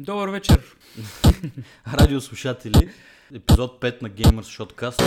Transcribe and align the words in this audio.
Добър 0.00 0.28
вечер. 0.28 0.60
Радиослушатели, 1.92 2.90
епизод 3.34 3.80
5 3.80 4.02
на 4.02 4.10
Gamers 4.10 4.58
Shotcast. 4.58 5.02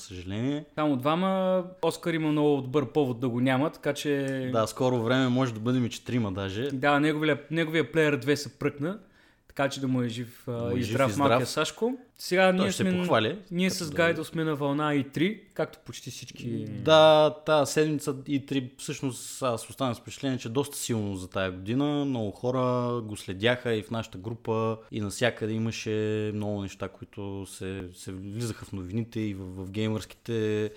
Съжаление. 0.00 0.64
Само 0.74 0.96
двама. 0.96 1.64
Оскар 1.82 2.14
има 2.14 2.28
много 2.28 2.60
добър 2.60 2.92
повод 2.92 3.20
да 3.20 3.28
го 3.28 3.40
няма, 3.40 3.70
така 3.70 3.92
че... 3.92 4.50
Да, 4.52 4.66
скоро 4.66 5.02
време 5.02 5.28
може 5.28 5.54
да 5.54 5.60
бъдем 5.60 5.86
и 5.86 5.90
четирима 5.90 6.32
даже. 6.32 6.70
Да, 6.72 7.00
неговия, 7.00 7.40
неговия 7.50 7.92
плеер 7.92 8.20
2 8.20 8.34
се 8.34 8.58
пръкна, 8.58 8.98
така 9.50 9.68
че 9.68 9.80
да 9.80 9.88
му 9.88 10.02
е 10.02 10.08
жив 10.08 10.44
Му 10.46 10.68
е 10.68 10.78
и 10.78 10.84
здрав 10.84 11.12
здрав. 11.12 11.28
малкия 11.28 11.46
Сашко. 11.46 11.94
Сега 12.18 12.52
ние 12.52 12.62
ще 12.62 12.72
се 12.72 12.82
сме... 12.82 12.98
похвали, 12.98 13.38
Ние 13.50 13.70
с 13.70 13.90
да- 13.90 13.94
Гайдо 13.94 14.24
сме 14.24 14.44
на 14.44 14.54
вълна 14.54 14.94
и 14.94 15.04
3, 15.04 15.40
както 15.54 15.78
почти 15.78 16.10
всички... 16.10 16.64
Да, 16.64 17.34
тази 17.46 17.72
седмица 17.72 18.16
и 18.26 18.46
три, 18.46 18.70
всъщност 18.78 19.42
аз 19.42 19.70
останах 19.70 19.96
с 19.96 20.00
впечатление, 20.00 20.38
че 20.38 20.48
доста 20.48 20.76
силно 20.76 21.16
за 21.16 21.30
тая 21.30 21.50
година. 21.50 22.04
Много 22.04 22.30
хора 22.30 22.60
го 23.00 23.16
следяха 23.16 23.74
и 23.74 23.82
в 23.82 23.90
нашата 23.90 24.18
група 24.18 24.76
и 24.92 25.00
навсякъде 25.00 25.52
имаше 25.52 25.90
много 26.34 26.62
неща, 26.62 26.88
които 26.88 27.46
се, 27.46 27.82
се 27.94 28.12
влизаха 28.12 28.64
в 28.64 28.72
новините 28.72 29.20
и 29.20 29.34
в, 29.34 29.44
в 29.56 29.70
геймърските, 29.70 30.70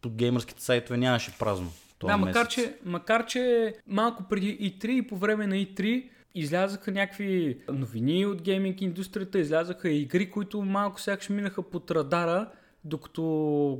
под 0.00 0.14
геймърските 0.14 0.62
сайтове 0.62 0.96
нямаше 0.98 1.32
празно. 1.38 1.72
Да, 2.00 2.16
макар 2.16 2.34
месец. 2.36 2.54
че, 2.54 2.74
макар 2.84 3.26
че 3.26 3.74
малко 3.86 4.24
преди 4.30 4.58
И3 4.58 4.86
и 4.86 5.02
по 5.02 5.16
време 5.16 5.46
на 5.46 5.54
И3 5.54 6.08
излязаха 6.34 6.92
някакви 6.92 7.58
новини 7.72 8.26
от 8.26 8.42
гейминг 8.42 8.80
индустрията, 8.80 9.38
излязаха 9.38 9.88
и 9.88 10.00
игри, 10.00 10.30
които 10.30 10.62
малко 10.62 11.00
сякаш 11.00 11.28
минаха 11.28 11.62
под 11.62 11.90
радара, 11.90 12.48
докато 12.84 13.22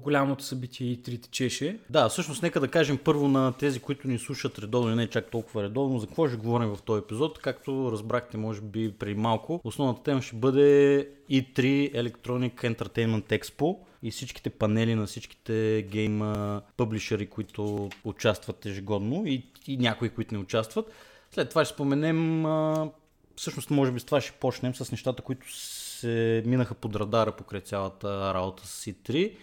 голямото 0.02 0.44
събитие 0.44 0.86
И3 0.86 1.22
течеше. 1.22 1.78
Да, 1.90 2.08
всъщност 2.08 2.42
нека 2.42 2.60
да 2.60 2.68
кажем 2.68 2.98
първо 3.04 3.28
на 3.28 3.52
тези, 3.52 3.80
които 3.80 4.08
ни 4.08 4.18
слушат 4.18 4.58
редовно 4.58 4.92
и 4.92 4.94
не 4.94 5.06
чак 5.06 5.30
толкова 5.30 5.62
редовно, 5.62 5.98
за 5.98 6.06
какво 6.06 6.28
ще 6.28 6.36
говорим 6.36 6.68
в 6.68 6.82
този 6.82 7.02
епизод. 7.02 7.38
Както 7.38 7.92
разбрахте, 7.92 8.36
може 8.36 8.60
би 8.60 8.92
преди 8.92 9.14
малко, 9.14 9.60
основната 9.64 10.02
тема 10.02 10.22
ще 10.22 10.36
бъде 10.36 11.08
E3 11.30 11.94
Electronic 11.94 12.54
Entertainment 12.54 13.40
Expo 13.40 13.76
и 14.02 14.10
всичките 14.10 14.50
панели 14.50 14.94
на 14.94 15.06
всичките 15.06 15.86
гейм 15.90 16.22
а, 16.22 16.62
пъблишери, 16.76 17.26
които 17.26 17.88
участват 18.04 18.66
ежегодно 18.66 19.26
и, 19.26 19.42
и 19.66 19.76
някои, 19.76 20.08
които 20.08 20.34
не 20.34 20.40
участват. 20.40 20.92
След 21.34 21.48
това 21.48 21.64
ще 21.64 21.74
споменем, 21.74 22.46
а, 22.46 22.90
всъщност 23.36 23.70
може 23.70 23.92
би 23.92 24.00
с 24.00 24.04
това 24.04 24.20
ще 24.20 24.32
почнем 24.32 24.74
с 24.74 24.92
нещата, 24.92 25.22
които 25.22 25.56
се 25.56 26.42
минаха 26.46 26.74
под 26.74 26.96
радара 26.96 27.32
покрай 27.32 27.60
цялата 27.60 28.34
работа 28.34 28.66
с 28.66 28.84
E3 28.86 29.36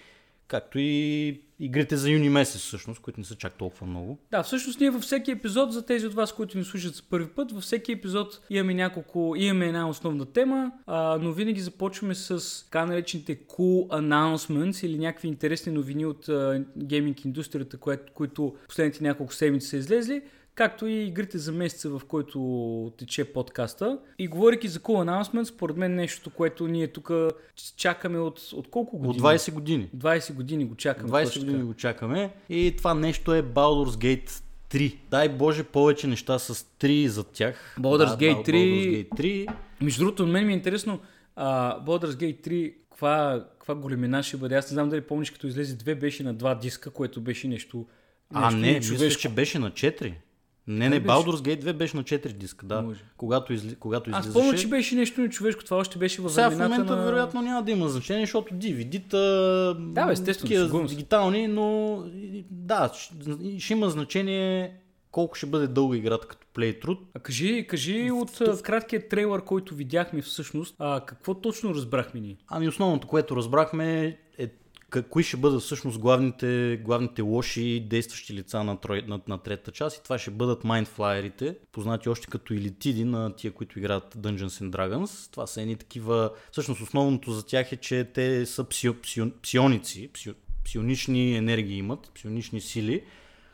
както 0.48 0.80
и 0.80 1.42
игрите 1.60 1.98
за 1.98 2.10
юни 2.10 2.30
месец 2.30 2.62
всъщност, 2.62 3.02
които 3.02 3.20
не 3.20 3.26
са 3.26 3.36
чак 3.36 3.54
толкова 3.54 3.88
много. 3.88 4.18
Да, 4.32 4.44
всъщност 4.44 4.80
ние 4.80 4.90
във 4.90 5.02
всеки 5.02 5.32
епизод, 5.32 5.74
за 5.74 5.86
тези 5.86 6.08
от 6.08 6.14
вас, 6.14 6.34
които 6.34 6.58
ни 6.58 6.64
слушат 6.64 6.96
за 6.96 7.04
първи 7.04 7.30
път, 7.30 7.52
във 7.52 7.64
всеки 7.64 7.92
епизод 7.92 8.42
имаме 8.50 8.74
няколко, 8.74 9.34
имаме 9.38 9.68
една 9.68 9.90
основна 9.90 10.26
тема, 10.26 10.72
а, 10.88 11.18
но 11.22 11.32
винаги 11.32 11.62
започваме 11.62 12.16
с 12.16 12.64
така 12.64 12.86
наречените 12.86 13.36
cool 13.36 13.88
announcements 13.88 14.86
или 14.86 14.98
някакви 14.98 15.28
интересни 15.28 15.72
новини 15.72 16.06
от 16.06 16.30
а, 16.30 16.64
гейминг 16.78 17.26
индустрията, 17.26 17.78
които 18.14 18.56
последните 18.68 19.04
няколко 19.04 19.34
седмици 19.34 19.68
са 19.68 19.78
излезли, 19.78 20.22
както 20.58 20.88
и 20.88 21.03
игрите 21.03 21.38
за 21.38 21.52
месеца, 21.52 21.89
в 21.89 22.02
който 22.08 22.94
тече 22.97 23.25
подкаста. 23.25 24.00
И 24.19 24.28
говорейки 24.28 24.68
за 24.68 24.79
cool 24.79 25.23
announcements, 25.23 25.44
според 25.44 25.78
мен 25.78 25.95
нещо, 25.95 26.29
което 26.29 26.68
ние 26.68 26.88
тук 26.88 27.12
чакаме 27.78 28.19
от, 28.19 28.40
от 28.53 28.69
колко 28.69 28.97
години? 28.97 29.17
От 29.17 29.22
20 29.22 29.53
години. 29.53 29.90
20 29.97 30.34
години 30.34 30.66
го 30.66 30.75
чакаме. 30.75 31.09
20 31.09 31.23
точно 31.23 31.46
години 31.46 31.63
го 31.63 31.73
чакаме 31.73 32.31
и 32.50 32.73
това 32.78 32.94
нещо 32.94 33.34
е 33.34 33.44
Baldur's 33.44 33.90
Gate 33.90 34.41
3. 34.69 34.96
Дай 35.09 35.29
Боже 35.29 35.63
повече 35.63 36.07
неща 36.07 36.40
с 36.40 36.56
3 36.79 37.07
за 37.07 37.23
тях. 37.23 37.75
Baldur's 37.79 37.97
Да, 37.97 38.17
Gate 38.17 38.46
да, 38.46 38.51
3. 38.51 38.53
Baldur's 38.53 39.09
Gate 39.09 39.19
3. 39.19 39.53
Между 39.81 40.00
другото, 40.03 40.28
мен 40.28 40.46
ми 40.46 40.53
е 40.53 40.56
интересно, 40.56 41.00
а, 41.35 41.79
Baldur's 41.85 42.12
Gate 42.12 42.47
3, 42.47 42.73
каква, 42.90 43.46
каква 43.51 43.75
големина 43.75 44.23
ще 44.23 44.38
бъде. 44.38 44.56
Аз 44.56 44.72
не 44.72 44.73
знам 44.73 44.90
дали 44.90 45.01
помниш, 45.01 45.31
като 45.31 45.47
излезе 45.47 45.78
2, 45.78 46.00
беше 46.00 46.23
на 46.23 46.34
два 46.34 46.56
диска, 46.56 46.90
което 46.90 47.22
беше 47.22 47.47
нещо, 47.47 47.85
А, 48.34 48.51
нещо 48.51 48.57
не, 48.59 48.73
мисля, 48.73 48.96
човешко. 48.96 49.22
че 49.22 49.29
беше 49.29 49.59
на 49.59 49.72
4. 49.72 50.13
Не, 50.67 50.89
не? 50.89 51.03
Baldur's 51.03 51.41
Gate 51.41 51.63
2 51.63 51.73
беше 51.73 51.97
на 51.97 52.03
4 52.03 52.33
диска, 52.33 52.66
да. 52.66 52.81
Може. 52.81 53.00
Когато, 53.17 53.53
изли... 53.53 53.75
когато 53.75 54.09
Аз 54.13 54.25
излизаше. 54.25 54.45
помня, 54.45 54.57
че 54.57 54.67
беше 54.67 54.95
нещо 54.95 55.22
нечовешко. 55.22 55.63
Това 55.63 55.78
още 55.78 55.97
беше 55.97 56.22
във 56.22 56.31
Сега 56.31 56.50
в 56.50 56.59
момента 56.59 56.95
на... 56.95 57.05
вероятно 57.05 57.41
няма 57.41 57.63
да 57.63 57.72
има 57.72 57.89
значение, 57.89 58.25
защото 58.25 58.53
DVD-та 58.53 59.17
Да, 59.73 60.05
бе, 60.05 60.13
естествено, 60.13 60.88
дигитални, 60.88 61.47
но 61.47 62.03
да, 62.51 62.91
ще, 62.94 63.13
ще 63.59 63.73
има 63.73 63.89
значение 63.89 64.73
колко 65.11 65.35
ще 65.35 65.45
бъде 65.45 65.67
дълга 65.67 65.97
играта 65.97 66.28
като 66.28 66.47
плейтрут. 66.53 66.99
А 67.13 67.19
кажи, 67.19 67.66
кажи 67.69 68.11
от 68.11 68.41
а, 68.41 68.61
краткия 68.61 69.07
трейлър, 69.07 69.44
който 69.44 69.75
видяхме 69.75 70.22
всъщност, 70.22 70.75
а, 70.79 71.01
какво 71.05 71.34
точно 71.34 71.73
разбрахме 71.73 72.19
ние? 72.19 72.38
Ами 72.47 72.67
основното, 72.67 73.07
което 73.07 73.35
разбрахме 73.35 74.05
е 74.05 74.17
кои 75.09 75.24
ще 75.24 75.38
бъдат 75.38 75.62
всъщност 75.62 76.00
главните, 76.00 76.80
главните 76.84 77.22
лоши 77.22 77.86
действащи 77.90 78.34
лица 78.34 78.64
на, 78.64 78.80
трой, 78.80 79.02
на, 79.08 79.20
на 79.28 79.38
третата 79.38 79.72
част 79.72 79.98
и 79.98 80.03
това 80.03 80.18
ще 80.18 80.31
бъдат 80.31 80.64
майндфлайерите, 80.64 81.56
познати 81.72 82.09
още 82.09 82.28
като 82.28 82.53
илитиди 82.53 83.03
на 83.03 83.36
тия, 83.36 83.52
които 83.52 83.80
играят 83.80 84.16
Dungeons 84.16 84.64
and 84.64 84.70
Dragons. 84.70 85.31
Това 85.31 85.47
са 85.47 85.62
едни 85.62 85.76
такива, 85.76 86.31
всъщност 86.52 86.81
основното 86.81 87.31
за 87.31 87.46
тях 87.46 87.72
е, 87.72 87.78
че 87.78 88.03
те 88.14 88.46
са 88.46 88.64
псио, 88.64 89.02
псио, 89.02 89.26
псионици, 89.42 90.09
псио, 90.14 90.34
псионични 90.66 91.36
енергии 91.36 91.78
имат, 91.78 92.12
псионични 92.16 92.62
сили, 92.62 93.03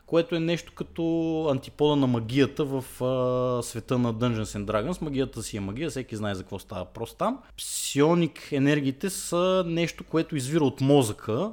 което 0.06 0.34
е 0.34 0.40
нещо 0.40 0.72
като 0.74 1.46
антипода 1.50 1.96
на 1.96 2.06
магията 2.06 2.64
в 2.64 3.04
а, 3.04 3.62
света 3.62 3.98
на 3.98 4.14
Dungeons 4.14 4.58
and 4.58 4.64
Dragons. 4.64 5.02
Магията 5.02 5.42
си 5.42 5.56
е 5.56 5.60
магия, 5.60 5.90
всеки 5.90 6.16
знае 6.16 6.34
за 6.34 6.42
какво 6.42 6.58
става 6.58 6.84
въпрос 6.84 7.14
там. 7.14 7.38
Псионик 7.56 8.52
енергиите 8.52 9.10
са 9.10 9.64
нещо, 9.66 10.04
което 10.04 10.36
извира 10.36 10.64
от 10.64 10.80
мозъка, 10.80 11.50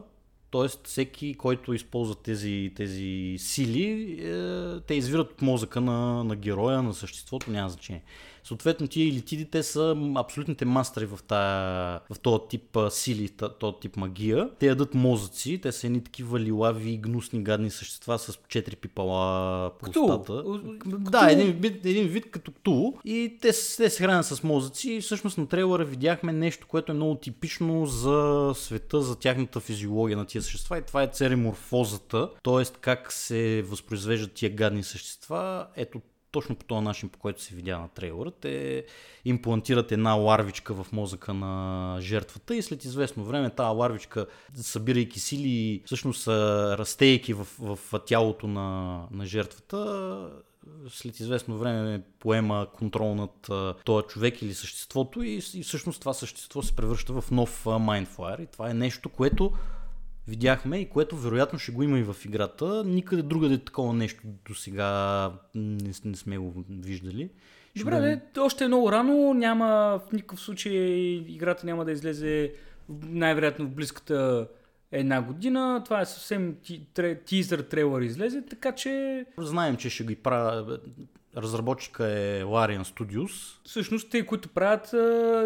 т.е. 0.51 0.67
всеки, 0.83 1.33
който 1.33 1.73
използва 1.73 2.15
тези, 2.15 2.71
тези 2.75 3.35
сили, 3.37 4.17
е, 4.21 4.79
те 4.79 4.93
извират 4.93 5.31
от 5.31 5.41
мозъка 5.41 5.81
на, 5.81 6.23
на 6.23 6.35
героя, 6.35 6.83
на 6.83 6.93
съществото, 6.93 7.51
няма 7.51 7.69
значение. 7.69 8.03
Съответно, 8.43 8.87
тия 8.87 9.07
елитиди, 9.07 9.45
те 9.45 9.63
са 9.63 9.95
абсолютните 10.15 10.65
мастери 10.65 11.05
в, 11.05 11.19
тая, 11.27 11.99
в 12.13 12.19
този 12.19 12.41
тип 12.49 12.77
сили, 12.89 13.29
този 13.59 13.75
тип 13.81 13.97
магия. 13.97 14.49
Те 14.59 14.67
ядат 14.67 14.93
мозъци, 14.93 15.59
те 15.61 15.71
са 15.71 15.87
едни 15.87 16.03
такива 16.03 16.39
лилави, 16.39 16.97
гнусни, 16.97 17.43
гадни 17.43 17.69
същества 17.69 18.19
с 18.19 18.39
четири 18.47 18.75
пипала 18.75 19.71
по 19.79 19.89
устата. 19.89 20.43
Да, 20.85 21.31
един 21.31 21.51
вид, 21.51 21.85
един 21.85 22.07
вид 22.07 22.31
като 22.31 22.51
ктулу. 22.51 22.93
И 23.05 23.37
те, 23.41 23.47
те 23.77 23.89
се 23.89 24.03
хранят 24.03 24.25
с 24.25 24.43
мозъци. 24.43 24.91
И 24.91 25.01
всъщност 25.01 25.37
на 25.37 25.47
трейлера 25.47 25.85
видяхме 25.85 26.33
нещо, 26.33 26.67
което 26.67 26.91
е 26.91 26.95
много 26.95 27.15
типично 27.15 27.85
за 27.85 28.51
света, 28.55 29.01
за 29.01 29.15
тяхната 29.15 29.59
физиология 29.59 30.17
на 30.17 30.25
тия 30.25 30.41
същества. 30.41 30.77
И 30.77 30.81
това 30.81 31.03
е 31.03 31.07
цереморфозата, 31.07 32.29
т.е. 32.43 32.63
как 32.81 33.11
се 33.11 33.61
възпроизвеждат 33.67 34.31
тия 34.31 34.49
гадни 34.49 34.83
същества. 34.83 35.67
Ето 35.75 36.01
точно 36.31 36.55
по 36.55 36.65
този 36.65 36.83
начин, 36.83 37.09
по 37.09 37.19
който 37.19 37.41
се 37.41 37.55
видя 37.55 37.79
на 37.79 37.87
трейлера. 37.87 38.31
Те 38.31 38.85
имплантират 39.25 39.91
една 39.91 40.13
ларвичка 40.13 40.73
в 40.73 40.91
мозъка 40.91 41.33
на 41.33 41.97
жертвата 42.01 42.55
и 42.55 42.61
след 42.61 42.83
известно 42.83 43.23
време 43.23 43.49
тази 43.49 43.75
ларвичка, 43.77 44.25
събирайки 44.55 45.19
сили, 45.19 45.81
всъщност 45.85 46.27
растейки 46.27 47.33
в, 47.33 47.47
в 47.59 47.99
тялото 48.05 48.47
на, 48.47 48.99
на 49.11 49.25
жертвата, 49.25 50.29
след 50.89 51.19
известно 51.19 51.57
време 51.57 52.01
поема 52.19 52.67
контрол 52.73 53.15
над 53.15 53.49
този 53.85 54.07
човек 54.07 54.41
или 54.41 54.53
съществото 54.53 55.23
и, 55.23 55.41
и 55.53 55.63
всъщност 55.63 55.99
това 55.99 56.13
същество 56.13 56.61
се 56.61 56.75
превръща 56.75 57.21
в 57.21 57.31
нов 57.31 57.67
а, 57.67 57.69
Mindfire 57.69 58.43
и 58.43 58.47
това 58.47 58.69
е 58.69 58.73
нещо, 58.73 59.09
което 59.09 59.51
видяхме 60.27 60.77
и 60.77 60.89
което 60.89 61.17
вероятно 61.17 61.59
ще 61.59 61.71
го 61.71 61.83
има 61.83 61.99
и 61.99 62.03
в 62.03 62.15
играта. 62.25 62.83
Никъде 62.85 63.21
другаде 63.21 63.57
такова 63.57 63.93
нещо 63.93 64.23
до 64.47 64.55
сега 64.55 65.31
не, 65.55 65.91
не 66.05 66.15
сме 66.15 66.37
го 66.37 66.63
виждали. 66.69 67.29
Добре, 67.77 67.91
бъде- 67.91 68.21
де, 68.33 68.39
още 68.39 68.63
е 68.63 68.67
много 68.67 68.91
рано, 68.91 69.33
няма 69.33 69.65
в 70.09 70.11
никакъв 70.13 70.39
случай 70.39 70.73
играта 71.27 71.65
няма 71.65 71.85
да 71.85 71.91
излезе 71.91 72.53
най-вероятно 73.03 73.65
в 73.65 73.69
близката 73.69 74.47
една 74.91 75.21
година. 75.21 75.81
Това 75.85 76.01
е 76.01 76.05
съвсем 76.05 76.55
тизър 77.25 77.61
трейлър 77.61 78.01
излезе, 78.01 78.43
така 78.49 78.71
че 78.71 79.25
Знаем, 79.37 79.77
че 79.77 79.89
ще 79.89 80.03
ги 80.03 80.15
правя. 80.15 80.77
Разработчика 81.37 82.07
е 82.07 82.43
Larian 82.43 82.83
Studios. 82.83 83.59
всъщност 83.63 84.09
те, 84.09 84.25
които 84.25 84.49
правят 84.49 84.93
а, 84.93 84.97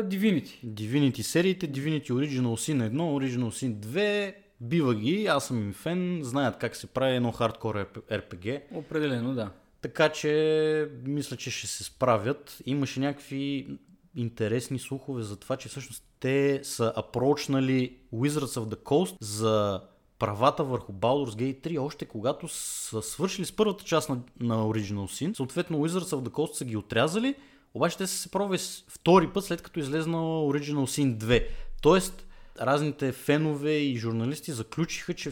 Divinity. 0.04 0.66
Divinity 0.66 1.22
сериите, 1.22 1.72
Divinity 1.72 2.10
Original 2.10 2.42
Sin 2.42 2.90
1, 2.90 2.92
Original 2.92 3.38
Sin 3.50 3.74
2 3.74 4.34
бива 4.62 4.96
ги, 4.96 5.26
аз 5.26 5.48
съм 5.48 5.62
им 5.62 5.74
фен, 5.74 6.20
знаят 6.24 6.58
как 6.58 6.76
се 6.76 6.88
прави 6.88 7.16
едно 7.16 7.32
хардкор 7.32 7.76
RPG. 8.12 8.62
Определено, 8.72 9.34
да. 9.34 9.52
Така 9.82 10.10
че 10.10 10.90
мисля, 11.04 11.38
че 11.38 11.52
ще 11.52 11.68
се 11.68 11.84
справят. 11.84 12.58
Имаше 12.66 13.00
някакви 13.00 13.68
интересни 14.16 14.80
слухове 14.80 15.24
за 15.24 15.36
това, 15.36 15.58
че 15.58 15.70
всъщност 15.70 16.04
те 16.20 16.60
са 16.64 16.94
апрочнали 16.96 17.98
Wizards 18.14 18.60
of 18.60 18.76
the 18.76 18.84
Coast 18.84 19.16
за 19.20 19.82
правата 20.20 20.64
върху 20.64 20.94
Baldur's 20.94 21.36
Gate 21.36 21.68
3, 21.68 21.82
още 21.82 22.06
когато 22.06 22.48
са 22.48 23.02
свършили 23.02 23.46
с 23.46 23.56
първата 23.56 23.84
част 23.84 24.10
на, 24.10 24.20
на 24.40 24.56
Original 24.56 24.94
Sin. 24.96 25.36
Съответно 25.36 25.78
Wizards 25.78 26.16
of 26.16 26.28
the 26.28 26.30
Coast 26.30 26.54
са 26.54 26.66
ги 26.66 26.78
отрязали, 26.78 27.36
обаче 27.74 27.98
те 27.98 28.08
са 28.08 28.18
се 28.18 28.32
пробвали 28.32 28.60
втори 28.88 29.30
път 29.34 29.46
след 29.46 29.62
като 29.62 29.80
излезна 29.80 30.18
Original 30.18 30.86
Sin 30.86 31.18
2. 31.18 31.48
Тоест, 31.82 32.25
разните 32.62 33.12
фенове 33.12 33.72
и 33.72 33.98
журналисти 33.98 34.52
заключиха, 34.52 35.14
че 35.14 35.32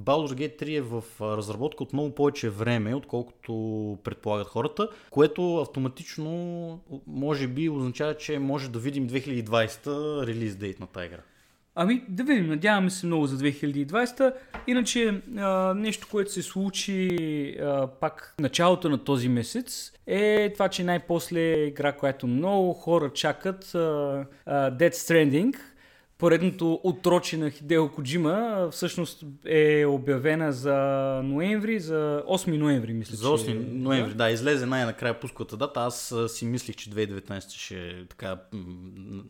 Baldur's 0.00 0.34
Gate 0.34 0.62
3 0.62 0.76
е 0.76 0.80
в 0.80 1.04
разработка 1.20 1.82
от 1.82 1.92
много 1.92 2.14
повече 2.14 2.50
време, 2.50 2.94
отколкото 2.94 3.98
предполагат 4.04 4.46
хората, 4.46 4.88
което 5.10 5.56
автоматично 5.56 6.80
може 7.06 7.48
би 7.48 7.68
означава, 7.68 8.16
че 8.16 8.38
може 8.38 8.70
да 8.70 8.78
видим 8.78 9.08
2020 9.08 10.26
релиз 10.26 10.56
дейт 10.56 10.80
на 10.80 10.86
тази 10.86 11.06
игра. 11.06 11.20
Ами 11.76 12.04
да 12.08 12.24
видим, 12.24 12.46
надяваме 12.46 12.90
се 12.90 13.06
много 13.06 13.26
за 13.26 13.38
2020. 13.38 14.34
Иначе 14.66 15.22
нещо, 15.76 16.08
което 16.10 16.32
се 16.32 16.42
случи 16.42 17.08
а, 17.60 17.86
пак 17.86 18.34
началото 18.40 18.88
на 18.88 19.04
този 19.04 19.28
месец 19.28 19.92
е 20.06 20.52
това, 20.52 20.68
че 20.68 20.84
най-после 20.84 21.66
игра, 21.66 21.92
която 21.92 22.26
много 22.26 22.72
хора 22.72 23.10
чакат, 23.12 23.74
а, 23.74 23.78
а, 24.46 24.70
Dead 24.70 24.92
Stranding, 24.92 25.56
поредното 26.18 26.80
отроче 26.82 27.36
на 27.36 27.50
Хидео 27.50 27.88
Коджима 27.88 28.68
всъщност 28.70 29.24
е 29.44 29.86
обявена 29.86 30.52
за 30.52 30.74
ноември, 31.24 31.80
за 31.80 32.22
8 32.28 32.56
ноември, 32.56 32.92
мисля. 32.92 33.16
За 33.16 33.28
8 33.28 33.44
че... 33.44 33.54
ноември, 33.54 34.10
да. 34.10 34.24
да, 34.24 34.30
излезе 34.30 34.66
най-накрая 34.66 35.20
пуската 35.20 35.56
дата. 35.56 35.80
Аз 35.80 36.14
си 36.28 36.44
мислих, 36.44 36.76
че 36.76 36.90
2019 36.90 37.50
ще 37.50 38.06
така, 38.08 38.40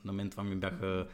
на 0.05 0.13
мен 0.13 0.31
това 0.31 0.45
ми 0.45 0.57
бяха 0.57 1.07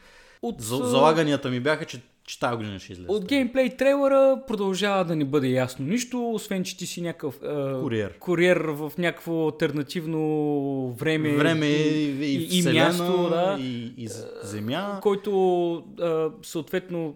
от... 0.43 0.61
Залаганията 0.61 1.51
ми 1.51 1.61
бяха, 1.61 1.85
че, 1.85 2.03
че 2.31 2.39
тази 2.39 2.57
година 2.57 2.79
ще 2.79 2.93
излезе. 2.93 3.11
От 3.11 3.25
геймплей 3.25 3.77
трейлера 3.77 4.43
продължава 4.47 5.05
да 5.05 5.17
не 5.17 5.25
бъде 5.25 5.49
ясно 5.49 5.87
нищо, 5.87 6.31
освен 6.31 6.65
че 6.65 6.77
ти 6.77 6.87
си 6.87 7.03
някакъв 7.03 7.41
е, 7.43 7.81
куриер. 7.81 8.19
куриер 8.19 8.57
в 8.57 8.93
някакво 8.99 9.47
альтернативно 9.47 10.93
време, 10.93 11.37
време 11.37 11.67
и, 11.67 12.05
и, 12.05 12.49
и, 12.51 12.59
и 12.59 12.73
място, 12.73 13.29
да, 13.31 13.57
и, 13.61 13.95
и 13.97 14.09
земя, 14.43 14.99
който 15.03 15.83
е, 16.03 16.47
съответно 16.47 17.15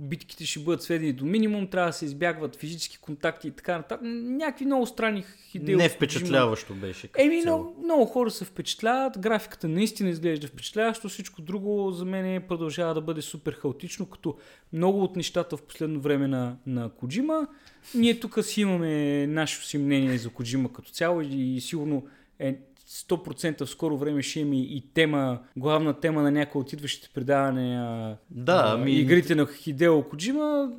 битките 0.00 0.46
ще 0.46 0.60
бъдат 0.60 0.82
сведени 0.82 1.12
до 1.12 1.24
минимум, 1.24 1.66
трябва 1.66 1.88
да 1.88 1.92
се 1.92 2.04
избягват 2.04 2.56
физически 2.56 2.98
контакти 2.98 3.48
и 3.48 3.50
така 3.50 3.76
нататък. 3.76 4.00
Някакви 4.04 4.64
много 4.64 4.86
странни 4.86 5.24
идеи. 5.54 5.76
Не 5.76 5.88
впечатляващо 5.88 6.74
беше. 6.74 7.08
Еми, 7.18 7.40
много, 7.40 7.76
много 7.84 8.04
хора 8.04 8.30
се 8.30 8.44
впечатляват, 8.44 9.18
графиката 9.18 9.68
наистина 9.68 10.10
изглежда 10.10 10.46
впечатляващо, 10.46 11.08
всичко 11.08 11.42
друго 11.42 11.90
за 11.92 12.04
мен 12.04 12.42
продължава 12.48 12.94
да 12.94 13.00
бъде 13.00 13.22
супер 13.22 13.52
хаотично, 13.52 14.06
като 14.06 14.36
много 14.72 15.02
от 15.02 15.16
нещата 15.16 15.56
в 15.56 15.62
последно 15.62 16.00
време 16.00 16.28
на, 16.28 16.56
на 16.66 16.88
Коджима. 16.88 17.46
Ние 17.94 18.20
тук 18.20 18.44
си 18.44 18.60
имаме 18.60 19.26
нашето 19.26 19.66
си 19.66 19.78
мнение 19.78 20.18
за 20.18 20.30
Коджима 20.30 20.72
като 20.72 20.90
цяло 20.90 21.20
и, 21.20 21.56
и 21.56 21.60
сигурно 21.60 22.06
е 22.38 22.58
100% 22.88 23.64
в 23.64 23.70
скоро 23.70 23.96
време 23.96 24.22
ще 24.22 24.40
има 24.40 24.54
и 24.54 24.84
тема, 24.94 25.38
главна 25.56 26.00
тема 26.00 26.22
на 26.22 26.30
някои 26.30 26.60
от 26.60 26.72
идващите 26.72 27.08
предавания 27.14 28.16
да, 28.30 28.72
ами... 28.74 28.92
игрите 28.92 29.34
на 29.34 29.46
Хидео 29.46 30.02
Коджима. 30.02 30.72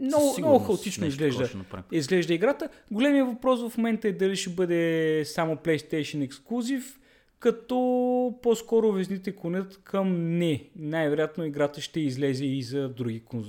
Много, 0.00 0.34
много 0.38 0.58
хаотично 0.58 1.06
изглежда, 1.06 1.48
изглежда 1.92 2.34
играта. 2.34 2.68
Големия 2.90 3.24
въпрос 3.24 3.68
в 3.68 3.76
момента 3.78 4.08
е 4.08 4.12
дали 4.12 4.36
ще 4.36 4.50
бъде 4.50 5.22
само 5.24 5.54
PlayStation 5.56 6.24
ексклюзив 6.24 6.98
като 7.40 8.34
по-скоро 8.42 8.92
везните 8.92 9.36
конят 9.36 9.80
към 9.84 10.38
не. 10.38 10.64
Най-вероятно 10.76 11.44
играта 11.44 11.80
ще 11.80 12.00
излезе 12.00 12.44
и 12.44 12.62
за 12.62 12.88
други 12.88 13.20
конз... 13.20 13.46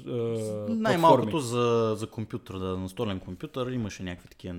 Най-малкото 0.69 1.39
за, 1.39 1.95
за 1.97 2.07
компютър, 2.07 2.59
да, 2.59 2.77
на 2.77 2.89
столен 2.89 3.19
компютър 3.19 3.71
имаше 3.71 4.03
някакви 4.03 4.27
такива 4.27 4.55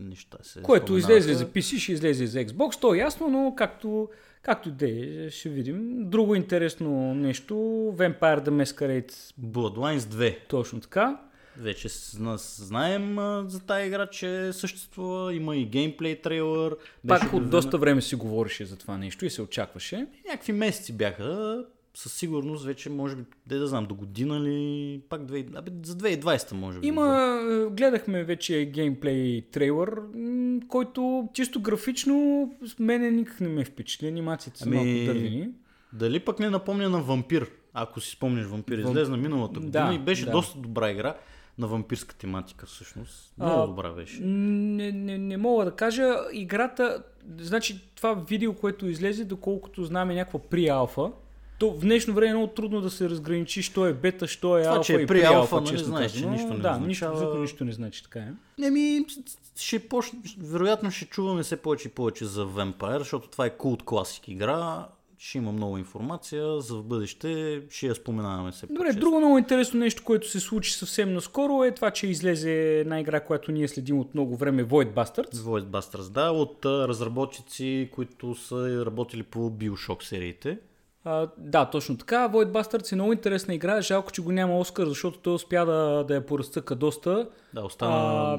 неща. 0.00 0.38
Се 0.42 0.62
Което 0.62 0.96
излезе 0.96 1.34
за 1.34 1.46
PC, 1.46 1.78
ще 1.78 1.92
излезе 1.92 2.26
за 2.26 2.38
Xbox, 2.38 2.80
то 2.80 2.94
е 2.94 2.98
ясно, 2.98 3.28
но 3.28 3.54
както, 3.56 4.08
както 4.42 4.70
де, 4.70 5.26
ще 5.30 5.48
видим. 5.48 6.10
Друго 6.10 6.34
интересно 6.34 7.14
нещо, 7.14 7.54
Vampire 7.96 8.48
the 8.48 8.64
Masquerade 8.64 9.12
Bloodlines 9.40 9.98
2. 9.98 10.36
Точно 10.48 10.80
така. 10.80 11.20
Вече 11.56 11.88
знаем 11.88 13.18
а, 13.18 13.44
за 13.48 13.60
тази 13.60 13.86
игра, 13.86 14.06
че 14.06 14.52
съществува, 14.52 15.34
има 15.34 15.56
и 15.56 15.64
геймплей 15.64 16.20
трейлър. 16.20 16.76
Пак 17.08 17.32
от 17.32 17.50
доста 17.50 17.78
време 17.78 18.02
си 18.02 18.14
говореше 18.14 18.64
за 18.64 18.76
това 18.76 18.98
нещо 18.98 19.24
и 19.24 19.30
се 19.30 19.42
очакваше. 19.42 20.06
Някакви 20.28 20.52
месеци 20.52 20.92
бяха, 20.92 21.64
със 21.94 22.12
сигурност 22.12 22.64
вече 22.64 22.90
може 22.90 23.16
би, 23.16 23.22
де 23.46 23.58
да 23.58 23.66
знам, 23.66 23.86
до 23.86 23.94
година 23.94 24.40
ли, 24.40 25.00
пак 25.08 25.20
2, 25.20 25.58
абе, 25.58 25.70
за 25.82 25.96
2020 25.96 26.52
може 26.52 26.80
би. 26.80 26.86
Има, 26.86 27.40
гледахме 27.70 28.24
вече 28.24 28.64
геймплей 28.64 29.42
трейлър, 29.52 30.00
който 30.68 31.28
чисто 31.34 31.60
графично 31.60 32.50
мене 32.78 33.10
никак 33.10 33.40
не 33.40 33.48
ме 33.48 33.64
впечатли, 33.64 34.06
анимациите 34.06 34.58
са 34.58 34.64
ами, 34.66 34.76
малко 34.76 35.12
дървени. 35.12 35.48
Дали 35.92 36.20
пък 36.20 36.38
не 36.38 36.50
напомня 36.50 36.88
на 36.88 37.00
вампир, 37.00 37.50
ако 37.74 38.00
си 38.00 38.10
спомняш 38.10 38.46
вампир, 38.46 38.78
Вамп... 38.78 38.88
излезна 38.88 39.16
миналата 39.16 39.60
година 39.60 39.88
да, 39.88 39.94
и 39.94 39.98
беше 39.98 40.24
да. 40.24 40.30
доста 40.30 40.58
добра 40.58 40.90
игра 40.90 41.14
на 41.58 41.66
вампирска 41.66 42.14
тематика 42.14 42.66
всъщност. 42.66 43.32
Много 43.38 43.62
а, 43.62 43.66
добра 43.66 43.90
беше. 43.90 44.20
Не, 44.22 44.92
не, 44.92 45.18
не 45.18 45.36
мога 45.36 45.64
да 45.64 45.70
кажа. 45.70 46.14
Играта, 46.32 47.02
значи 47.38 47.80
това 47.94 48.14
видео, 48.14 48.54
което 48.54 48.86
излезе, 48.86 49.24
доколкото 49.24 49.84
знаме 49.84 50.14
някаква 50.14 50.38
при 50.38 50.68
алфа, 50.68 51.12
то 51.58 51.70
в 51.70 51.80
днешно 51.80 52.14
време 52.14 52.30
е 52.30 52.34
много 52.34 52.52
трудно 52.52 52.80
да 52.80 52.90
се 52.90 53.10
разграничи, 53.10 53.62
що 53.62 53.86
е 53.86 53.92
бета, 53.92 54.26
що 54.26 54.58
е 54.58 54.62
това, 54.62 54.74
алфа 54.74 54.84
че 54.84 54.94
е 54.94 55.06
при 55.06 55.22
алфа, 55.22 55.60
нали, 55.60 55.78
знаеш, 55.78 56.12
че 56.12 56.26
нищо 56.26 56.54
не 56.54 56.58
да, 56.58 56.70
означава... 56.70 57.24
нищо, 57.24 57.38
нищо 57.38 57.64
не 57.64 57.72
значи, 57.72 58.02
така 58.02 58.18
е. 58.18 58.32
Еми, 58.66 59.06
ще 59.56 59.88
поч... 59.88 60.12
вероятно 60.38 60.90
ще 60.90 61.04
чуваме 61.04 61.42
все 61.42 61.56
повече 61.56 61.88
и 61.88 61.90
повече 61.90 62.24
за 62.24 62.46
Vampire, 62.46 62.98
защото 62.98 63.28
това 63.28 63.46
е 63.46 63.56
култ 63.56 63.82
класик 63.82 64.28
игра 64.28 64.86
ще 65.24 65.38
има 65.38 65.52
много 65.52 65.78
информация, 65.78 66.60
за 66.60 66.74
в 66.76 66.82
бъдеще 66.82 67.62
ще 67.70 67.86
я 67.86 67.94
споменаваме 67.94 68.52
се. 68.52 68.66
Добре, 68.66 68.92
друго 68.92 69.18
много 69.18 69.38
интересно 69.38 69.80
нещо, 69.80 70.02
което 70.04 70.30
се 70.30 70.40
случи 70.40 70.72
съвсем 70.72 71.14
наскоро 71.14 71.64
е 71.64 71.74
това, 71.74 71.90
че 71.90 72.06
излезе 72.06 72.78
една 72.80 73.00
игра, 73.00 73.20
която 73.20 73.52
ние 73.52 73.68
следим 73.68 74.00
от 74.00 74.14
много 74.14 74.36
време, 74.36 74.64
Void 74.64 74.94
Bastards. 74.94 75.34
Void 75.34 75.64
Bastards, 75.64 76.10
да, 76.10 76.30
от 76.30 76.64
разработчици, 76.64 77.90
които 77.92 78.34
са 78.34 78.86
работили 78.86 79.22
по 79.22 79.38
Bioshock 79.38 80.02
сериите. 80.02 80.58
А, 81.04 81.28
да, 81.38 81.64
точно 81.64 81.98
така. 81.98 82.28
Void 82.28 82.50
Bastards 82.52 82.92
е 82.92 82.94
много 82.94 83.12
интересна 83.12 83.54
игра. 83.54 83.80
Жалко, 83.80 84.12
че 84.12 84.22
го 84.22 84.32
няма 84.32 84.58
Оскар, 84.58 84.86
защото 84.86 85.18
той 85.18 85.34
успя 85.34 85.66
да, 85.66 86.04
да 86.08 86.14
я 86.14 86.26
поразцъка 86.26 86.74
доста. 86.74 87.28
Да, 87.54 87.60
остана... 87.60 87.94
А, 87.94 88.38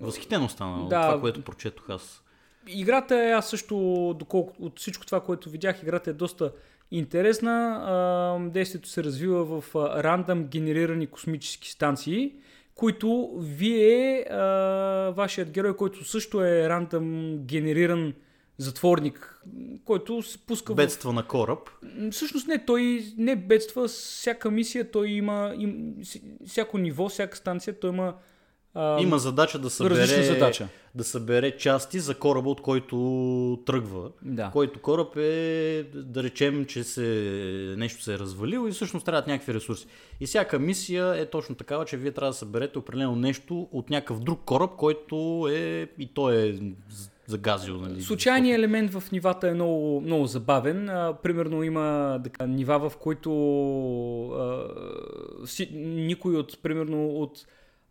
Възхитен 0.00 0.44
остана 0.44 0.76
да, 0.78 0.84
от 0.84 0.90
това, 0.90 1.20
което 1.20 1.42
прочетох 1.42 1.90
аз 1.90 2.22
играта 2.68 3.16
е, 3.16 3.30
аз 3.30 3.50
също, 3.50 3.76
доколко 4.18 4.54
от 4.60 4.78
всичко 4.78 5.06
това, 5.06 5.20
което 5.20 5.50
видях, 5.50 5.82
играта 5.82 6.10
е 6.10 6.12
доста 6.12 6.52
интересна. 6.90 8.40
Действието 8.52 8.88
се 8.88 9.04
развива 9.04 9.60
в 9.60 9.74
рандъм 9.74 10.44
генерирани 10.44 11.06
космически 11.06 11.70
станции, 11.70 12.32
които 12.74 13.34
вие, 13.38 14.24
вашият 15.16 15.50
герой, 15.50 15.76
който 15.76 16.04
също 16.04 16.44
е 16.44 16.68
рандъм 16.68 17.36
генериран 17.38 18.14
затворник, 18.58 19.42
който 19.84 20.22
се 20.22 20.38
пуска 20.38 20.74
Бедства 20.74 21.10
в... 21.10 21.14
на 21.14 21.26
кораб. 21.26 21.70
Всъщност 22.10 22.48
не, 22.48 22.64
той 22.64 23.04
не 23.16 23.36
бедства, 23.36 23.88
всяка 23.88 24.50
мисия, 24.50 24.90
той 24.90 25.08
има, 25.08 25.54
им, 25.58 25.94
всяко 26.46 26.78
ниво, 26.78 27.08
всяка 27.08 27.36
станция, 27.36 27.80
той 27.80 27.90
има 27.90 28.14
а, 28.78 29.02
Има 29.02 29.18
задача 29.18 29.58
да 29.58 29.70
събере, 29.70 30.22
задача. 30.22 30.68
да 30.94 31.04
събере 31.04 31.56
части 31.56 32.00
за 32.00 32.14
кораба, 32.14 32.50
от 32.50 32.60
който 32.60 33.62
тръгва. 33.66 34.10
Да. 34.22 34.50
Който 34.52 34.80
кораб 34.80 35.16
е, 35.16 35.84
да 35.94 36.22
речем, 36.22 36.64
че 36.64 36.84
се, 36.84 37.74
нещо 37.78 38.02
се 38.02 38.14
е 38.14 38.18
развалило 38.18 38.66
и 38.66 38.72
всъщност 38.72 39.06
трябват 39.06 39.26
някакви 39.26 39.54
ресурси. 39.54 39.86
И 40.20 40.26
всяка 40.26 40.58
мисия 40.58 41.20
е 41.20 41.26
точно 41.26 41.54
такава, 41.54 41.84
че 41.84 41.96
вие 41.96 42.12
трябва 42.12 42.30
да 42.30 42.36
съберете 42.36 42.78
определено 42.78 43.16
нещо 43.16 43.68
от 43.72 43.90
някакъв 43.90 44.20
друг 44.20 44.40
кораб, 44.44 44.70
който 44.76 45.48
е 45.52 45.88
и 45.98 46.06
то 46.14 46.30
е 46.30 46.58
загазил. 47.26 47.76
Нали, 47.76 48.02
Случайният 48.02 48.58
елемент 48.58 48.92
в 48.92 49.12
нивата 49.12 49.48
е 49.48 49.54
много, 49.54 50.00
много 50.00 50.26
забавен. 50.26 50.88
А, 50.88 51.14
примерно 51.22 51.62
има 51.62 52.20
така, 52.24 52.46
нива, 52.46 52.90
в 52.90 52.96
които 52.96 53.30
а, 54.30 54.66
си, 55.46 55.70
никой 55.74 56.36
от, 56.36 56.62
примерно, 56.62 57.08
от 57.08 57.46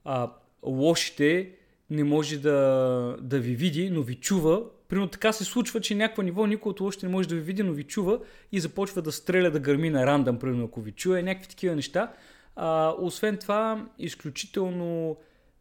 а, 0.05 0.31
лошите 0.63 1.51
не 1.89 2.03
може 2.03 2.37
да, 2.37 3.17
да 3.21 3.39
ви 3.39 3.55
види, 3.55 3.89
но 3.89 4.01
ви 4.01 4.15
чува. 4.15 4.63
Примерно 4.87 5.09
така 5.09 5.33
се 5.33 5.43
случва, 5.43 5.81
че 5.81 5.95
някакво 5.95 6.21
ниво 6.21 6.45
никой 6.45 6.69
от 6.69 6.81
лошите 6.81 7.05
не 7.05 7.11
може 7.11 7.27
да 7.27 7.35
ви 7.35 7.41
види, 7.41 7.63
но 7.63 7.73
ви 7.73 7.83
чува 7.83 8.19
и 8.51 8.59
започва 8.59 9.01
да 9.01 9.11
стреля, 9.11 9.51
да 9.51 9.59
гърми 9.59 9.89
на 9.89 10.05
рандъм, 10.05 10.39
примерно 10.39 10.65
ако 10.65 10.81
ви 10.81 10.91
чуе, 10.91 11.23
някакви 11.23 11.49
такива 11.49 11.75
неща. 11.75 12.13
А, 12.55 12.93
освен 12.99 13.37
това, 13.37 13.87
изключително 13.99 15.17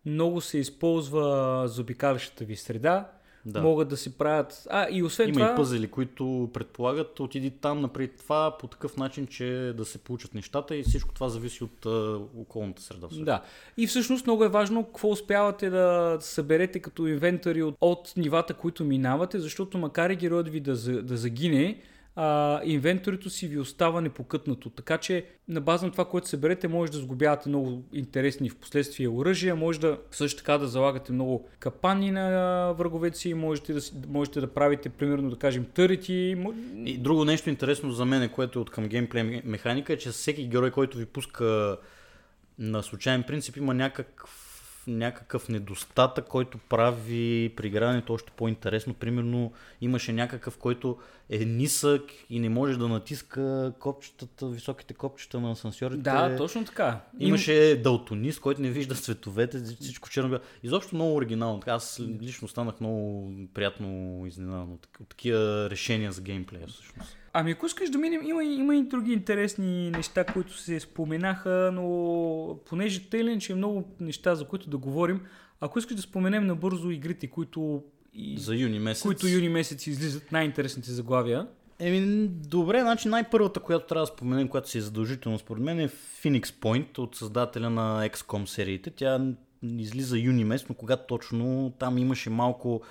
много 0.06 0.40
се 0.40 0.58
използва 0.58 1.62
заобикалящата 1.68 2.44
ви 2.44 2.56
среда. 2.56 3.10
Да. 3.46 3.62
Могат 3.62 3.88
да 3.88 3.96
си 3.96 4.18
правят... 4.18 4.66
А, 4.70 4.86
и 4.90 5.02
освен 5.02 5.28
Има 5.28 5.34
това... 5.34 5.52
и 5.52 5.56
пъзели, 5.56 5.88
които 5.88 6.50
предполагат 6.52 7.20
отиди 7.20 7.50
там 7.50 7.80
напред 7.80 8.16
това 8.18 8.58
по 8.58 8.66
такъв 8.66 8.96
начин, 8.96 9.26
че 9.26 9.72
да 9.76 9.84
се 9.84 9.98
получат 9.98 10.34
нещата 10.34 10.76
и 10.76 10.82
всичко 10.82 11.14
това 11.14 11.28
зависи 11.28 11.64
от 11.64 11.86
а, 11.86 12.18
околната 12.38 12.82
среда. 12.82 13.06
всъщност. 13.06 13.24
Да. 13.24 13.42
И 13.76 13.86
всъщност 13.86 14.26
много 14.26 14.44
е 14.44 14.48
важно 14.48 14.84
какво 14.84 15.08
успявате 15.08 15.70
да 15.70 16.16
съберете 16.20 16.78
като 16.78 17.06
инвентари 17.06 17.62
от, 17.62 17.74
от 17.80 18.12
нивата, 18.16 18.54
които 18.54 18.84
минавате, 18.84 19.38
защото 19.38 19.78
макар 19.78 20.10
и 20.10 20.16
героят 20.16 20.48
ви 20.48 20.60
да, 20.60 21.02
да 21.02 21.16
загине, 21.16 21.80
а, 22.16 22.60
инвентарито 22.64 23.30
си 23.30 23.48
ви 23.48 23.58
остава 23.58 24.00
непокътнато. 24.00 24.70
Така 24.70 24.98
че 24.98 25.24
на 25.48 25.60
база 25.60 25.86
на 25.86 25.92
това, 25.92 26.04
което 26.04 26.28
съберете, 26.28 26.68
може 26.68 26.92
да 26.92 26.98
сгубявате 26.98 27.48
много 27.48 27.84
интересни 27.92 28.50
в 28.50 28.56
последствие 28.56 29.08
оръжия, 29.08 29.56
може 29.56 29.80
да 29.80 29.98
също 30.10 30.38
така 30.38 30.58
да 30.58 30.68
залагате 30.68 31.12
много 31.12 31.48
капани 31.58 32.10
на 32.10 32.72
враговете 32.72 33.18
си, 33.18 33.34
можете 33.34 33.72
да, 33.72 33.80
можете 34.08 34.40
да 34.40 34.46
правите, 34.46 34.88
примерно 34.88 35.30
да 35.30 35.36
кажем, 35.36 35.66
търити. 35.74 36.36
И 36.84 36.98
друго 36.98 37.24
нещо 37.24 37.50
интересно 37.50 37.90
за 37.92 38.04
мен, 38.04 38.28
което 38.28 38.58
е 38.58 38.62
от 38.62 38.70
към 38.70 38.88
геймплей 38.88 39.42
механика, 39.44 39.92
е, 39.92 39.98
че 39.98 40.10
всеки 40.10 40.48
герой, 40.48 40.70
който 40.70 40.98
ви 40.98 41.06
пуска 41.06 41.76
на 42.58 42.82
случайен 42.82 43.22
принцип, 43.22 43.56
има 43.56 43.74
някакъв, 43.74 44.45
някакъв 44.86 45.48
недостатък, 45.48 46.26
който 46.26 46.58
прави 46.58 47.52
при 47.56 47.66
игрането 47.66 48.12
още 48.12 48.32
по-интересно. 48.36 48.94
Примерно 48.94 49.52
имаше 49.80 50.12
някакъв, 50.12 50.58
който 50.58 50.98
е 51.30 51.38
нисък 51.38 52.02
и 52.30 52.40
не 52.40 52.48
може 52.48 52.78
да 52.78 52.88
натиска 52.88 53.72
копчетата, 53.78 54.48
високите 54.48 54.94
копчета 54.94 55.40
на 55.40 55.50
асансьорите. 55.50 56.02
Да, 56.02 56.36
точно 56.36 56.64
така. 56.64 57.00
Им- 57.18 57.28
Имаше 57.28 57.80
далтонист, 57.84 58.40
който 58.40 58.62
не 58.62 58.70
вижда 58.70 58.94
цветовете, 58.94 59.58
всичко 59.80 60.08
черно 60.10 60.28
бяло. 60.28 60.42
Изобщо 60.62 60.94
много 60.94 61.14
оригинално. 61.14 61.62
Аз 61.66 62.00
лично 62.22 62.48
станах 62.48 62.80
много 62.80 63.32
приятно 63.54 64.22
изненадан 64.26 64.72
от 64.72 64.88
такива 65.08 65.70
решения 65.70 66.12
за 66.12 66.20
геймплея 66.22 66.66
всъщност. 66.66 67.16
Ами 67.38 67.50
ако 67.50 67.66
искаш 67.66 67.90
да 67.90 67.98
минем, 67.98 68.20
има, 68.24 68.44
и- 68.44 68.54
има 68.54 68.76
и 68.76 68.82
други 68.82 69.12
интересни 69.12 69.90
неща, 69.90 70.24
които 70.24 70.58
се 70.58 70.80
споменаха, 70.80 71.70
но 71.74 72.58
понеже 72.66 73.08
тъй 73.10 73.20
или 73.20 73.30
иначе 73.30 73.52
е 73.52 73.56
много 73.56 73.84
неща, 74.00 74.34
за 74.34 74.44
които 74.44 74.70
да 74.70 74.78
говорим, 74.78 75.20
ако 75.60 75.78
искаш 75.78 75.96
да 75.96 76.02
споменем 76.02 76.46
набързо 76.46 76.90
игрите, 76.90 77.26
които, 77.26 77.82
и, 78.14 78.38
За 78.38 78.54
юни 78.56 78.78
месец. 78.78 79.02
които 79.02 79.28
юни 79.28 79.48
месец 79.48 79.86
излизат, 79.86 80.32
най-интересните 80.32 80.90
заглавия. 80.90 81.46
Еми, 81.78 82.28
добре, 82.28 82.80
значи 82.80 83.08
най-първата, 83.08 83.60
която 83.60 83.86
трябва 83.86 84.02
да 84.02 84.06
споменем, 84.06 84.48
която 84.48 84.68
си 84.70 84.78
е 84.78 84.80
задължително 84.80 85.38
според 85.38 85.62
мен 85.62 85.80
е 85.80 85.88
Phoenix 85.88 86.44
Point 86.44 86.98
от 86.98 87.16
създателя 87.16 87.70
на 87.70 88.08
XCOM 88.08 88.44
сериите. 88.44 88.90
Тя 88.90 89.26
излиза 89.78 90.18
юни 90.18 90.44
месец, 90.44 90.68
но 90.68 90.74
когато 90.74 91.06
точно 91.06 91.72
там 91.78 91.98
имаше 91.98 92.30
малко 92.30 92.82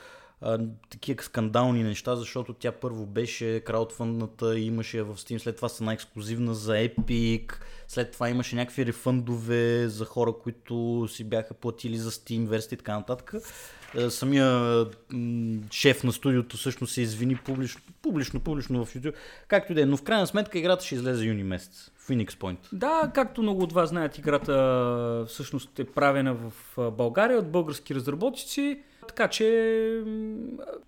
такива 0.90 1.24
скандални 1.24 1.84
неща, 1.84 2.16
защото 2.16 2.54
тя 2.54 2.72
първо 2.72 3.06
беше 3.06 3.60
краудфандната 3.60 4.60
имаше 4.60 5.02
в 5.02 5.16
Steam, 5.16 5.38
след 5.38 5.56
това 5.56 5.70
стана 5.70 5.94
ексклюзивна 5.94 6.54
за 6.54 6.74
Epic, 6.74 7.54
след 7.88 8.12
това 8.12 8.30
имаше 8.30 8.56
някакви 8.56 8.86
рефъндове 8.86 9.88
за 9.88 10.06
хора, 10.06 10.34
които 10.44 11.08
си 11.12 11.24
бяха 11.24 11.54
платили 11.54 11.98
за 11.98 12.12
Steam 12.12 12.48
версия 12.48 12.75
и 12.75 12.78
така 12.78 12.98
нататък. 12.98 13.34
Самия 14.10 14.86
шеф 15.72 16.04
на 16.04 16.12
студиото 16.14 16.58
всъщност 16.58 16.94
се 16.94 17.02
извини 17.02 17.36
публично, 17.36 17.82
публично, 18.02 18.40
публично 18.40 18.86
в 18.86 18.96
YouTube. 18.96 19.14
Както 19.48 19.72
и 19.72 19.75
да 19.75 19.82
е, 19.82 19.86
но 19.86 19.98
в 19.98 20.04
крайна 20.04 20.28
сметка 20.28 20.60
играта 20.60 20.86
ще 20.86 20.96
излезе 20.96 21.25
юни 21.25 21.44
месец. 21.44 21.92
Phoenix 22.08 22.30
Point. 22.30 22.58
Да, 22.74 23.12
както 23.14 23.42
много 23.42 23.64
от 23.64 23.74
вас 23.74 23.90
знаят, 23.90 24.18
играта 24.18 25.25
всъщност 25.28 25.80
е 25.80 25.86
правена 25.86 26.34
в 26.36 26.52
България 26.92 27.38
от 27.38 27.52
български 27.52 27.96
разработчици, 27.96 28.80
така 29.08 29.28
че 29.28 30.04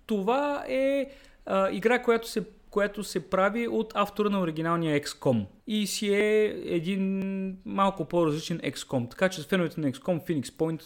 това 0.06 0.64
е 0.68 1.06
а, 1.46 1.70
игра, 1.70 2.02
която 2.02 2.28
се 2.28 2.44
която 2.70 3.04
се 3.04 3.30
прави 3.30 3.68
от 3.68 3.92
автора 3.94 4.30
на 4.30 4.40
оригиналния 4.40 5.00
XCOM. 5.00 5.44
И 5.66 5.86
си 5.86 6.14
е 6.14 6.44
един 6.64 7.56
малко 7.64 8.04
по-различен 8.04 8.58
XCOM. 8.58 9.10
Така 9.10 9.28
че 9.28 9.42
с 9.42 9.46
феновете 9.46 9.80
на 9.80 9.92
XCOM 9.92 10.28
Phoenix 10.28 10.44
Point 10.46 10.82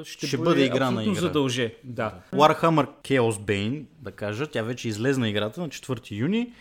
е, 0.00 0.04
ще, 0.04 0.26
Ще 0.26 0.36
бъде 0.38 0.64
игра 0.64 0.90
на 0.90 1.04
игра. 1.04 1.14
задълже. 1.14 1.74
Да. 1.84 2.14
Warhammer 2.34 2.88
Chaos 3.02 3.38
Bane, 3.38 3.82
да 4.02 4.10
кажа, 4.10 4.46
тя 4.46 4.62
вече 4.62 4.88
излезна 4.88 5.28
играта 5.28 5.60
на 5.60 5.68
4 5.68 6.10
юни. 6.10 6.52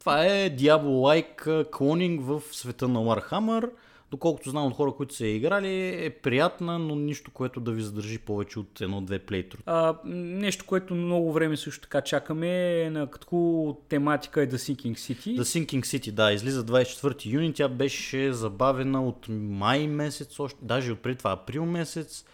Това 0.00 0.24
е 0.26 0.56
Diablo-like 0.56 1.70
клонинг 1.70 2.20
в 2.24 2.42
света 2.52 2.88
на 2.88 2.98
Warhammer. 3.00 3.70
Доколкото 4.10 4.50
знам 4.50 4.66
от 4.66 4.74
хора, 4.74 4.92
които 4.92 5.14
са 5.14 5.26
я 5.26 5.34
играли, 5.34 6.04
е 6.04 6.10
приятна, 6.10 6.78
но 6.78 6.94
нищо, 6.94 7.30
което 7.30 7.60
да 7.60 7.72
ви 7.72 7.82
задържи 7.82 8.18
повече 8.18 8.58
от 8.58 8.80
едно-две 8.80 9.18
плейтро. 9.18 9.58
А, 9.66 9.94
нещо, 10.04 10.64
което 10.66 10.94
много 10.94 11.32
време 11.32 11.56
също 11.56 11.82
така 11.82 12.00
чакаме 12.00 12.80
е 12.82 12.90
на 12.90 13.06
като 13.06 13.76
тематика 13.88 14.42
е 14.42 14.48
The 14.48 14.56
Sinking 14.56 14.94
City. 14.94 15.38
The 15.38 15.42
Sinking 15.42 15.80
City, 15.80 16.10
да, 16.10 16.32
излиза 16.32 16.64
24 16.64 17.26
юни. 17.26 17.52
Тя 17.52 17.68
беше 17.68 18.32
забавена 18.32 19.08
от 19.08 19.26
май 19.28 19.86
месец, 19.86 20.40
още, 20.40 20.58
даже 20.62 20.92
от 20.92 20.98
преди 20.98 21.18
това 21.18 21.32
април 21.32 21.64
месец. 21.64 22.24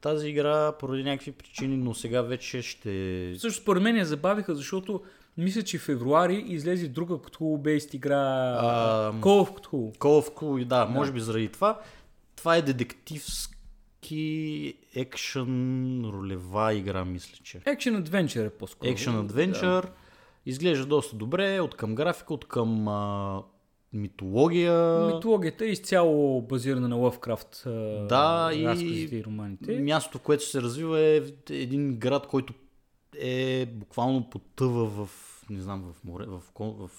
Тази 0.00 0.28
игра 0.28 0.72
поради 0.72 1.04
някакви 1.04 1.32
причини, 1.32 1.76
но 1.76 1.94
сега 1.94 2.22
вече 2.22 2.62
ще... 2.62 3.34
Също 3.38 3.62
според 3.62 3.82
мен 3.82 3.96
я 3.96 4.04
забавиха, 4.04 4.54
защото 4.54 5.00
мисля, 5.38 5.62
че 5.62 5.78
в 5.78 5.82
февруари 5.82 6.36
излезе 6.38 6.88
друга 6.88 7.14
Cthulhu-based 7.14 7.94
игра 7.94 8.18
А, 8.52 9.12
Call 9.12 9.22
of 9.44 9.50
Cthulhu. 9.50 9.98
Call 9.98 10.22
of 10.22 10.30
Cthulhu, 10.30 10.64
да, 10.64 10.86
може 10.86 11.12
би 11.12 11.20
заради 11.20 11.48
това. 11.48 11.80
Това 12.36 12.56
е 12.56 12.62
детективски 12.62 13.54
екшен 14.94 15.50
ролева 16.04 16.74
игра, 16.74 17.04
мисля, 17.04 17.38
че. 17.42 17.58
Action 17.58 18.02
Adventure 18.02 18.46
е 18.46 18.50
по-скоро. 18.50 18.90
Action 18.90 19.26
Adventure. 19.26 19.88
Изглежда 20.46 20.86
доста 20.86 21.16
добре, 21.16 21.60
от 21.60 21.74
към 21.74 21.94
графика, 21.94 22.34
от 22.34 22.44
към 22.44 22.88
а, 22.88 23.42
митология. 23.92 25.00
Митологията 25.06 25.64
е 25.64 25.68
изцяло 25.68 26.42
базирана 26.42 26.88
на 26.88 26.96
Лъвкрафт 26.96 27.62
Да, 28.08 28.50
и- 28.54 29.08
и 29.12 29.24
романите. 29.24 29.78
Мястото, 29.78 30.18
което 30.18 30.44
се 30.44 30.62
развива 30.62 31.00
е 31.00 31.16
един 31.50 31.96
град, 31.96 32.26
който 32.26 32.54
е 33.20 33.66
буквално 33.66 34.30
потъва 34.30 34.86
в, 34.86 35.10
не 35.50 35.60
знам, 35.60 35.92
в, 35.92 36.04
море, 36.04 36.24
в, 36.26 36.42
ко- 36.54 36.72
в 36.72 36.90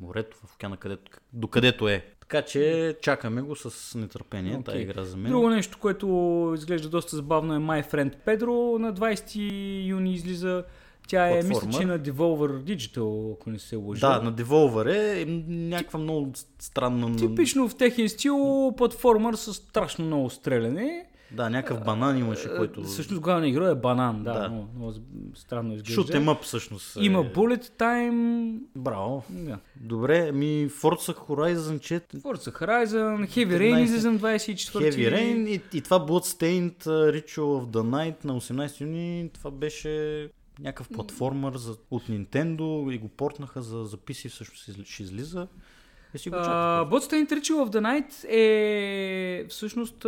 морето, 0.00 0.36
в 0.36 0.54
океана, 0.54 0.76
където, 0.76 1.10
докъдето 1.32 1.88
е. 1.88 2.06
Така 2.20 2.42
че 2.42 2.96
чакаме 3.02 3.42
го 3.42 3.56
с 3.56 3.98
нетърпение, 3.98 4.58
okay. 4.58 4.64
тази 4.64 4.78
игра 4.78 5.04
за 5.04 5.16
мен. 5.16 5.32
Друго 5.32 5.48
нещо, 5.50 5.78
което 5.80 6.52
изглежда 6.56 6.88
доста 6.88 7.16
забавно 7.16 7.54
е 7.54 7.58
My 7.58 7.92
Friend 7.92 8.14
Pedro. 8.26 8.78
На 8.78 8.94
20 8.94 9.86
юни 9.86 10.14
излиза. 10.14 10.64
Тя 11.08 11.28
е, 11.28 11.40
Платформа. 11.40 11.66
мисля, 11.66 11.80
че 11.80 11.86
на 11.86 12.00
Devolver 12.00 12.62
Digital, 12.62 13.34
ако 13.34 13.50
не 13.50 13.58
се 13.58 13.76
лъжа. 13.76 14.08
Да, 14.08 14.22
на 14.22 14.34
Devolver 14.34 15.22
е 15.22 15.24
някаква 15.48 15.98
много 15.98 16.32
странна... 16.58 17.16
Типично 17.16 17.68
в 17.68 17.76
техен 17.76 18.08
стил 18.08 18.72
платформър 18.76 19.34
с 19.34 19.54
страшно 19.54 20.04
много 20.04 20.30
стреляне. 20.30 21.06
Да, 21.32 21.50
някакъв 21.50 21.84
банан 21.84 22.18
имаше, 22.18 22.48
който... 22.56 22.82
Всъщност 22.82 23.22
главният 23.22 23.54
герой 23.54 23.72
е 23.72 23.74
банан, 23.74 24.22
да, 24.22 24.32
Да. 24.32 24.48
Много, 24.48 24.68
много 24.76 24.94
странно 25.34 25.74
изглежда. 25.74 26.02
Em 26.02 26.24
up 26.24 26.42
всъщност. 26.42 26.96
е. 26.96 27.00
Има 27.00 27.24
Bullet 27.24 27.68
Time. 27.78 28.58
Браво. 28.76 29.24
Да. 29.30 29.58
Добре, 29.76 30.32
ми 30.32 30.70
Forza 30.70 31.16
Horizon 31.18 31.78
4, 31.78 32.16
Forza 32.16 32.60
Horizon, 32.60 33.28
Heavy 33.28 33.58
Rain 33.58 33.74
15. 33.74 33.82
излиза 33.82 34.12
на 34.12 34.18
24 34.18 34.56
Heavy 34.72 35.14
Rain 35.14 35.48
и, 35.48 35.76
и 35.78 35.80
това 35.80 36.06
Bloodstained 36.06 36.84
Ritual 36.86 37.38
of 37.38 37.66
the 37.66 37.82
Night 37.82 38.24
на 38.24 38.40
18 38.40 38.80
юни, 38.80 39.30
това 39.34 39.50
беше 39.50 40.28
някакъв 40.60 40.88
платформър 40.88 41.56
за, 41.56 41.76
от 41.90 42.08
Nintendo 42.08 42.94
и 42.94 42.98
го 42.98 43.08
портнаха 43.08 43.62
за, 43.62 43.84
за 43.84 43.96
PC, 43.96 44.28
всъщност 44.28 44.86
ще 44.86 45.02
излиза. 45.02 45.48
И 46.14 46.18
Bloodstained 46.18 47.32
Ritual 47.32 47.68
of 47.68 47.70
the 47.70 47.80
Night 47.80 48.28
е 48.28 49.46
всъщност 49.48 50.04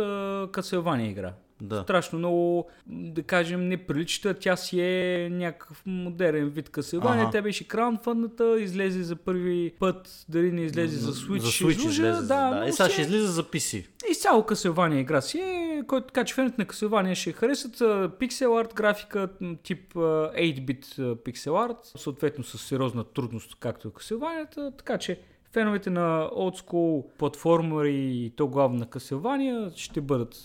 Castlevania 0.47 1.09
игра. 1.11 1.33
Да. 1.61 1.81
Страшно 1.83 2.19
много, 2.19 2.67
да 2.87 3.23
кажем, 3.23 3.67
неприличата. 3.67 4.33
Тя 4.33 4.55
си 4.55 4.81
е 4.81 5.29
някакъв 5.31 5.83
модерен 5.85 6.49
вид. 6.49 6.69
Ага. 6.93 7.29
Тя 7.31 7.41
беше 7.41 7.67
краунфъндната, 7.67 8.59
излезе 8.59 9.03
за 9.03 9.15
първи 9.15 9.73
път, 9.79 10.25
дали 10.29 10.51
не 10.51 10.61
излезе 10.61 10.97
за 10.97 11.11
Switch. 11.13 11.37
За 11.39 11.47
Switch 11.47 11.71
излъжа, 11.71 11.89
излезе. 11.89 12.21
да, 12.21 12.27
Да, 12.49 12.55
но 12.55 12.63
Е, 12.63 12.71
сега 12.71 12.89
ще 12.89 13.01
е- 13.01 13.05
излиза 13.05 13.27
за 13.27 13.43
PC. 13.43 13.85
Изцяло 14.11 14.41
Castlevania 14.41 14.99
игра 14.99 15.21
си 15.21 15.39
е, 15.39 15.83
който 15.87 16.07
така 16.07 16.23
че 16.23 16.33
феновете 16.33 16.55
на 16.61 16.65
Castlevania 16.65 17.15
ще 17.15 17.31
харесат 17.31 17.81
пиксел 18.19 18.57
арт 18.57 18.73
графика, 18.73 19.29
тип 19.63 19.97
а, 19.97 19.99
8-бит 20.37 20.95
а, 20.99 21.15
пиксел 21.15 21.57
арт, 21.63 21.77
съответно 21.97 22.43
с 22.43 22.57
сериозна 22.57 23.03
трудност, 23.03 23.55
както 23.59 23.87
е 23.87 23.91
Castlevania, 23.91 24.47
така 24.77 24.97
че 24.97 25.19
феновете 25.53 25.89
на 25.89 26.29
old 26.29 26.61
school 26.61 27.05
платформери 27.17 27.95
и 28.15 28.29
то 28.29 28.47
главно 28.47 28.79
на 28.79 28.85
Castlevania 28.85 29.75
ще 29.75 30.01
бъдат, 30.01 30.35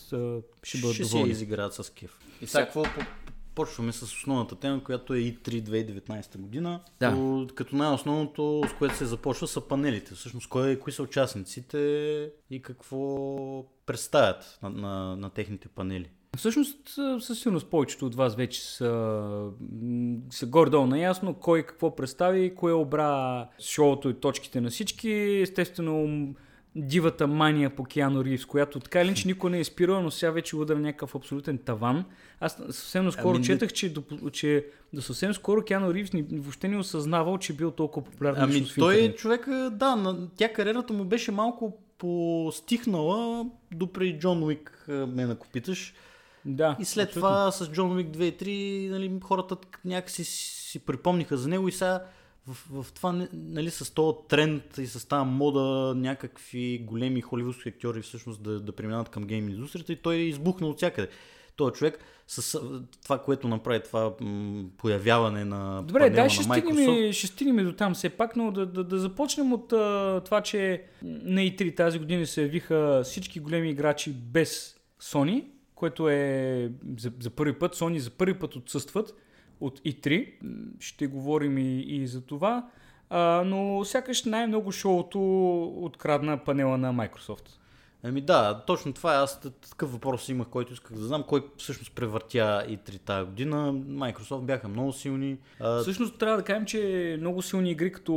ще 0.62 0.78
бъдат 0.78 0.94
Ще 0.94 1.02
доволни. 1.02 1.28
я 1.28 1.32
изиграят 1.32 1.74
с 1.74 1.90
кеф. 1.90 2.18
И 2.42 2.46
Сега- 2.46 2.64
какво 2.64 2.82
по- 2.82 2.90
Почваме 3.54 3.92
с 3.92 4.02
основната 4.02 4.54
тема, 4.56 4.84
която 4.84 5.14
е 5.14 5.18
E3 5.18 5.62
2019 5.62 6.38
година. 6.38 6.80
Да. 7.00 7.10
То, 7.10 7.46
като 7.54 7.76
най-основното, 7.76 8.62
с 8.68 8.72
което 8.72 8.96
се 8.96 9.06
започва, 9.06 9.46
са 9.48 9.60
панелите. 9.60 10.14
Всъщност, 10.14 10.48
кой, 10.48 10.78
кои 10.78 10.92
са 10.92 11.02
участниците 11.02 11.78
и 12.50 12.62
какво 12.62 12.98
представят 13.86 14.58
на, 14.62 14.70
на, 14.70 15.16
на 15.16 15.30
техните 15.30 15.68
панели. 15.68 16.10
Всъщност, 16.36 16.76
със 17.20 17.38
сигурност 17.38 17.66
повечето 17.66 18.06
от 18.06 18.14
вас 18.14 18.36
вече 18.36 18.60
са, 18.60 19.50
са 20.30 20.46
горе-долу 20.46 20.86
наясно 20.86 21.34
кой 21.34 21.62
какво 21.62 21.96
представи, 21.96 22.54
кое 22.54 22.72
обра 22.72 23.48
шоуто 23.60 24.08
и 24.10 24.14
точките 24.14 24.60
на 24.60 24.70
всички. 24.70 25.10
Естествено, 25.42 26.28
дивата 26.76 27.26
мания 27.26 27.70
по 27.70 27.84
Киано 27.84 28.24
Ривз, 28.24 28.46
която 28.46 28.80
така 28.80 29.00
или 29.00 29.06
иначе 29.06 29.28
никой 29.28 29.50
не 29.50 29.60
е 29.60 29.64
спирал, 29.64 30.02
но 30.02 30.10
сега 30.10 30.30
вече 30.30 30.56
удара 30.56 30.78
някакъв 30.78 31.14
абсолютен 31.14 31.58
таван. 31.58 32.04
Аз 32.40 32.52
съвсем 32.52 33.04
наскоро 33.04 33.36
Ами 33.36 33.44
четах, 33.44 33.72
че, 33.72 33.92
до, 33.92 34.30
че 34.32 34.66
до 34.92 35.02
съвсем 35.02 35.34
скоро 35.34 35.62
Киано 35.62 35.94
Ривз 35.94 36.12
ни, 36.12 36.24
въобще 36.32 36.68
не 36.68 36.74
е 36.74 36.78
осъзнавал, 36.78 37.38
че 37.38 37.52
е 37.52 37.56
бил 37.56 37.70
толкова 37.70 38.06
популярен 38.10 38.42
Ами 38.42 38.66
той 38.78 39.14
човека, 39.14 39.70
да, 39.72 39.96
на, 39.96 40.28
тя 40.36 40.52
кариерата 40.52 40.92
му 40.92 41.04
беше 41.04 41.32
малко 41.32 41.78
постихнала 41.98 43.46
допреди 43.74 44.18
Джон 44.18 44.42
Уик, 44.42 44.84
ме 44.88 45.22
ако 45.22 45.48
питаш. 45.48 45.94
Да, 46.48 46.76
И 46.80 46.84
след 46.84 47.08
абсолютно. 47.08 47.28
това 47.28 47.50
с 47.52 47.70
Джон 47.70 47.96
Уик 47.96 48.08
2 48.08 48.22
и 48.22 48.88
3 48.88 48.90
нали, 48.90 49.20
хората 49.24 49.56
някакси 49.84 50.24
си 50.24 50.78
припомниха 50.78 51.36
за 51.36 51.48
него 51.48 51.68
и 51.68 51.72
сега 51.72 52.04
в, 52.46 52.82
в 52.82 52.92
това, 52.92 53.26
нали, 53.32 53.70
с 53.70 53.94
този 53.94 54.16
тренд 54.28 54.78
и 54.78 54.86
с 54.86 55.08
тази 55.08 55.26
мода 55.26 55.94
някакви 55.96 56.78
големи 56.86 57.20
холивудски 57.20 57.68
актьори 57.68 58.02
всъщност 58.02 58.42
да, 58.42 58.60
да 58.60 58.72
преминават 58.72 59.08
към 59.08 59.24
гейм 59.24 59.48
индустрията 59.48 59.92
и 59.92 59.96
той 59.96 60.14
е 60.14 60.18
избухнал 60.18 60.70
от 60.70 60.76
всякъде. 60.76 61.08
Той 61.56 61.72
човек 61.72 61.98
с 62.26 62.60
това, 63.02 63.18
което 63.18 63.48
направи 63.48 63.82
това 63.82 64.12
м, 64.20 64.64
появяване 64.78 65.44
на 65.44 65.82
Добре, 65.82 66.10
дай 66.10 66.28
ще 66.28 66.42
стигнем, 66.42 67.12
ще 67.12 67.26
стигнем 67.26 67.64
до 67.64 67.72
там 67.72 67.94
все 67.94 68.08
пак, 68.08 68.36
но 68.36 68.50
да, 68.52 68.66
да, 68.66 68.84
да 68.84 68.98
започнем 68.98 69.52
от 69.52 69.72
а, 69.72 70.20
това, 70.24 70.40
че 70.40 70.84
на 71.02 71.40
E3 71.40 71.76
тази 71.76 71.98
година 71.98 72.26
се 72.26 72.42
явиха 72.42 73.00
всички 73.04 73.40
големи 73.40 73.70
играчи 73.70 74.12
без 74.12 74.76
Sony, 75.02 75.44
което 75.78 76.08
е 76.08 76.70
за, 76.98 77.12
за 77.20 77.30
първи 77.30 77.52
път. 77.58 77.76
Sony 77.76 77.96
за 77.96 78.10
първи 78.10 78.38
път 78.38 78.56
отсъстват 78.56 79.14
от 79.60 79.80
E3. 79.80 80.32
М, 80.42 80.50
Ще 80.80 81.06
говорим 81.06 81.58
и, 81.58 81.80
и 81.80 82.06
за 82.06 82.20
това. 82.20 82.68
А, 83.10 83.42
но 83.46 83.84
сякаш 83.84 84.24
най-много 84.24 84.72
шоуто 84.72 85.20
открадна 85.84 86.44
панела 86.44 86.78
на 86.78 86.94
Microsoft. 86.94 87.48
Ами 88.02 88.20
да, 88.20 88.62
точно 88.66 88.92
това 88.92 89.14
е. 89.14 89.18
Аз 89.18 89.40
такъв 89.70 89.92
въпрос 89.92 90.28
имах, 90.28 90.48
който 90.48 90.72
исках 90.72 90.92
да 90.92 91.04
знам. 91.06 91.22
Кой 91.22 91.46
всъщност 91.56 91.94
превъртя 91.94 92.64
и 92.68 92.76
три 92.76 92.98
тази 92.98 93.26
година? 93.26 93.74
Microsoft 93.74 94.40
бяха 94.42 94.68
много 94.68 94.92
силни. 94.92 95.38
А, 95.60 95.78
Всъщност 95.80 96.18
трябва 96.18 96.36
да 96.36 96.42
кажем, 96.42 96.64
че 96.66 97.16
много 97.20 97.42
силни 97.42 97.70
игри 97.70 97.92
като 97.92 98.12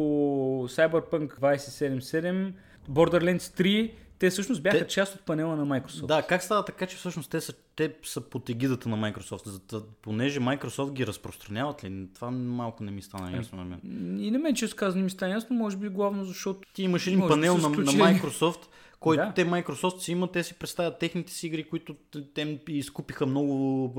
Cyberpunk 0.69 1.39
2077, 1.39 2.53
Borderlands 2.89 3.37
3, 3.63 3.91
те 4.21 4.29
всъщност 4.29 4.63
бяха 4.63 4.79
Те- 4.79 4.87
част 4.87 5.15
от 5.15 5.21
панела 5.21 5.55
на 5.55 5.65
Microsoft. 5.65 6.05
Да, 6.05 6.21
как 6.21 6.43
става 6.43 6.65
така, 6.65 6.85
че 6.85 6.97
всъщност 6.97 7.31
те 7.31 7.41
са, 7.41 7.53
те 7.75 7.93
са 8.03 8.21
под 8.21 8.49
егидата 8.49 8.89
на 8.89 8.97
Microsoft? 8.97 9.47
За, 9.71 9.83
понеже 10.01 10.39
Microsoft 10.39 10.93
ги 10.93 11.07
разпространяват 11.07 11.83
ли? 11.83 12.07
Това 12.15 12.31
малко 12.31 12.83
не 12.83 12.91
ми 12.91 13.01
стана 13.01 13.37
ясно 13.37 13.57
на 13.57 13.63
мен. 13.63 13.79
И 14.19 14.31
на 14.31 14.39
мен, 14.39 14.55
често 14.55 14.75
казано, 14.75 15.03
ми 15.03 15.09
стана 15.09 15.33
ясно, 15.33 15.55
може 15.55 15.77
би 15.77 15.89
главно 15.89 16.25
защото 16.25 16.59
Ти 16.73 16.83
имаш 16.83 17.07
един 17.07 17.27
панел 17.27 17.57
на, 17.57 17.69
на. 17.69 17.75
Microsoft, 17.75 18.59
който 19.01 19.23
Да. 19.23 19.33
те 19.33 19.45
Microsoft 19.45 19.97
си 19.99 20.11
имат, 20.11 20.31
те 20.31 20.43
си 20.43 20.53
представят 20.53 20.99
техните 20.99 21.33
си 21.33 21.47
игри, 21.47 21.69
които 21.69 21.95
те 22.33 22.59
изкупиха 22.67 23.25
много 23.25 23.91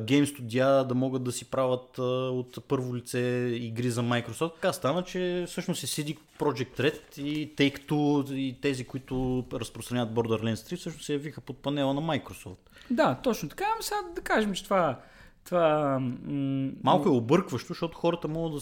гейм 0.00 0.26
студия 0.26 0.84
да 0.84 0.94
могат 0.94 1.24
да 1.24 1.32
си 1.32 1.44
правят 1.50 1.98
от 1.98 2.68
първо 2.68 2.96
лице 2.96 3.18
игри 3.60 3.90
за 3.90 4.02
Microsoft. 4.02 4.54
Така 4.54 4.72
стана, 4.72 5.04
че 5.04 5.44
всъщност 5.48 5.82
е 5.82 5.86
CD 5.86 6.18
Project 6.38 6.80
Red 6.80 7.18
и 7.22 7.54
Take-Two 7.56 8.34
и 8.34 8.60
тези, 8.60 8.84
които 8.84 9.44
разпространяват 9.52 10.14
Borderlands 10.14 10.54
3, 10.54 10.76
всъщност 10.76 11.06
се 11.06 11.12
явиха 11.12 11.40
под 11.40 11.62
панела 11.62 11.94
на 11.94 12.00
Microsoft. 12.02 12.56
Да, 12.90 13.14
точно 13.22 13.48
така. 13.48 13.64
Ами 13.74 13.82
сега 13.82 13.96
да 14.14 14.20
кажем, 14.20 14.54
че 14.54 14.64
това... 14.64 15.00
това 15.44 15.98
м- 16.00 16.70
Малко 16.82 17.08
е 17.08 17.12
объркващо, 17.12 17.68
защото 17.68 17.98
хората 17.98 18.28
могат 18.28 18.54
да, 18.54 18.60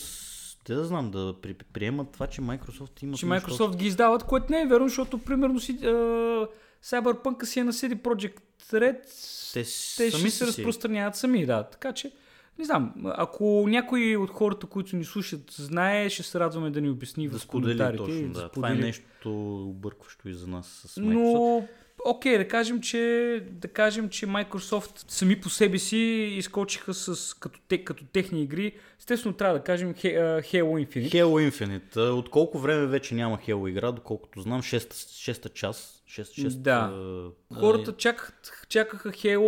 те 0.64 0.74
да 0.74 0.84
знам, 0.84 1.10
да 1.10 1.34
при, 1.42 1.54
приемат 1.54 2.12
това, 2.12 2.26
че 2.26 2.42
Microsoft 2.42 3.02
има 3.02 3.16
че 3.16 3.26
Microsoft 3.26 3.76
ги 3.76 3.86
издават, 3.86 4.24
което 4.24 4.52
не 4.52 4.62
е 4.62 4.66
верно, 4.66 4.88
защото 4.88 5.18
примерно 5.18 5.60
си, 5.60 5.78
а, 5.82 5.86
Cyberpunk 6.84 7.44
си 7.44 7.60
е 7.60 7.64
на 7.64 7.72
CD 7.72 7.94
Project 7.94 8.40
Red, 8.72 9.02
Те, 9.52 9.60
те 9.62 10.10
сами 10.10 10.10
ще 10.10 10.30
се 10.30 10.46
разпространяват 10.46 11.16
сами, 11.16 11.46
да. 11.46 11.62
Така 11.62 11.92
че, 11.92 12.12
не 12.58 12.64
знам, 12.64 12.94
ако 13.04 13.64
някой 13.68 14.16
от 14.16 14.30
хората, 14.30 14.66
които 14.66 14.96
ни 14.96 15.04
слушат, 15.04 15.50
знае, 15.50 16.10
ще 16.10 16.22
се 16.22 16.40
радваме 16.40 16.70
да 16.70 16.80
ни 16.80 16.90
обясни 16.90 17.28
Да 17.28 17.38
в 17.38 17.46
коментарите. 17.46 17.96
точно, 17.96 18.14
и 18.14 18.28
да. 18.28 18.48
Това 18.48 18.70
е 18.70 18.74
нещо 18.74 19.54
объркващо 19.68 20.28
и 20.28 20.34
за 20.34 20.46
нас 20.46 20.66
с 20.66 21.00
Microsoft. 21.00 21.12
Но, 21.12 21.68
окей, 22.04 22.38
да 22.38 22.48
кажем, 22.48 22.80
че, 22.80 23.42
да 23.50 23.68
кажем, 23.68 24.08
че 24.08 24.26
Microsoft 24.26 25.04
сами 25.08 25.40
по 25.40 25.48
себе 25.48 25.78
си 25.78 25.96
изкочиха 26.36 26.94
с, 26.94 27.34
като, 27.34 27.60
те, 27.68 27.84
като 27.84 28.04
техни 28.04 28.42
игри. 28.42 28.72
Естествено, 28.98 29.34
трябва 29.34 29.58
да 29.58 29.64
кажем 29.64 29.94
Halo 29.94 30.86
Infinite. 30.86 31.12
Halo 31.12 31.50
Infinite. 31.50 31.96
От 31.96 32.28
колко 32.28 32.58
време 32.58 32.86
вече 32.86 33.14
няма 33.14 33.38
Halo 33.38 33.70
игра, 33.70 33.92
доколкото 33.92 34.40
знам, 34.40 34.62
6, 34.62 34.92
6 35.32 35.52
час. 35.52 36.02
6, 36.08 36.48
6, 36.48 36.48
Да. 36.48 36.92
Хората 37.54 37.92
чакат, 37.96 38.52
чакаха 38.68 39.10
Halo. 39.10 39.40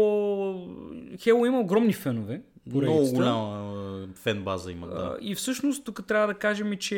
Halo 1.17 1.47
има 1.47 1.61
огромни 1.61 1.93
фенове. 1.93 2.43
много 2.67 3.13
голяма 3.13 4.09
фен 4.15 4.45
база 4.45 4.73
има, 4.73 4.87
А, 4.87 4.95
да. 4.95 5.19
И 5.21 5.35
всъщност 5.35 5.85
тук 5.85 6.07
трябва 6.07 6.27
да 6.27 6.35
кажем, 6.35 6.77
че 6.77 6.95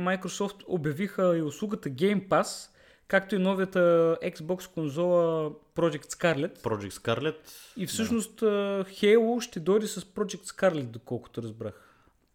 Microsoft 0.00 0.64
обявиха 0.66 1.38
и 1.38 1.42
услугата 1.42 1.90
Game 1.90 2.28
Pass, 2.28 2.71
както 3.12 3.34
и 3.34 3.38
новията 3.38 4.16
Xbox 4.22 4.74
конзола 4.74 5.50
Project 5.76 6.04
Scarlet. 6.04 6.58
Project 6.58 6.90
Scarlet. 6.90 7.36
И 7.76 7.86
всъщност 7.86 8.42
а, 8.42 8.46
Halo 8.84 9.40
ще 9.40 9.60
дойде 9.60 9.86
с 9.86 10.00
Project 10.00 10.44
Scarlet, 10.44 10.84
доколкото 10.84 11.42
разбрах. 11.42 11.74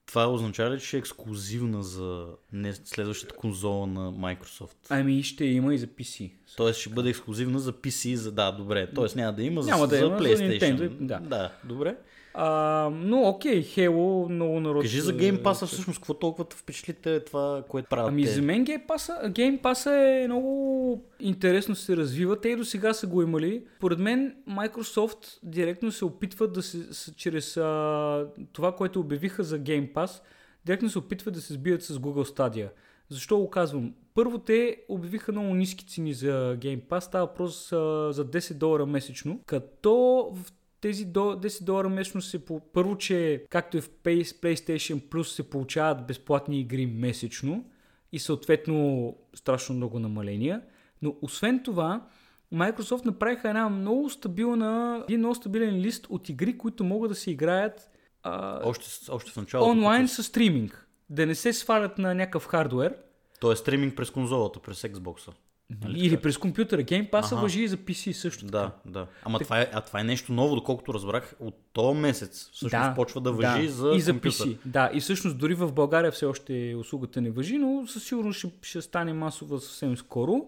Това 0.06 0.28
означава 0.28 0.76
ли, 0.76 0.80
че 0.80 0.98
е 0.98 1.00
ексклюзивна 1.00 1.84
за 1.84 2.28
не 2.54 2.74
следващата 2.74 3.36
конзола 3.36 3.88
на 3.88 4.12
Microsoft? 4.12 4.76
Ами 4.90 5.24
ще 5.24 5.46
има 5.46 5.74
и 5.74 5.78
за 5.78 5.88
PC. 5.88 6.32
Тоест 6.58 6.80
ще 6.80 6.90
бъде 6.90 7.10
ексклюзивна 7.10 7.60
за 7.60 7.74
PC, 7.74 8.14
за 8.14 8.32
да, 8.32 8.52
добре. 8.52 8.90
Тоест 8.96 9.16
няма 9.16 9.34
да 9.34 9.44
има 9.44 9.62
за, 9.62 9.72
Няма 9.72 9.88
да 9.88 9.96
за 9.96 10.06
има 10.06 10.18
за 10.18 10.24
PlayStation. 10.24 10.60
Nintendo, 10.60 10.90
да. 10.90 11.20
да, 11.20 11.52
добре. 11.64 11.96
А, 12.40 12.90
но 12.94 13.22
окей, 13.22 13.64
Halo 13.64 14.30
много 14.30 14.60
народ... 14.60 14.82
Кажи 14.82 15.02
за 15.02 15.14
Game 15.14 15.42
Pass 15.42 15.66
всъщност, 15.66 16.00
какво 16.00 16.14
толкова 16.14 16.46
те 16.46 16.56
впечатлите 16.56 17.24
това, 17.24 17.64
което 17.70 17.90
правят 17.90 18.10
Ами 18.10 18.24
те? 18.24 18.30
за 18.30 18.42
мен 18.42 18.66
Game 18.66 18.88
Pass, 18.88 19.32
Game 19.32 19.62
Pass 19.62 19.92
е 20.24 20.28
много 20.28 21.04
интересно 21.20 21.76
се 21.76 21.98
развива. 21.98 22.42
Те 22.42 22.50
и 22.50 22.56
до 22.56 22.66
сега 22.66 22.94
са 22.94 23.08
го 23.08 23.22
имали. 23.22 23.64
Поред 23.80 24.00
мен 24.00 24.36
Microsoft 24.50 25.40
директно 25.44 25.92
се 25.92 26.06
опитват 26.06 26.54
да 26.54 26.62
се, 26.62 26.94
с, 26.94 27.14
чрез 27.14 27.58
а, 27.58 28.28
това, 28.54 28.76
което 28.76 29.00
обявиха 29.00 29.44
за 29.44 29.60
Game 29.60 29.94
Pass, 29.94 30.22
директно 30.66 30.90
се 30.90 31.00
опитват 31.00 31.34
да 31.34 31.42
се 31.42 31.54
сбият 31.54 31.84
с 31.84 32.00
Google 32.00 32.38
Stadia. 32.38 32.70
Защо 33.10 33.38
го 33.38 33.50
казвам? 33.50 33.94
Първо 34.14 34.38
те 34.38 34.78
обявиха 34.90 35.32
много 35.32 35.54
ниски 35.54 35.86
цени 35.86 36.14
за 36.14 36.58
Game 36.60 36.82
Pass. 36.82 37.00
Става 37.00 37.26
въпрос 37.26 37.72
а, 37.72 38.14
за 38.14 38.26
10 38.26 38.54
долара 38.54 38.86
месечно, 38.86 39.40
като 39.46 39.94
в 40.36 40.52
тези 40.88 41.06
до 41.06 41.20
10 41.20 41.64
долара 41.64 41.90
месечно 41.90 42.22
се 42.22 42.46
по... 42.46 42.60
първо, 42.60 42.98
че 42.98 43.44
както 43.50 43.78
и 43.78 43.82
в 43.82 43.90
Pay- 43.90 44.24
PlayStation 44.24 45.02
Plus 45.02 45.24
се 45.24 45.50
получават 45.50 46.08
безплатни 46.08 46.60
игри 46.60 46.86
месечно 46.86 47.66
и 48.12 48.20
съответно 48.20 49.14
страшно 49.36 49.76
много 49.76 50.00
намаления. 50.00 50.62
Но 51.02 51.16
освен 51.22 51.64
това, 51.64 52.08
Microsoft 52.54 53.06
направиха 53.06 53.50
една 53.50 53.70
много 53.70 54.10
стабилна, 54.10 55.04
един 55.04 55.20
много 55.20 55.36
стабилен 55.36 55.76
лист 55.76 56.08
от 56.10 56.30
игри, 56.30 56.58
които 56.58 56.84
могат 56.84 57.10
да 57.12 57.16
се 57.16 57.32
играят 57.32 57.90
а, 58.24 58.60
Още, 58.64 58.86
още 59.12 59.32
в 59.32 59.38
началото. 59.38 59.72
онлайн 59.72 60.02
като- 60.04 60.14
с 60.14 60.24
стриминг. 60.24 60.88
Да 61.10 61.26
не 61.26 61.36
се 61.36 61.54
свалят 61.54 61.98
на 61.98 62.16
някакъв 62.16 62.46
хардвер 62.46 62.96
То 63.40 63.52
е 63.52 63.56
стриминг 63.56 63.96
през 63.96 64.10
конзолата, 64.12 64.60
през 64.60 64.82
Xbox. 64.82 65.30
Нали 65.84 66.00
или 66.00 66.10
така? 66.10 66.22
през 66.22 66.38
компютъра. 66.38 66.84
Game 66.84 67.10
Pass 67.10 67.26
Аха. 67.26 67.36
въжи 67.36 67.62
и 67.62 67.68
за 67.68 67.78
PC 67.78 68.12
също. 68.12 68.46
Да, 68.46 68.72
да. 68.86 69.08
Ама 69.24 69.40
това 69.40 69.62
е, 69.62 69.70
а 69.74 69.82
това 69.82 70.00
е 70.00 70.04
нещо 70.04 70.34
ново, 70.34 70.56
доколкото 70.56 70.94
разбрах, 70.94 71.36
от 71.40 71.56
този 71.74 72.00
месец 72.00 72.50
всъщност 72.54 72.96
почва 72.96 73.22
да 73.22 73.32
въжи 73.32 73.68
за 73.68 73.92
и 73.96 74.02
за 74.02 74.12
компютър. 74.12 74.46
PC. 74.46 74.58
Да, 74.66 74.90
и 74.94 75.00
всъщност 75.00 75.38
дори 75.38 75.54
в 75.54 75.72
България 75.72 76.12
все 76.12 76.26
още 76.26 76.76
услугата 76.80 77.22
не 77.22 77.32
въжи, 77.32 77.58
но 77.58 77.88
със 77.88 78.04
сигурност 78.04 78.40
ще, 78.40 78.52
ще 78.62 78.82
стане 78.82 79.14
масова 79.14 79.60
съвсем 79.60 79.98
скоро. 79.98 80.46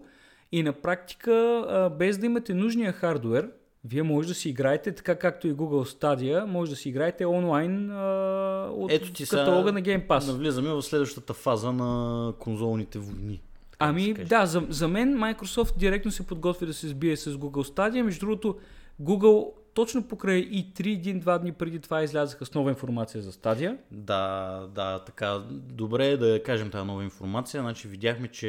И 0.52 0.62
на 0.62 0.72
практика, 0.72 1.90
без 1.98 2.18
да 2.18 2.26
имате 2.26 2.54
нужния 2.54 2.92
хардвер, 2.92 3.50
вие 3.84 4.02
може 4.02 4.28
да 4.28 4.34
си 4.34 4.48
играете, 4.48 4.92
така 4.92 5.18
както 5.18 5.48
и 5.48 5.52
Google 5.52 6.00
Stadia, 6.00 6.44
може 6.44 6.70
да 6.70 6.76
си 6.76 6.88
играете 6.88 7.26
онлайн 7.26 7.90
а, 7.90 8.70
от 8.72 8.92
Ето 8.92 9.12
ти 9.12 9.28
каталога 9.28 9.72
на 9.72 9.82
Game 9.82 10.06
Pass. 10.06 10.26
Навлизаме 10.26 10.68
в 10.68 10.82
следващата 10.82 11.34
фаза 11.34 11.72
на 11.72 12.32
конзолните 12.38 12.98
войни. 12.98 13.40
Да 13.80 13.86
Ами 13.90 14.02
се 14.04 14.14
каже. 14.14 14.28
да, 14.28 14.46
за, 14.46 14.66
за 14.68 14.88
мен 14.88 15.18
Microsoft 15.18 15.76
директно 15.78 16.10
се 16.10 16.26
подготвя 16.26 16.66
да 16.66 16.74
се 16.74 16.88
сбие 16.88 17.16
с 17.16 17.32
Google 17.32 17.74
Stadia. 17.74 18.02
Между 18.02 18.20
другото, 18.20 18.56
Google 19.02 19.52
точно 19.74 20.08
покрай 20.08 20.38
и 20.38 20.72
3 20.74 20.92
един-два 20.92 21.38
дни 21.38 21.52
преди 21.52 21.78
това 21.80 22.02
излязаха 22.02 22.46
с 22.46 22.54
нова 22.54 22.70
информация 22.70 23.22
за 23.22 23.32
стадия. 23.32 23.78
Да, 23.90 24.60
да, 24.74 24.98
така. 24.98 25.38
Добре 25.50 26.06
е 26.06 26.16
да 26.16 26.42
кажем 26.42 26.70
тази 26.70 26.86
нова 26.86 27.04
информация. 27.04 27.62
Значи 27.62 27.88
видяхме, 27.88 28.28
че 28.28 28.46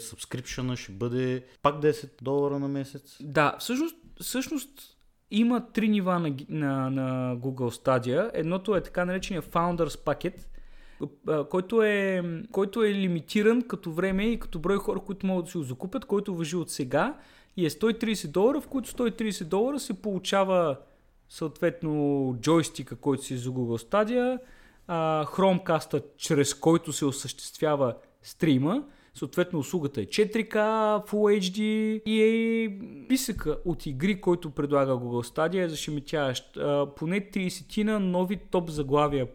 subscription 0.00 0.76
ще 0.76 0.92
бъде 0.92 1.44
пак 1.62 1.74
10 1.74 2.10
долара 2.22 2.58
на 2.58 2.68
месец. 2.68 3.16
Да, 3.20 3.56
всъщност, 3.58 3.96
всъщност 4.20 4.70
има 5.30 5.72
три 5.72 5.88
нива 5.88 6.18
на, 6.18 6.34
на, 6.48 6.90
на 6.90 7.36
Google 7.36 7.84
Stadia. 7.84 8.30
Едното 8.34 8.76
е 8.76 8.82
така 8.82 9.04
наречения 9.04 9.42
Founders 9.42 10.04
Packet, 10.04 10.34
който 11.50 11.82
е, 11.82 12.22
който 12.52 12.82
е 12.82 12.94
лимитиран 12.94 13.62
като 13.62 13.92
време 13.92 14.24
и 14.24 14.38
като 14.38 14.58
брой 14.58 14.76
хора, 14.76 15.00
които 15.00 15.26
могат 15.26 15.44
да 15.44 15.50
си 15.50 15.58
го 15.58 15.64
закупят, 15.64 16.04
който 16.04 16.34
въжи 16.34 16.56
от 16.56 16.70
сега 16.70 17.18
и 17.56 17.66
е 17.66 17.70
130 17.70 18.28
долара, 18.28 18.60
в 18.60 18.68
които 18.68 18.90
130 18.90 19.44
долара 19.44 19.80
се 19.80 19.94
получава 19.94 20.76
съответно 21.28 22.36
джойстика, 22.40 22.96
който 22.96 23.22
си 23.22 23.36
за 23.36 23.50
Google 23.50 23.90
Stadia, 23.90 24.38
а, 24.86 25.26
Chromecast, 25.26 26.04
чрез 26.16 26.54
който 26.54 26.92
се 26.92 27.04
осъществява 27.04 27.94
стрима, 28.22 28.84
съответно 29.14 29.58
услугата 29.58 30.00
е 30.00 30.06
4K, 30.06 30.54
Full 31.10 31.40
HD 31.40 31.60
и 32.06 32.22
е 32.22 32.78
писъка 33.08 33.58
от 33.64 33.86
игри, 33.86 34.20
който 34.20 34.50
предлага 34.50 34.92
Google 34.92 35.36
Stadia 35.36 35.64
е 35.64 35.68
зашеметяващ. 35.68 36.52
Поне 36.96 37.30
30 37.30 37.82
на 37.82 38.00
нови 38.00 38.36
топ 38.36 38.70
заглавия 38.70 39.26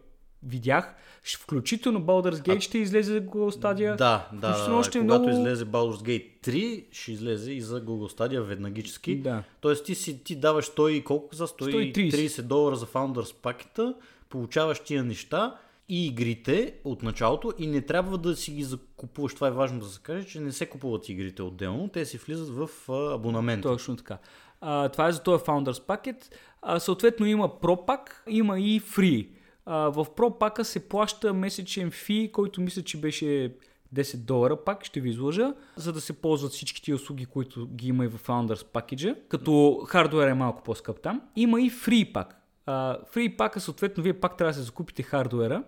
видях, 0.43 0.95
включително 1.39 2.01
Baldur's 2.01 2.35
Gate 2.47 2.59
ще 2.59 2.77
излезе 2.77 3.13
за 3.13 3.21
Google 3.21 3.61
Stadia. 3.61 3.95
Да, 3.95 4.27
да, 4.33 4.51
да, 4.51 4.69
да. 4.69 4.75
още 4.75 4.99
Когато 4.99 5.21
много- 5.23 5.39
излезе 5.39 5.65
Baldur's 5.65 6.01
Gate 6.01 6.25
3, 6.43 6.85
ще 6.91 7.11
излезе 7.11 7.51
и 7.51 7.61
за 7.61 7.85
Google 7.85 8.17
Stadia 8.17 8.39
веднагически. 8.41 9.15
Да. 9.15 9.43
Тоест 9.61 9.85
ти, 9.85 9.95
си, 9.95 10.23
ти 10.23 10.35
даваш 10.35 10.65
100 10.65 10.89
и 10.89 11.03
колко 11.03 11.35
за 11.35 11.47
130, 11.47 12.11
130 12.11 12.41
долара 12.41 12.75
за 12.75 12.85
Founders 12.85 13.35
пакета, 13.35 13.93
получаваш 14.29 14.79
тия 14.79 15.03
неща 15.03 15.55
и 15.89 16.07
игрите 16.07 16.73
от 16.83 17.03
началото 17.03 17.53
и 17.57 17.67
не 17.67 17.81
трябва 17.81 18.17
да 18.17 18.35
си 18.35 18.51
ги 18.51 18.63
закупуваш. 18.63 19.35
Това 19.35 19.47
е 19.47 19.51
важно 19.51 19.79
да 19.79 19.85
се 19.85 19.99
каже, 20.01 20.27
че 20.27 20.39
не 20.39 20.51
се 20.51 20.65
купуват 20.65 21.09
игрите 21.09 21.43
отделно, 21.43 21.87
те 21.87 22.05
си 22.05 22.17
влизат 22.17 22.49
в 22.49 22.69
а, 22.89 23.13
абонамент. 23.13 23.63
Точно 23.63 23.95
така. 23.95 24.17
А, 24.61 24.89
това 24.89 25.07
е 25.07 25.11
за 25.11 25.23
този 25.23 25.43
Founders 25.43 25.87
Packet. 25.87 26.33
А, 26.61 26.79
съответно 26.79 27.25
има 27.25 27.49
Pro 27.49 27.87
Pack, 27.87 28.09
има 28.27 28.59
и 28.59 28.81
Free. 28.81 29.27
В 29.69 30.05
Pack 30.17 30.63
се 30.63 30.89
плаща 30.89 31.33
месечен 31.33 31.91
фи, 31.91 32.29
който 32.33 32.61
мисля, 32.61 32.81
че 32.81 33.01
беше 33.01 33.55
10 33.95 34.17
долара 34.17 34.63
пак, 34.63 34.85
ще 34.85 34.99
ви 34.99 35.09
излъжа, 35.09 35.53
за 35.75 35.93
да 35.93 36.01
се 36.01 36.13
ползват 36.13 36.51
всички 36.51 36.81
тия 36.81 36.95
услуги, 36.95 37.25
които 37.25 37.67
ги 37.67 37.87
има 37.87 38.05
и 38.05 38.07
в 38.07 38.27
Founders 38.27 38.65
Package, 38.73 39.15
като 39.27 39.83
хардуер 39.87 40.27
е 40.27 40.33
малко 40.33 40.63
по-скъп 40.63 41.01
там. 41.01 41.21
Има 41.35 41.61
и 41.61 41.71
Free. 41.71 42.25
А, 42.65 42.97
Free 43.13 43.37
Pack, 43.37 43.57
съответно, 43.57 44.03
вие 44.03 44.13
пак 44.13 44.37
трябва 44.37 44.49
да 44.49 44.57
се 44.57 44.61
закупите 44.61 45.03
хардуера. 45.03 45.63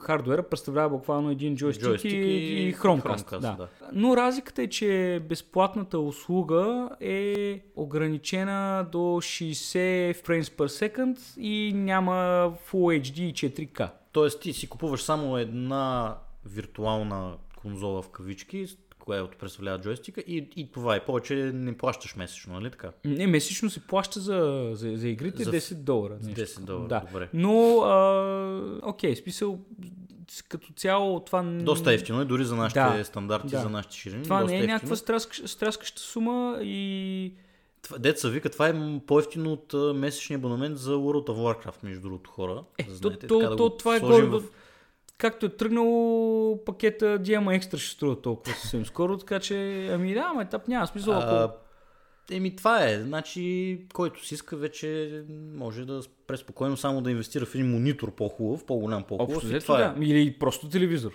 Хардуера 0.00 0.42
представлява 0.42 0.88
буквално 0.88 1.30
един 1.30 1.56
джойстик, 1.56 1.86
Джойстик 1.86 2.12
и, 2.12 2.16
и 2.16 2.68
и 2.68 2.74
Chromecast. 2.74 3.02
Chromecast, 3.02 3.40
да. 3.40 3.56
да. 3.56 3.68
Но 3.92 4.16
разликата 4.16 4.62
е, 4.62 4.66
че 4.66 5.22
безплатната 5.28 5.98
услуга 5.98 6.90
е 7.00 7.60
ограничена 7.76 8.86
до 8.92 8.98
60 8.98 10.14
frames 10.14 10.42
per 10.42 10.66
second 10.66 11.40
и 11.40 11.72
няма 11.74 12.12
Full 12.70 13.02
HD 13.02 13.20
и 13.20 13.34
4K. 13.34 13.90
Тоест 14.12 14.40
ти 14.40 14.52
си 14.52 14.68
купуваш 14.68 15.02
само 15.02 15.38
една 15.38 16.16
виртуална 16.44 17.36
конзола 17.56 18.02
в 18.02 18.08
кавички, 18.08 18.66
която 19.06 19.38
представлява 19.38 19.80
джойстика 19.80 20.20
и, 20.20 20.48
и 20.56 20.70
това 20.70 20.96
е 20.96 21.04
повече 21.04 21.34
не 21.54 21.76
плащаш 21.76 22.16
месечно, 22.16 22.54
нали 22.54 22.70
така? 22.70 22.90
Не, 23.04 23.26
месечно 23.26 23.70
се 23.70 23.80
плаща 23.80 24.20
за, 24.20 24.70
за, 24.72 24.96
за 24.96 25.08
игрите 25.08 25.44
За- 25.44 25.52
10 25.52 25.74
долара. 25.74 26.18
нещо 26.22 26.40
10 26.40 26.46
такова. 26.46 26.66
долара, 26.68 26.88
да. 26.88 27.02
добре. 27.02 27.28
Но, 27.34 27.80
а, 27.80 28.80
окей, 28.82 29.16
смисъл, 29.16 29.58
като 30.48 30.72
цяло 30.72 31.20
това... 31.20 31.42
Доста 31.42 31.92
ефтино 31.92 32.20
е 32.20 32.24
дори 32.24 32.44
за 32.44 32.56
нашите 32.56 32.80
Да, 32.80 33.04
стандарти, 33.04 33.48
да. 33.48 33.60
за 33.60 33.68
нашите 33.70 33.96
ширини. 33.96 34.24
Това 34.24 34.44
не 34.44 34.52
е 34.52 34.56
ефтино. 34.56 34.72
някаква 34.72 34.96
стряскаща, 34.96 35.48
стряскаща 35.48 36.00
сума 36.00 36.58
и... 36.62 37.32
Деца 37.98 38.28
вика, 38.28 38.50
това 38.50 38.68
е 38.68 38.74
по-ефтино 39.06 39.52
от 39.52 39.94
месечния 39.94 40.36
абонамент 40.36 40.78
за 40.78 40.92
World 40.92 41.26
of 41.26 41.36
Warcraft, 41.64 41.76
между 41.82 42.00
другото 42.00 42.30
хора. 42.30 42.62
Е, 42.78 42.82
да 42.82 42.88
то, 42.90 42.96
знаете, 42.98 43.26
то, 43.26 43.38
така 43.38 43.50
да 43.50 43.56
то, 43.56 43.70
това 43.70 43.96
е 43.96 44.00
горе, 44.00 44.22
в- 44.22 44.42
както 45.18 45.46
е 45.46 45.48
тръгнало 45.48 46.64
пакета 46.64 47.18
Диама 47.18 47.54
Екстра 47.54 47.78
ще 47.78 47.94
струва 47.94 48.22
толкова 48.22 48.54
съвсем 48.56 48.86
скоро, 48.86 49.18
така 49.18 49.40
че, 49.40 49.88
ами 49.92 50.14
да, 50.14 50.26
ама 50.30 50.42
етап 50.42 50.68
няма 50.68 50.86
смисъл, 50.86 51.18
ако... 51.18 51.54
Еми 52.30 52.56
това 52.56 52.84
е, 52.84 53.02
значи 53.02 53.78
който 53.94 54.26
си 54.26 54.34
иска 54.34 54.56
вече 54.56 55.22
може 55.54 55.84
да 55.84 56.02
преспокойно 56.26 56.76
само 56.76 57.00
да 57.00 57.10
инвестира 57.10 57.46
в 57.46 57.54
един 57.54 57.70
монитор 57.70 58.14
по-хубав, 58.14 58.64
по-голям 58.64 59.04
по-хубав. 59.04 59.36
Общо 59.36 59.60
това 59.60 59.76
да, 59.78 60.04
или 60.04 60.38
просто 60.38 60.68
телевизор. 60.68 61.12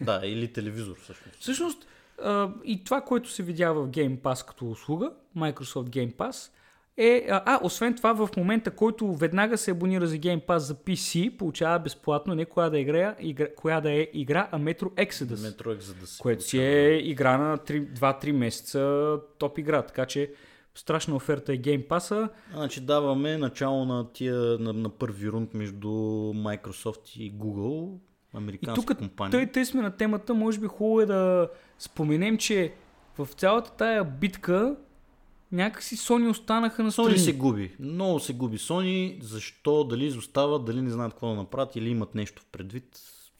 е. 0.00 0.04
Да, 0.04 0.20
или 0.24 0.52
телевизор 0.52 0.96
всъщност. 1.02 1.36
Всъщност, 1.40 1.86
а, 2.22 2.50
и 2.64 2.84
това, 2.84 3.00
което 3.00 3.30
се 3.30 3.42
видя 3.42 3.72
в 3.72 3.88
Game 3.88 4.18
Pass 4.18 4.46
като 4.48 4.70
услуга, 4.70 5.12
Microsoft 5.36 5.88
Game 5.88 6.14
Pass, 6.14 6.50
е, 6.96 7.26
а, 7.30 7.42
а, 7.46 7.60
освен 7.62 7.94
това, 7.94 8.12
в 8.12 8.28
момента, 8.36 8.70
който 8.70 9.14
веднага 9.14 9.58
се 9.58 9.70
абонира 9.70 10.06
за 10.06 10.16
Game 10.16 10.46
Pass 10.46 10.56
за 10.56 10.74
PC, 10.74 11.36
получава 11.36 11.78
безплатно 11.78 12.34
не 12.34 12.44
коя 12.44 12.70
да, 12.70 12.78
е 12.78 12.80
игра, 12.80 13.16
игра, 13.20 13.46
коя 13.56 13.80
да 13.80 13.92
е 13.92 14.08
игра, 14.12 14.48
а 14.52 14.58
Metro 14.58 15.10
Exodus. 15.10 15.34
Metro 15.34 15.80
се 15.80 16.22
което 16.22 16.44
си 16.44 16.58
е 16.58 16.96
игра 16.96 17.38
на 17.38 17.58
3, 17.58 17.98
2-3 17.98 18.32
месеца 18.32 19.18
топ 19.38 19.58
игра. 19.58 19.82
Така 19.82 20.06
че 20.06 20.32
страшна 20.74 21.16
оферта 21.16 21.52
е 21.52 21.58
Game 21.58 21.88
Pass. 21.88 22.28
Значи 22.52 22.80
даваме 22.80 23.38
начало 23.38 23.84
на 23.84 24.12
тия 24.12 24.36
на, 24.36 24.72
на 24.72 24.88
първи 24.88 25.28
рунд 25.28 25.54
между 25.54 25.88
Microsoft 26.32 27.16
и 27.18 27.32
Google, 27.32 27.94
И 27.94 28.36
американски 28.36 28.86
тук, 28.86 28.98
компании. 28.98 29.30
тъй, 29.30 29.46
тъй 29.46 29.64
сме 29.64 29.82
на 29.82 29.90
темата, 29.90 30.34
може 30.34 30.60
би 30.60 30.66
хубаво 30.66 31.00
е 31.00 31.06
да 31.06 31.48
споменем, 31.78 32.38
че 32.38 32.72
в 33.18 33.28
цялата 33.36 33.72
тая 33.72 34.04
битка 34.04 34.76
някакси 35.52 35.96
Sony 35.96 36.30
останаха 36.30 36.82
на 36.82 36.90
Sony 36.90 37.02
страни. 37.02 37.18
се 37.18 37.32
губи. 37.32 37.76
Много 37.80 38.20
се 38.20 38.32
губи 38.32 38.58
Sony. 38.58 39.22
Защо? 39.22 39.84
Дали 39.84 40.06
изостават, 40.06 40.64
дали 40.64 40.82
не 40.82 40.90
знаят 40.90 41.12
какво 41.12 41.28
да 41.28 41.34
направят 41.34 41.76
или 41.76 41.90
имат 41.90 42.14
нещо 42.14 42.42
в 42.42 42.46
предвид. 42.46 42.84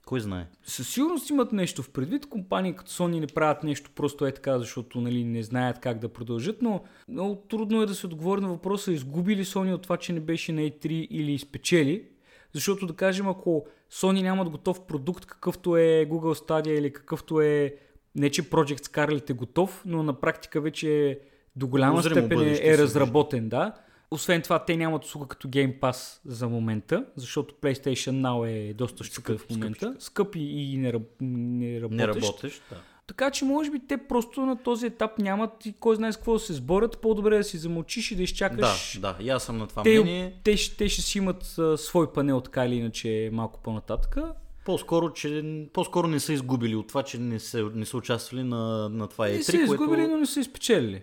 Кой 0.06 0.20
знае? 0.20 0.46
Със 0.64 0.88
сигурност 0.88 1.30
имат 1.30 1.52
нещо 1.52 1.82
в 1.82 1.90
предвид. 1.90 2.26
Компании 2.26 2.76
като 2.76 2.90
Sony 2.90 3.20
не 3.20 3.26
правят 3.26 3.64
нещо 3.64 3.90
просто 3.94 4.26
е 4.26 4.32
така, 4.32 4.58
защото 4.58 5.00
нали, 5.00 5.24
не 5.24 5.42
знаят 5.42 5.78
как 5.78 5.98
да 5.98 6.08
продължат, 6.08 6.62
но 6.62 6.82
много 7.08 7.36
трудно 7.36 7.82
е 7.82 7.86
да 7.86 7.94
се 7.94 8.06
отговори 8.06 8.40
на 8.40 8.48
въпроса 8.48 8.92
изгуби 8.92 9.36
ли 9.36 9.44
Sony 9.44 9.74
от 9.74 9.82
това, 9.82 9.96
че 9.96 10.12
не 10.12 10.20
беше 10.20 10.52
на 10.52 10.60
E3 10.60 10.86
или 10.86 11.32
изпечели. 11.32 12.04
Защото 12.52 12.86
да 12.86 12.92
кажем, 12.92 13.28
ако 13.28 13.66
Sony 13.92 14.22
нямат 14.22 14.50
готов 14.50 14.86
продукт, 14.86 15.26
какъвто 15.26 15.76
е 15.76 16.06
Google 16.10 16.48
Stadia 16.48 16.78
или 16.78 16.92
какъвто 16.92 17.40
е 17.40 17.74
не 18.14 18.30
че 18.30 18.50
Project 18.50 18.80
Scarlet 18.80 19.30
е 19.30 19.32
готов, 19.32 19.82
но 19.86 20.02
на 20.02 20.20
практика 20.20 20.60
вече 20.60 21.20
до 21.56 21.66
голяма 21.66 21.92
Обозримо 21.92 22.14
степен 22.14 22.38
бъдеще 22.38 22.64
е, 22.68 22.70
е 22.70 22.76
се 22.76 22.82
разработен, 22.82 23.48
да. 23.48 23.72
Освен 24.10 24.42
това, 24.42 24.64
те 24.64 24.76
нямат 24.76 25.04
услуга 25.04 25.26
като 25.26 25.48
Game 25.48 25.80
Pass 25.80 26.20
за 26.24 26.48
момента, 26.48 27.04
защото 27.16 27.54
PlayStation 27.54 28.10
Now 28.10 28.70
е 28.70 28.74
доста 28.74 29.04
щука 29.04 29.38
в 29.38 29.50
момента. 29.50 29.94
Скъп 29.98 30.36
и, 30.36 30.72
и 30.72 30.76
не, 30.76 30.92
раб, 30.92 31.02
не 31.20 31.80
работещ. 31.80 31.96
Не 31.98 32.06
работещ. 32.06 32.62
Да. 32.70 32.76
Така 33.06 33.30
че 33.30 33.44
може 33.44 33.70
би 33.70 33.80
те 33.88 33.96
просто 33.96 34.46
на 34.46 34.56
този 34.56 34.86
етап 34.86 35.18
нямат 35.18 35.66
и 35.66 35.72
кой 35.72 35.96
знае 35.96 36.12
с 36.12 36.16
какво 36.16 36.32
да 36.32 36.38
се 36.38 36.52
сборят. 36.52 36.98
По-добре 36.98 37.36
да 37.36 37.44
си 37.44 37.58
замълчиш 37.58 38.10
и 38.10 38.16
да 38.16 38.22
изчакаш. 38.22 38.98
Да, 39.00 39.12
да, 39.12 39.24
и 39.24 39.28
аз 39.30 39.44
съм 39.44 39.58
на 39.58 39.66
това 39.66 39.82
Те, 39.82 40.00
мнение. 40.00 40.34
те, 40.44 40.56
ще- 40.56 40.76
те 40.76 40.88
ще 40.88 41.02
си 41.02 41.18
имат 41.18 41.58
а, 41.58 41.78
свой 41.78 42.12
панел, 42.12 42.40
така 42.40 42.66
или 42.66 42.74
иначе, 42.74 43.30
малко 43.32 43.60
по-нататък. 43.62 44.16
По-скоро, 44.64 45.12
че, 45.12 45.44
по-скоро 45.72 46.08
не 46.08 46.20
са 46.20 46.32
изгубили 46.32 46.76
от 46.76 46.88
това, 46.88 47.02
че 47.02 47.18
не 47.18 47.38
са, 47.38 47.70
не 47.74 47.86
са 47.86 47.96
участвали 47.96 48.42
на, 48.42 48.88
на 48.88 49.08
това 49.08 49.28
Не 49.28 49.34
E3, 49.34 49.40
са 49.42 49.56
изгубили, 49.56 49.88
което... 49.88 50.10
но 50.10 50.16
не 50.16 50.26
са 50.26 50.40
изпечелили. 50.40 51.02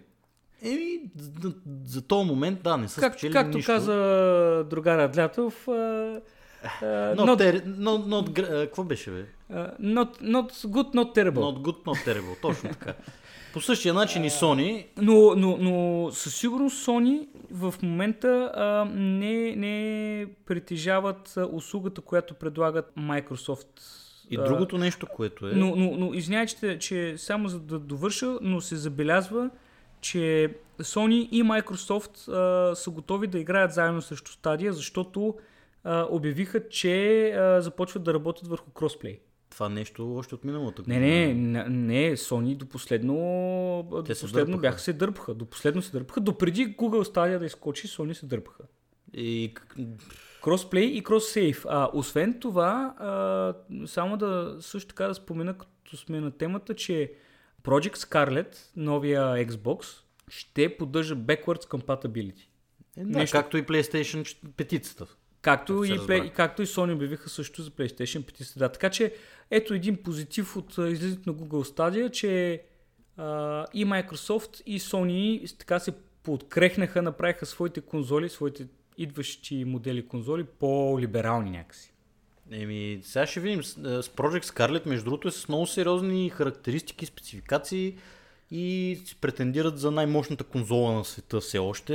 Еми, 0.62 1.00
за, 1.42 1.54
за 1.86 2.02
този 2.02 2.28
момент, 2.28 2.60
да, 2.64 2.78
не 2.78 2.88
са 2.88 3.02
Как, 3.02 3.14
спечелили 3.14 3.34
както 3.34 3.58
нищо. 3.58 3.72
каза 3.72 3.94
другар 4.70 5.00
Адлятов, 5.00 5.68
а, 5.68 5.72
а, 6.82 6.86
Not, 6.86 7.16
not, 7.18 7.40
ter- 7.42 7.66
not, 7.66 8.06
not, 8.06 8.40
а, 8.42 8.66
какво 8.66 8.84
беше, 8.84 9.12
бе? 9.12 9.26
а, 9.50 9.72
not, 9.78 10.22
not 10.22 10.52
good, 10.52 10.94
not 10.96 11.16
terrible. 11.16 11.34
Not 11.34 11.60
good, 11.60 11.84
not 11.86 12.06
terrible, 12.08 12.42
точно 12.42 12.70
така. 12.70 12.94
По 13.54 13.62
същия 13.62 13.94
начин 13.94 14.26
и 14.26 14.30
Sony, 14.30 14.86
Но, 14.98 15.34
но, 15.36 15.58
но 15.58 16.10
със 16.12 16.36
сигурност 16.36 16.86
Sony 16.86 17.28
в 17.52 17.74
момента 17.84 18.52
а, 18.56 18.64
не, 18.96 19.56
не 19.56 20.26
притежават 20.46 21.38
услугата, 21.52 22.02
която 22.02 22.34
предлагат 22.34 22.92
Microsoft. 22.98 23.68
и 24.30 24.38
а, 24.38 24.44
другото 24.44 24.78
нещо, 24.78 25.08
което 25.08 25.48
е... 25.48 25.52
Но, 25.52 25.76
но, 25.76 25.92
но 25.92 26.14
извинявай, 26.14 26.48
че, 26.48 26.80
че 26.80 27.14
само 27.18 27.50
за 27.50 27.60
да 27.60 27.80
довърша, 27.80 28.38
но 28.42 28.62
се 28.62 28.76
забелязва, 28.76 29.50
че 30.02 30.56
Sony 30.80 31.30
и 31.30 31.44
Microsoft 31.44 32.28
а, 32.28 32.76
са 32.76 32.90
готови 32.90 33.28
да 33.28 33.40
играят 33.40 33.74
заедно 33.74 34.02
срещу 34.02 34.32
Stadia, 34.32 34.70
защото 34.70 35.36
а, 35.84 36.08
обявиха, 36.10 36.70
че 36.70 37.30
а, 37.32 37.62
започват 37.62 38.04
да 38.04 38.14
работят 38.14 38.48
върху 38.48 38.72
кросплей. 38.72 39.20
Това 39.50 39.70
нещо 39.70 40.16
още 40.16 40.36
от 40.36 40.44
миналата 40.44 40.84
Не, 40.88 41.00
не, 41.00 41.34
не, 41.34 41.64
не, 41.70 42.18
Sony 42.18 42.56
до 42.56 42.66
последно, 42.66 43.16
до 43.92 44.04
Те 44.04 44.16
се 44.16 44.22
последно 44.22 44.46
дърпаха. 44.46 44.62
бяха 44.62 44.80
се 44.80 44.94
дърпаха. 44.94 45.34
До 45.34 45.46
последно 45.46 45.82
се 45.82 45.92
дърпаха. 45.92 46.22
Допреди 46.22 46.76
Google 46.76 47.14
Stadia 47.14 47.40
да 47.40 47.46
изкочи, 47.46 47.88
Sony 47.88 48.14
се 48.14 48.26
дърпаха. 48.26 48.64
И 49.14 49.54
Кросплей 50.44 50.84
и 50.84 51.04
кроссейв. 51.04 51.66
А, 51.70 51.90
освен 51.94 52.40
това, 52.40 52.94
а, 52.98 53.88
само 53.88 54.18
да 54.18 54.58
също 54.60 54.88
така 54.88 55.08
да 55.08 55.14
спомена, 55.14 55.58
като 55.58 55.98
сме 55.98 56.20
на 56.20 56.32
темата, 56.32 56.74
че 56.74 57.14
Project 57.64 57.96
Scarlet, 57.96 58.58
новия 58.76 59.22
Xbox, 59.48 60.02
ще 60.28 60.78
поддържа 60.78 61.16
backwards 61.16 61.66
compatibility. 61.66 62.48
Е, 62.98 63.04
да, 63.04 63.20
Нещо... 63.20 63.38
както 63.38 63.58
и 63.58 63.64
PlayStation 63.64 64.38
петицата. 64.58 65.06
Както 65.42 65.84
и, 65.84 66.00
Play, 66.00 66.32
както 66.32 66.62
и 66.62 66.66
Sony 66.66 66.94
обявиха 66.94 67.30
също 67.30 67.62
за 67.62 67.72
PlayStation 67.72 68.20
5. 68.20 68.58
Да. 68.58 68.70
Така 68.70 68.90
че 68.90 69.14
ето 69.52 69.74
един 69.74 70.04
позитив 70.04 70.56
от 70.56 70.72
излизането 70.78 71.30
на 71.30 71.36
Google 71.36 71.76
Stadia, 71.76 72.12
че 72.12 72.62
а, 73.18 73.66
и 73.74 73.86
Microsoft 73.86 74.62
и 74.66 74.80
Sony 74.80 75.58
така 75.60 75.80
се 75.80 75.92
подкрехнаха, 76.24 77.02
направиха 77.02 77.46
своите 77.46 77.82
конзоли, 77.82 78.30
своите 78.30 78.68
идващи 78.98 79.66
модели 79.66 80.08
конзоли 80.08 80.44
по-либерални 80.44 81.52
някакси. 81.52 81.94
Еми, 82.52 83.00
сега 83.04 83.26
ще 83.26 83.40
видим. 83.40 83.64
С 83.64 83.76
Project 84.04 84.46
Scarlet, 84.46 84.86
между 84.86 85.06
другото, 85.06 85.28
е 85.28 85.32
с 85.32 85.48
много 85.48 85.68
сериозни 85.68 86.30
характеристики, 86.30 87.06
спецификации 87.06 87.98
и 88.52 89.00
претендират 89.22 89.80
за 89.80 89.92
най-мощната 89.92 90.44
конзола 90.44 90.94
на 90.94 91.06
света 91.06 91.40
все 91.40 91.60
още. 91.60 91.94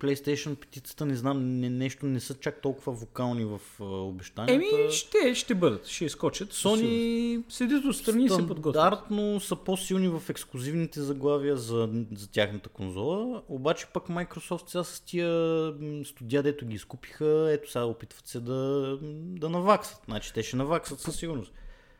PlayStation 0.00 0.56
5 0.56 1.04
не 1.04 1.16
знам, 1.16 1.60
не, 1.60 1.70
нещо 1.70 2.06
не 2.06 2.20
са 2.20 2.34
чак 2.34 2.62
толкова 2.62 2.92
вокални 2.92 3.44
в 3.44 3.60
обещанията. 3.80 4.54
Еми, 4.54 4.92
ще, 4.92 5.34
ще 5.34 5.54
бъдат, 5.54 5.86
ще 5.86 6.04
изкочат. 6.04 6.52
Sony 6.52 7.42
седят 7.48 7.84
отстрани 7.84 8.24
и 8.24 8.28
се 8.28 8.46
подготвят. 8.46 8.74
Стандартно 8.74 9.40
са 9.40 9.56
по-силни 9.56 10.08
в 10.08 10.22
ексклюзивните 10.28 11.00
заглавия 11.00 11.56
за, 11.56 11.88
за 12.16 12.30
тяхната 12.30 12.68
конзола, 12.68 13.42
обаче 13.48 13.86
пък 13.86 14.06
Microsoft 14.06 14.70
сега 14.70 14.84
с 14.84 15.00
тия 15.00 15.72
студия, 16.04 16.42
дето 16.42 16.66
ги 16.66 16.74
изкупиха, 16.74 17.48
ето 17.52 17.70
сега 17.70 17.84
опитват 17.84 18.26
се 18.26 18.40
да, 18.40 18.98
да 19.12 19.48
наваксат. 19.48 20.00
Значи 20.04 20.32
те 20.34 20.42
ще 20.42 20.56
наваксат 20.56 21.00
със 21.00 21.16
сигурност 21.16 21.52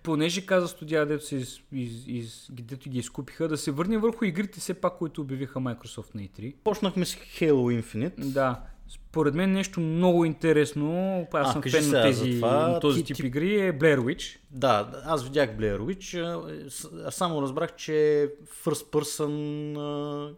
понеже 0.03 0.47
каза 0.47 0.69
студия, 0.69 1.07
дето, 1.07 1.27
се 1.27 1.37
из, 1.37 1.61
из, 1.73 2.07
из, 2.07 2.47
дето 2.51 2.91
ги 2.91 2.99
изкупиха, 2.99 3.49
да 3.49 3.57
се 3.57 3.71
върне 3.71 3.99
върху 3.99 4.25
игрите 4.25 4.61
все 4.61 4.75
пак, 4.75 4.99
които 4.99 5.21
обявиха 5.21 5.59
Microsoft 5.59 6.15
на 6.15 6.23
E3. 6.23 6.55
Почнахме 6.65 7.07
с 7.07 7.15
Halo 7.15 7.83
Infinite. 7.83 8.33
Да. 8.33 8.63
Според 8.89 9.35
мен 9.35 9.53
нещо 9.53 9.81
много 9.81 10.25
интересно, 10.25 11.27
аз 11.33 11.53
съм 11.53 11.63
фен 11.63 11.91
на 11.91 12.03
тези, 12.03 12.31
това, 12.31 12.81
този 12.81 13.05
ти, 13.05 13.07
тип 13.07 13.17
ти... 13.17 13.27
игри, 13.27 13.61
е 13.61 13.79
Blair 13.79 13.99
Witch. 13.99 14.39
Да, 14.51 15.03
аз 15.05 15.25
видях 15.25 15.51
Blair 15.51 15.79
Witch, 15.79 17.07
аз 17.07 17.15
само 17.15 17.43
разбрах, 17.43 17.77
че 17.77 18.23
е 18.23 18.27
first 18.65 18.93
person 18.93 20.35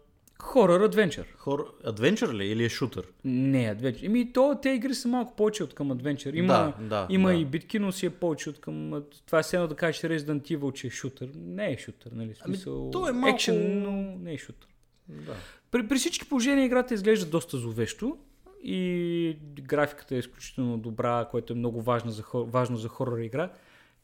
Хорър 0.51 0.81
адвенчър. 0.81 1.25
Хор... 1.37 1.73
Адвенчър 1.83 2.33
ли 2.33 2.45
или 2.45 2.63
е 2.63 2.69
шутър? 2.69 3.07
Не, 3.25 3.69
адвенчър. 3.69 4.05
Еми, 4.05 4.33
то, 4.33 4.59
те 4.61 4.69
игри 4.69 4.95
са 4.95 5.07
малко 5.07 5.35
повече 5.35 5.63
от 5.63 5.73
към 5.73 5.91
адвенчър. 5.91 6.33
Има, 6.33 6.73
да, 6.79 6.85
да, 6.85 7.07
има 7.09 7.29
да. 7.29 7.35
и 7.35 7.45
битки, 7.45 7.79
но 7.79 7.91
си 7.91 8.05
е 8.05 8.09
повече 8.09 8.49
от 8.49 8.59
към... 8.59 9.03
Това 9.25 9.39
е 9.39 9.41
едно 9.53 9.67
да 9.67 9.75
кажеш 9.75 10.01
Resident 10.01 10.57
Evil, 10.57 10.73
че 10.73 10.87
е 10.87 10.89
шутър. 10.89 11.29
Не 11.35 11.71
е 11.71 11.77
шутър, 11.77 12.11
нали? 12.11 12.33
Ами, 12.41 12.55
Смисъл, 12.55 12.81
ами, 12.81 12.91
то 12.91 13.07
е 13.07 13.11
малко... 13.11 13.35
Екшен, 13.35 13.81
но 13.83 13.91
не 14.17 14.33
е 14.33 14.37
шутър. 14.37 14.67
Да. 15.09 15.35
При, 15.71 15.87
при 15.87 15.95
всички 15.95 16.29
положения 16.29 16.65
играта 16.65 16.93
изглежда 16.93 17.25
доста 17.25 17.57
зловещо 17.57 18.17
и 18.63 19.37
графиката 19.61 20.15
е 20.15 20.19
изключително 20.19 20.77
добра, 20.77 21.27
което 21.31 21.53
е 21.53 21.55
много 21.55 21.81
важно 21.81 22.11
за, 22.11 22.23
важно 22.33 22.77
за 22.77 22.87
хорор 22.87 23.17
игра. 23.17 23.51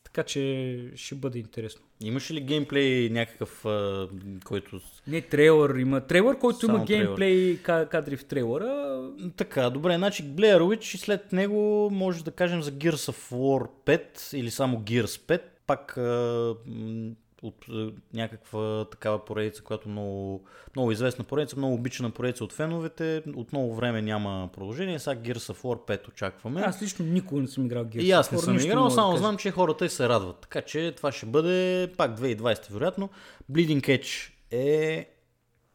Така 0.08 0.24
че 0.24 0.91
ще 0.96 1.15
бъде 1.15 1.39
интересно. 1.39 1.82
Имаш 2.04 2.32
ли 2.32 2.41
геймплей 2.41 3.10
някакъв, 3.10 3.65
а, 3.65 4.08
който... 4.46 4.80
Не, 5.08 5.22
трейлър 5.22 5.76
има. 5.76 6.02
Трейлър, 6.02 6.39
който 6.39 6.60
Само 6.60 6.76
има 6.76 6.86
геймплей 6.86 7.58
трейлър. 7.63 7.88
кадри 7.89 8.17
в 8.17 8.26
трейлъра. 8.26 9.02
Така, 9.38 9.70
добре, 9.70 9.96
значи 9.98 10.24
Blair 10.24 10.60
Witch 10.60 10.96
и 10.96 10.98
след 10.98 11.32
него 11.32 11.89
може 11.91 12.24
да 12.24 12.32
кажем 12.32 12.62
за 12.62 12.72
Gears 12.72 13.12
of 13.12 13.34
War 13.34 13.67
5 13.86 14.38
или 14.38 14.52
само 14.52 14.78
Gears 14.78 15.06
5. 15.06 15.41
Пак 15.67 15.98
а, 15.98 16.54
от 17.41 17.65
е, 17.69 17.88
някаква 18.13 18.86
такава 18.91 19.26
поредица, 19.26 19.63
която 19.63 19.89
много, 19.89 20.43
много 20.76 20.91
известна 20.91 21.23
поредица, 21.23 21.58
много 21.58 21.73
обичана 21.73 22.12
поредица 22.12 22.43
от 22.43 22.54
феновете. 22.54 23.23
От 23.36 23.52
много 23.52 23.76
време 23.76 24.02
няма 24.02 24.50
продължение. 24.54 25.00
Сега 25.00 25.21
Gears 25.21 25.54
of 25.54 25.62
War 25.62 26.00
5 26.00 26.08
очакваме. 26.08 26.62
Аз 26.62 26.82
лично 26.82 27.06
никога 27.06 27.41
не 27.41 27.47
съм 27.47 27.65
играл 27.65 27.86
Gears 27.86 28.02
И 28.02 28.12
аз 28.12 28.32
не 28.32 28.38
съм 28.38 28.60
играл, 28.60 28.89
само 28.89 29.12
да 29.12 29.17
знам, 29.17 29.38
че 29.38 29.52
хората 29.52 29.89
се 29.89 30.10
радват. 30.10 30.38
Така 30.39 30.62
че 30.62 30.93
това 30.97 31.12
ще 31.12 31.26
бъде 31.26 31.91
пак 31.97 32.19
2020 32.19 32.71
вероятно. 32.71 33.10
Bleeding 33.52 33.82
Edge 33.82 34.32
е 34.52 35.08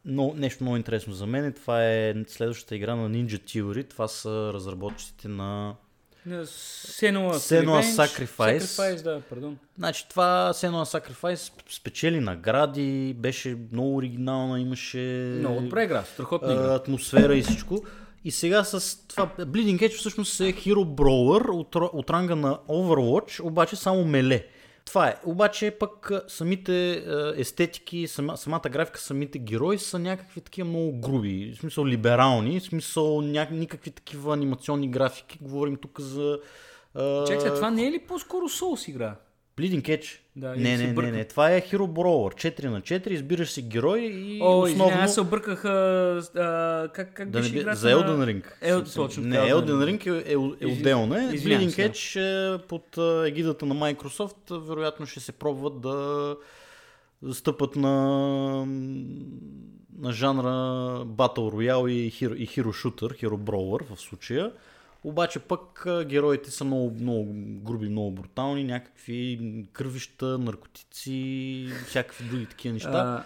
но, 0.04 0.34
нещо 0.36 0.64
много 0.64 0.76
интересно 0.76 1.12
за 1.12 1.26
мен. 1.26 1.52
Това 1.52 1.84
е 1.84 2.14
следващата 2.26 2.76
игра 2.76 2.94
на 2.94 3.10
Ninja 3.10 3.38
Theory. 3.38 3.90
Това 3.90 4.08
са 4.08 4.50
разработчиците 4.54 5.28
на 5.28 5.76
Senua 6.26 7.34
Sacrifice. 7.34 8.60
Sacrifice, 8.60 9.02
да, 9.02 9.20
пардон. 9.20 9.58
Значи 9.78 10.08
това 10.08 10.52
Senua 10.54 10.84
Sacrifice 10.84 11.52
спечели 11.68 12.20
награди, 12.20 13.14
беше 13.18 13.56
много 13.72 13.96
оригинална, 13.96 14.60
имаше... 14.60 14.98
Много 15.38 15.60
добра 15.60 15.84
игра, 15.84 16.02
страхотна 16.02 16.52
игра. 16.52 16.74
Атмосфера 16.74 17.36
и 17.36 17.42
всичко. 17.42 17.84
И 18.24 18.30
сега 18.30 18.64
с 18.64 19.06
това 19.08 19.26
Bleeding 19.38 19.80
Edge 19.80 19.96
всъщност 19.96 20.40
е 20.40 20.44
Hero 20.44 20.84
Brawler 20.84 21.48
от, 21.48 21.74
от 21.74 22.10
ранга 22.10 22.34
на 22.34 22.58
Overwatch, 22.68 23.40
обаче 23.44 23.76
само 23.76 24.04
меле. 24.04 24.46
Това 24.84 25.08
е. 25.08 25.16
Обаче 25.24 25.70
пък 25.70 26.10
самите 26.28 27.04
естетики, 27.36 28.06
сама, 28.08 28.36
самата 28.36 28.68
графика, 28.70 29.00
самите 29.00 29.38
герои 29.38 29.78
са 29.78 29.98
някакви 29.98 30.40
такива 30.40 30.68
много 30.68 31.00
груби. 31.00 31.52
В 31.56 31.60
смисъл 31.60 31.86
либерални, 31.86 32.60
в 32.60 32.62
смисъл 32.62 33.20
ня... 33.20 33.48
никакви 33.50 33.90
такива 33.90 34.34
анимационни 34.34 34.88
графики. 34.88 35.38
Говорим 35.40 35.76
тук 35.76 36.00
за... 36.00 36.38
Чакай, 37.26 37.54
това 37.54 37.70
не 37.70 37.86
е 37.86 37.90
ли 37.90 37.98
по-скоро 37.98 38.48
Souls 38.48 38.90
игра? 38.90 39.16
Bleeding 39.56 39.82
Edge. 39.82 40.18
Да, 40.36 40.56
не, 40.56 40.76
не, 40.76 40.92
не, 40.92 41.10
не, 41.10 41.24
това 41.24 41.50
е 41.50 41.60
Hero 41.60 41.86
Brawler. 41.86 42.58
4 42.58 42.64
на 42.64 42.80
4, 42.80 43.10
избираш 43.10 43.50
си 43.50 43.62
герой 43.62 44.00
и 44.00 44.38
О, 44.42 44.58
основно... 44.58 44.90
Извиня, 44.90 45.04
аз 45.04 45.14
се 45.14 45.20
обърках 45.20 45.64
а, 45.64 46.88
как, 46.94 47.14
как 47.14 47.30
да 47.30 47.38
беше 47.38 47.56
играта 47.56 47.76
За 47.76 47.88
Elden 47.88 48.24
Ring. 48.24 48.44
Ел, 48.60 48.84
точно, 48.84 49.22
не, 49.22 49.36
Elden 49.36 49.98
Ring 49.98 50.06
е, 50.06 50.30
е, 50.30 50.68
е 50.68 50.72
отделно. 50.72 51.14
Е. 51.14 51.18
Bleeding 51.18 51.90
Edge 51.90 52.20
е 52.20 52.58
под 52.66 52.98
егидата 53.26 53.66
на 53.66 53.74
Microsoft 53.74 54.66
вероятно 54.66 55.06
ще 55.06 55.20
се 55.20 55.32
пробват 55.32 55.80
да 55.80 56.36
стъпат 57.32 57.76
на, 57.76 57.92
на 59.98 60.12
жанра 60.12 60.48
Battle 61.06 61.52
Royale 61.52 61.90
и 61.90 62.12
Hero, 62.12 62.34
и 62.34 62.48
Hero 62.48 62.66
Shooter, 62.66 63.24
Hero 63.24 63.36
Brawler 63.36 63.94
в 63.94 64.00
случая. 64.00 64.52
Обаче 65.04 65.38
пък 65.38 65.86
героите 66.06 66.50
са 66.50 66.64
много, 66.64 66.96
много 67.00 67.34
груби, 67.62 67.88
много 67.88 68.10
брутални, 68.10 68.64
някакви 68.64 69.40
кървища, 69.72 70.38
наркотици, 70.38 71.68
всякакви 71.86 72.24
други 72.24 72.46
такива 72.46 72.72
неща. 72.72 73.24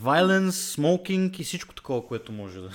Violence, 0.00 0.50
смокинг 0.50 1.38
и 1.38 1.44
всичко 1.44 1.74
такова, 1.74 2.06
което 2.06 2.32
може 2.32 2.60
да... 2.60 2.70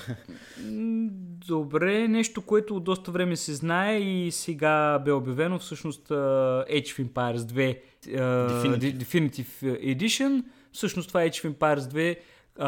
Добре, 1.47 2.07
нещо, 2.07 2.41
което 2.41 2.75
от 2.75 2.83
доста 2.83 3.11
време 3.11 3.35
се 3.35 3.53
знае 3.53 3.99
и 3.99 4.31
сега 4.31 4.99
бе 4.99 5.11
обявено, 5.11 5.59
всъщност 5.59 6.07
Age 6.07 6.85
of 6.85 7.07
Empires 7.07 7.37
2 7.37 7.79
Definitive, 8.07 8.97
Definitive 8.97 9.95
Edition. 9.97 10.43
Всъщност 10.71 11.07
това 11.07 11.23
е 11.23 11.29
Age 11.29 11.45
of 11.45 11.53
Empires 11.53 11.79
2 11.79 12.17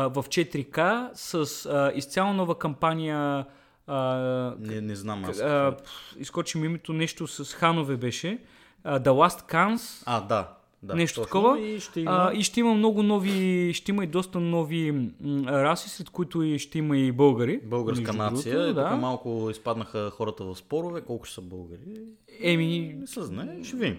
в 0.09 0.23
4K 0.29 1.09
с 1.13 1.91
изцяло 1.95 2.33
нова 2.33 2.59
кампания 2.59 3.45
а, 3.89 4.56
не, 4.60 4.82
не 4.82 4.95
знам 4.95 5.25
аз. 5.25 5.39
А, 5.39 5.78
изкочи 6.19 6.58
ми 6.58 6.65
името 6.65 6.93
нещо 6.93 7.28
с 7.28 7.54
ханове 7.54 7.97
беше. 7.97 8.39
А, 8.84 8.99
The 8.99 9.10
Last 9.10 9.52
Cans. 9.52 10.04
А, 10.06 10.21
да. 10.21 10.54
Да, 10.84 10.95
нещо 10.95 11.21
точно. 11.21 11.25
такова. 11.25 11.62
И 11.62 11.80
ще, 11.80 12.02
има... 12.02 12.12
А, 12.12 12.34
и 12.34 12.43
ще 12.43 12.60
има 12.60 12.73
много 12.73 13.04
нови, 13.04 13.73
ще 13.73 13.91
има 13.91 14.04
и 14.04 14.08
доста 14.08 14.39
нови 14.39 14.91
м, 14.91 15.12
раси, 15.47 15.89
сред 15.89 16.10
които 16.10 16.43
и 16.43 16.60
ще 16.60 16.78
има 16.78 16.97
и 16.97 17.12
българи. 17.12 17.60
Българска 17.63 18.13
нация. 18.13 18.54
Другото, 18.56 18.73
да. 18.73 18.89
Тук 18.89 18.99
малко 18.99 19.47
изпаднаха 19.52 20.10
хората 20.10 20.43
в 20.43 20.56
спорове. 20.56 21.02
Колко 21.02 21.25
ще 21.25 21.36
са 21.36 21.41
българи? 21.41 22.02
Еми... 22.41 22.95
Не 22.99 23.08
се 23.08 23.21
знае, 23.21 23.63
ще 23.63 23.78
видим. 23.78 23.97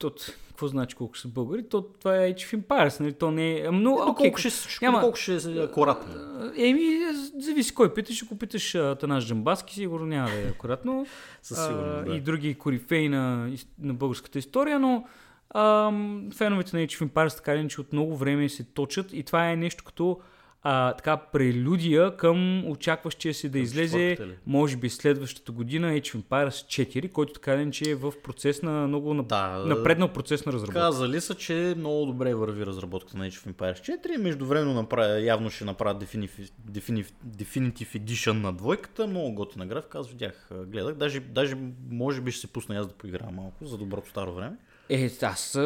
Тот, 0.00 0.36
какво 0.48 0.66
значи 0.66 0.96
колко 0.96 1.18
са 1.18 1.28
българи? 1.28 1.68
То, 1.68 1.82
това 1.82 2.16
е 2.16 2.34
Age 2.34 2.36
of 2.36 2.60
Empires, 2.60 3.00
нали? 3.00 3.12
То 3.12 3.30
не 3.30 3.58
е... 3.58 3.70
Но, 3.70 3.90
okay, 3.90 4.16
колко, 4.16 4.38
ще, 4.38 4.50
няма... 4.82 5.00
колко 5.00 5.16
ще 5.16 5.34
е 5.34 5.62
акуратно? 5.62 6.14
Еми, 6.56 6.98
зависи 7.38 7.74
кой 7.74 7.94
питаш. 7.94 8.22
Ако 8.22 8.38
питаш 8.38 8.72
Танаш 9.00 9.26
Джамбаски, 9.26 9.74
сигурно 9.74 10.06
няма 10.06 10.30
да 10.30 10.40
е 10.40 10.50
акуратно. 10.50 11.06
Със 11.42 11.66
сигурност, 11.66 12.04
да. 12.04 12.16
И 12.16 12.20
други 12.20 12.54
корифеи 12.54 13.08
на, 13.08 13.50
на 13.78 13.94
българската 13.94 14.38
история, 14.38 14.78
но 14.78 15.04
а, 15.50 15.90
феновете 16.34 16.76
на 16.76 16.86
Age 16.86 17.00
of 17.00 17.08
Empires 17.08 17.36
така 17.36 17.68
че 17.68 17.80
от 17.80 17.92
много 17.92 18.16
време 18.16 18.48
се 18.48 18.64
точат 18.64 19.12
и 19.12 19.22
това 19.22 19.50
е 19.50 19.56
нещо 19.56 19.84
като 19.84 20.20
а, 20.62 20.92
така 20.92 21.16
прелюдия 21.16 22.16
към 22.16 22.66
очакващия 22.70 23.34
се 23.34 23.48
да 23.48 23.58
излезе, 23.58 24.18
може 24.46 24.76
би 24.76 24.90
следващата 24.90 25.52
година 25.52 25.86
Age 25.92 26.16
of 26.16 26.22
Empires 26.22 26.88
4, 26.88 27.12
който 27.12 27.32
така 27.32 27.54
или 27.54 27.62
иначе 27.62 27.90
е 27.90 27.94
в 27.94 28.12
процес 28.24 28.62
на 28.62 28.88
много 28.88 29.14
нап... 29.14 29.26
Да, 29.28 29.64
напреднал 29.66 30.08
процес 30.08 30.46
на 30.46 30.52
разработка. 30.52 30.80
Казали 30.80 31.20
са, 31.20 31.34
че 31.34 31.74
много 31.76 32.06
добре 32.06 32.34
върви 32.34 32.66
разработката 32.66 33.18
на 33.18 33.30
Age 33.30 33.46
of 33.46 33.52
Empires 33.52 34.06
4. 34.06 34.16
Междувременно 34.16 34.74
направя, 34.74 35.20
явно 35.20 35.50
ще 35.50 35.64
направят 35.64 36.04
Definitive, 36.04 36.50
Definitive, 36.70 37.12
Definitive 37.26 37.98
Edition 37.98 38.32
на 38.32 38.52
двойката. 38.52 39.06
Много 39.06 39.34
готина 39.34 39.66
графика, 39.66 39.98
аз 39.98 40.08
видях, 40.08 40.48
гледах. 40.66 40.94
Даже, 40.94 41.20
даже 41.20 41.56
може 41.90 42.20
би 42.20 42.30
ще 42.30 42.40
се 42.40 42.52
пусна 42.52 42.76
аз 42.76 42.86
да 42.86 42.94
поиграя 42.94 43.30
малко 43.32 43.66
за 43.66 43.78
доброто 43.78 44.08
старо 44.08 44.34
време. 44.34 44.56
Е, 44.90 45.10
аз, 45.22 45.58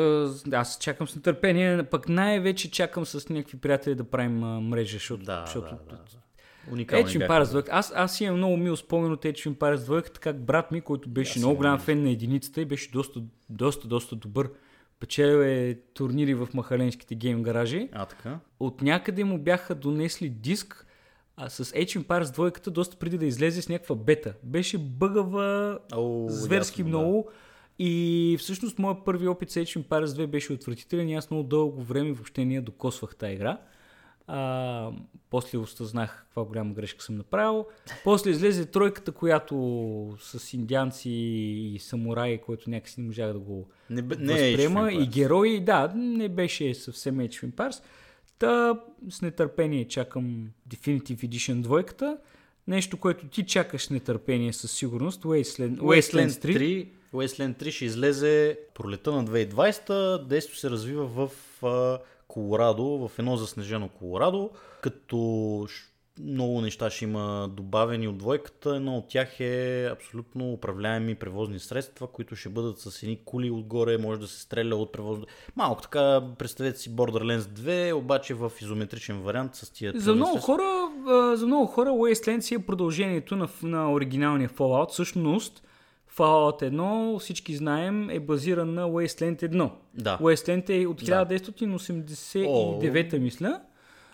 аз 0.53 0.79
чакам 0.79 1.09
с 1.09 1.17
нетърпение, 1.17 1.83
пък 1.83 2.09
най-вече 2.09 2.71
чакам 2.71 3.07
с 3.07 3.29
някакви 3.29 3.59
приятели 3.59 3.95
да 3.95 4.05
правим 4.05 4.45
а, 4.45 4.61
мрежа, 4.61 4.93
защото, 4.93 5.25
Да, 5.25 5.43
защото 5.47 5.75
да, 5.89 5.97
да. 5.97 5.99
Уникални 6.73 7.05
of 7.05 7.19
бяха. 7.19 7.33
Empires 7.33 7.63
2. 7.63 7.69
Аз, 7.71 7.93
аз 7.97 8.21
имам 8.21 8.37
много 8.37 8.57
мил 8.57 8.77
спомен 8.77 9.13
от 9.13 9.25
of 9.25 9.55
Empires 9.55 9.77
2, 9.77 10.19
как 10.19 10.45
брат 10.45 10.71
ми, 10.71 10.81
който 10.81 11.09
беше 11.09 11.31
Аз 11.31 11.37
много 11.37 11.57
голям 11.57 11.79
фен 11.79 12.03
на 12.03 12.11
единицата 12.11 12.61
и 12.61 12.65
беше 12.65 12.91
доста, 12.91 13.23
доста, 13.51 13.89
доста 13.89 14.17
добър. 14.17 14.51
Печелил 15.01 15.39
е 15.39 15.79
турнири 15.95 16.35
в 16.35 16.49
махаленските 16.55 17.15
гейм 17.15 17.43
гаражи. 17.43 17.89
А, 17.93 18.07
така? 18.07 18.39
От 18.61 18.83
някъде 18.83 19.25
му 19.25 19.39
бяха 19.39 19.75
донесли 19.75 20.29
диск 20.29 20.87
а 21.37 21.49
с 21.51 21.65
Age 21.65 21.99
Empires 21.99 22.25
2 22.25 22.51
доста 22.71 22.97
преди 22.97 23.19
да 23.19 23.27
излезе 23.27 23.63
с 23.63 23.69
някаква 23.69 23.95
бета. 23.95 24.35
Беше 24.43 24.79
бъгава 24.79 25.79
О, 25.93 26.27
зверски 26.29 26.81
ясно, 26.81 26.93
да. 26.93 27.31
И 27.79 28.37
всъщност 28.41 28.79
моят 28.79 29.05
първи 29.05 29.29
опит 29.29 29.51
с 29.51 29.55
Age 29.55 29.79
of 29.79 29.87
Empires 29.87 30.05
2 30.07 30.27
беше 30.27 30.53
отвратителен 30.53 31.09
и 31.09 31.15
аз 31.15 31.31
много 31.31 31.49
дълго 31.49 31.83
време 31.83 32.13
въобще 32.13 32.45
не 32.45 32.55
я 32.55 32.63
докосвах 32.63 33.17
тази 33.17 33.33
игра. 33.33 33.59
А, 34.27 34.91
после 35.31 35.59
осъзнах 35.59 36.25
каква 36.27 36.45
голяма 36.45 36.75
грешка 36.75 37.03
съм 37.03 37.17
направил. 37.17 37.67
После 38.05 38.31
излезе 38.31 38.67
тройката, 38.67 39.13
която 39.13 40.17
с 40.21 40.55
индианци 40.55 41.11
и 41.11 41.79
самураи, 41.81 42.39
който 42.39 42.71
някакси 42.71 43.01
не 43.01 43.07
можах 43.07 43.33
да 43.33 43.39
го 43.39 43.69
Не, 43.91 44.03
не 44.03 44.49
е 44.49 44.51
възприема. 44.51 44.93
И 44.93 44.97
Empires. 44.97 45.09
герои, 45.09 45.61
да, 45.61 45.93
не 45.95 46.29
беше 46.29 46.75
съвсем 46.75 47.17
Age 47.17 47.29
of 47.29 47.51
Empires. 47.51 47.83
Та 48.39 48.81
с 49.11 49.23
нетърпение 49.23 49.89
чакам 49.89 50.51
Definitive 50.69 51.29
Edition 51.29 51.63
2. 51.63 52.17
Нещо, 52.69 52.97
което 52.97 53.27
ти 53.29 53.47
чакаш 53.47 53.89
нетърпение 53.89 54.53
със 54.53 54.73
сигурност. 54.73 55.23
Wasteland, 55.23 55.79
Wasteland 55.79 56.29
3. 56.29 56.57
3. 56.57 56.89
Wasteland 57.15 57.63
3 57.63 57.71
ще 57.71 57.85
излезе 57.85 58.59
пролета 58.75 59.13
на 59.13 59.25
2020. 59.25 60.27
Действо 60.27 60.57
се 60.57 60.71
развива 60.71 61.07
в 61.07 61.31
а, 61.63 61.99
Колорадо, 62.29 62.85
в 62.85 63.19
едно 63.19 63.37
заснежено 63.37 63.89
Колорадо, 63.89 64.51
като 64.83 65.19
много 66.21 66.61
неща 66.61 66.91
ще 66.91 67.05
има 67.05 67.51
добавени 67.53 68.09
от 68.09 68.19
двойката. 68.19 68.77
Едно 68.77 68.97
от 68.97 69.09
тях 69.09 69.41
е 69.41 69.89
абсолютно 69.93 70.53
управляеми 70.53 71.15
превозни 71.15 71.59
средства, 71.59 72.07
които 72.07 72.37
ще 72.37 72.49
бъдат 72.49 72.79
с 72.79 73.03
едни 73.03 73.21
кули 73.25 73.51
отгоре, 73.51 73.99
може 73.99 74.21
да 74.21 74.27
се 74.27 74.41
стреля 74.41 74.77
от 74.77 74.93
превозни... 74.93 75.25
Малко 75.57 75.83
така, 75.83 76.23
представете 76.39 76.79
си 76.79 76.91
Borderlands 76.91 77.39
2, 77.39 77.93
обаче 77.93 78.35
в 78.35 78.53
изометричен 78.61 79.21
вариант 79.21 79.55
с 79.55 79.71
тия 79.71 79.93
За 79.97 80.15
много, 80.15 80.33
средства. 80.33 80.55
хора, 80.55 81.37
за 81.37 81.47
много 81.47 81.67
хора 81.67 81.91
Wasteland 81.91 82.41
си 82.41 82.55
е 82.55 82.59
продължението 82.59 83.37
на, 83.37 83.49
на 83.63 83.93
оригиналния 83.93 84.49
Fallout. 84.49 84.89
Всъщност, 84.91 85.63
Fallout 86.17 86.63
1, 86.63 87.19
всички 87.19 87.57
знаем, 87.57 88.11
е 88.11 88.21
базиран 88.21 88.75
на 88.75 88.87
Wasteland 88.89 89.43
1. 89.43 89.71
Да. 89.95 90.19
Wasteland 90.19 90.83
е 90.83 90.87
от 90.87 90.97
Да. 90.97 91.27
1989, 91.27 93.19
мисля. 93.19 93.61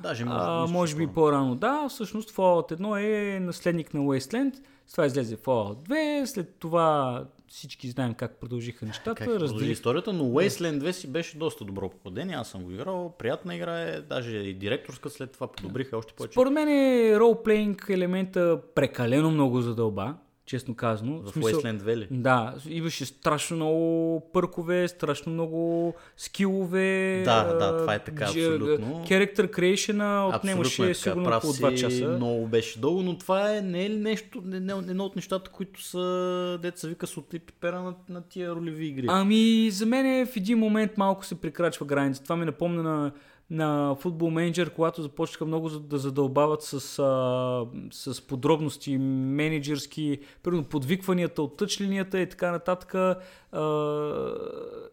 Даже 0.03 0.25
може, 0.25 0.39
А, 0.41 0.67
може 0.67 0.97
би 0.97 1.07
по-рано, 1.07 1.55
да. 1.55 1.87
Всъщност 1.89 2.31
Fallout 2.31 2.73
1 2.73 3.37
е 3.37 3.41
наследник 3.41 3.95
на 3.95 4.01
Wasteland. 4.01 4.55
С 4.87 4.93
това 4.93 5.07
излезе 5.07 5.37
Fallout 5.37 5.89
2. 5.89 6.25
След 6.25 6.55
това 6.59 7.25
всички 7.49 7.91
знаем 7.91 8.15
как 8.15 8.41
продължиха 8.41 8.87
нещата. 8.87 9.15
Как 9.15 9.29
Разделих 9.29 9.71
историята, 9.71 10.13
но 10.13 10.25
Wasteland 10.25 10.79
2 10.79 10.91
си 10.91 11.07
беше 11.13 11.39
доста 11.39 11.65
добро 11.65 11.89
попадение. 11.89 12.37
Аз 12.37 12.49
съм 12.49 12.63
го 12.63 12.71
играл, 12.71 13.15
приятна 13.19 13.57
игра 13.57 13.81
е, 13.81 14.01
даже 14.01 14.37
и 14.37 14.55
директорска 14.55 15.11
след 15.11 15.33
това 15.33 15.47
подобриха 15.47 15.97
още 15.97 16.15
повече. 16.15 16.33
Според 16.33 16.53
мен 16.53 16.69
е 16.69 17.17
ролплейнг 17.19 17.87
елемента 17.91 18.61
прекалено 18.75 19.31
много 19.31 19.61
задълба, 19.61 20.15
честно 20.51 20.75
казано. 20.75 21.23
В 21.23 21.35
Wasteland 21.35 21.79
2 21.79 21.97
ли? 21.97 22.09
Да, 22.11 22.55
имаше 22.69 23.07
страшно 23.07 23.57
много 23.57 24.31
пъркове, 24.33 24.89
страшно 24.89 25.33
много 25.33 25.95
скилове. 26.17 27.23
Да, 27.25 27.45
да, 27.45 27.79
това 27.79 27.95
е 27.95 27.99
така, 27.99 28.25
абсолютно. 28.25 29.05
Character 29.09 29.51
creation 29.51 30.37
отнемаше 30.37 30.83
е 30.83 30.87
така, 30.87 30.95
сигурно 30.95 31.25
прав 31.25 31.37
около 31.37 31.53
си, 31.53 31.63
2 31.63 31.81
часа. 31.81 32.09
Много 32.09 32.47
беше 32.47 32.81
дълго, 32.81 33.03
но 33.03 33.19
това 33.19 33.57
е 33.57 33.61
не 33.61 33.85
е 33.85 33.89
нещо, 33.89 34.43
не, 34.45 34.61
не, 34.61 34.73
едно 34.73 35.05
от 35.05 35.17
нещата, 35.17 35.51
които 35.51 35.83
са, 35.83 36.59
деца 36.63 36.89
вика, 36.89 37.07
с 37.07 37.17
и 37.33 37.39
пипера 37.39 37.83
на, 37.83 37.95
на 38.09 38.23
тия 38.23 38.51
ролеви 38.55 38.87
игри. 38.87 39.07
Ами, 39.09 39.71
за 39.71 39.87
мен 39.87 40.07
е 40.07 40.27
в 40.27 40.37
един 40.37 40.59
момент 40.59 40.93
малко 40.97 41.27
се 41.27 41.35
прекрачва 41.35 41.87
граница. 41.87 42.23
Това 42.23 42.37
ми 42.37 42.45
напомня 42.45 42.83
на, 42.83 43.13
на 43.51 43.97
футбол 44.01 44.31
менеджер, 44.31 44.71
когато 44.75 45.03
започнаха 45.03 45.47
много 45.47 45.69
да 45.69 45.99
задълбават 45.99 46.63
с, 46.63 46.99
а, 46.99 47.67
с 47.91 48.27
подробности 48.27 48.99
менеджерски, 48.99 50.19
примерно 50.43 50.65
подвикванията 50.65 51.43
от 51.43 51.57
тъчлинията 51.57 52.21
и 52.21 52.29
така 52.29 52.51
нататък. 52.51 52.95
А, 52.95 53.17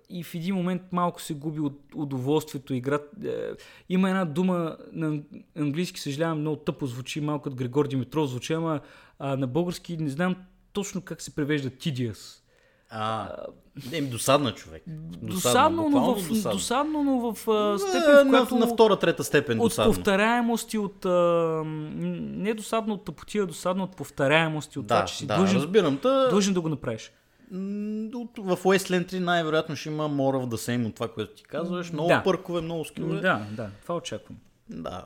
и 0.09 0.23
в 0.23 0.35
един 0.35 0.55
момент 0.55 0.81
малко 0.91 1.21
се 1.21 1.33
губи 1.33 1.59
от 1.59 1.81
удоволствието 1.95 2.73
игра. 2.73 2.99
Е, 3.25 3.29
има 3.89 4.09
една 4.09 4.25
дума 4.25 4.77
на 4.91 5.19
английски, 5.57 5.99
съжалявам, 5.99 6.39
много 6.39 6.55
тъпо 6.55 6.85
звучи, 6.85 7.21
малко 7.21 7.43
като 7.43 7.55
Григор 7.55 7.87
Димитров 7.87 8.29
звучи, 8.29 8.53
ама 8.53 8.79
а, 9.19 9.37
на 9.37 9.47
български 9.47 9.97
не 9.97 10.09
знам 10.09 10.35
точно 10.73 11.01
как 11.01 11.21
се 11.21 11.35
превежда 11.35 11.69
tedious. 11.69 12.46
А, 12.89 13.29
не, 13.91 14.01
ми 14.01 14.07
досадна 14.07 14.51
човек. 14.53 14.83
Досадно, 15.21 15.89
но 15.89 16.15
в, 16.15 16.27
досадно. 16.29 16.51
досадно, 16.51 17.03
но 17.03 17.33
в 17.33 17.47
а, 17.47 17.73
Е, 17.75 17.79
степен, 17.79 18.01
в 18.13 18.23
на, 18.23 18.29
която 18.29 18.55
на 18.55 18.67
втора, 18.67 18.95
трета 18.95 19.23
степен 19.23 19.59
от 19.59 19.63
досадно. 19.63 19.93
повторяемост 19.93 20.73
и 20.73 20.77
от... 20.77 21.05
А, 21.05 21.63
не 21.65 22.53
досадно 22.53 22.93
от 22.93 23.05
тъпотия, 23.05 23.45
досадно 23.45 23.83
от 23.83 23.95
повторяемост 23.95 24.75
и 24.75 24.79
от 24.79 24.85
Да, 24.85 24.95
това, 24.95 25.05
че 25.05 25.15
си 25.15 25.27
да, 25.27 25.37
длъжен, 25.37 25.57
разбирам. 25.57 25.97
Та, 25.97 26.29
длъжен 26.29 26.53
да 26.53 26.61
го 26.61 26.69
направиш. 26.69 27.11
От- 28.13 28.37
В 28.37 28.57
Wasteland 28.57 29.05
3 29.05 29.19
най-вероятно 29.19 29.75
ще 29.75 29.89
има 29.89 30.03
more 30.03 30.37
of 30.37 30.47
the 30.47 30.55
same 30.57 30.87
от 30.87 30.95
това, 30.95 31.07
което 31.07 31.33
ти 31.33 31.43
казваш. 31.43 31.91
Много 31.91 32.07
Да. 32.07 32.21
пъркове, 32.23 32.61
много 32.61 32.85
скилове. 32.85 33.19
Да, 33.19 33.45
да, 33.51 33.69
това 33.81 33.95
очаквам. 33.95 34.37
Да, 34.69 35.03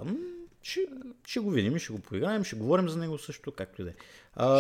ще, 0.63 0.79
ще 1.25 1.39
го 1.39 1.51
видим 1.51 1.75
и 1.75 1.79
ще 1.79 1.93
го 1.93 1.99
поиграем, 1.99 2.43
ще 2.43 2.55
говорим 2.55 2.89
за 2.89 2.97
него 2.97 3.17
също, 3.17 3.51
както 3.51 3.81
и 3.81 3.85
да 3.85 3.89
е. 3.89 3.93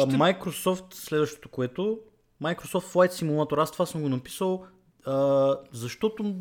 Microsoft, 0.05 0.93
следващото 0.93 1.49
което, 1.49 1.99
Microsoft 2.41 2.93
Flight 2.93 3.11
Simulator, 3.11 3.61
аз 3.61 3.71
това 3.71 3.85
съм 3.85 4.01
го 4.01 4.09
написал, 4.09 4.65
а, 5.05 5.55
защото 5.71 6.35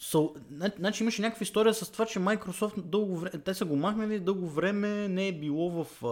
са, 0.00 0.18
зна- 0.50 0.72
значи 0.78 1.02
имаше 1.02 1.22
някаква 1.22 1.42
история 1.42 1.74
с 1.74 1.92
това, 1.92 2.06
че 2.06 2.18
Microsoft 2.18 2.82
дълго 2.82 3.16
време, 3.16 3.38
те 3.44 3.54
са 3.54 3.64
го 3.64 3.76
махнали, 3.76 4.20
дълго 4.20 4.48
време 4.48 5.08
не 5.08 5.28
е 5.28 5.32
било 5.32 5.70
в, 5.70 6.04
а, 6.04 6.08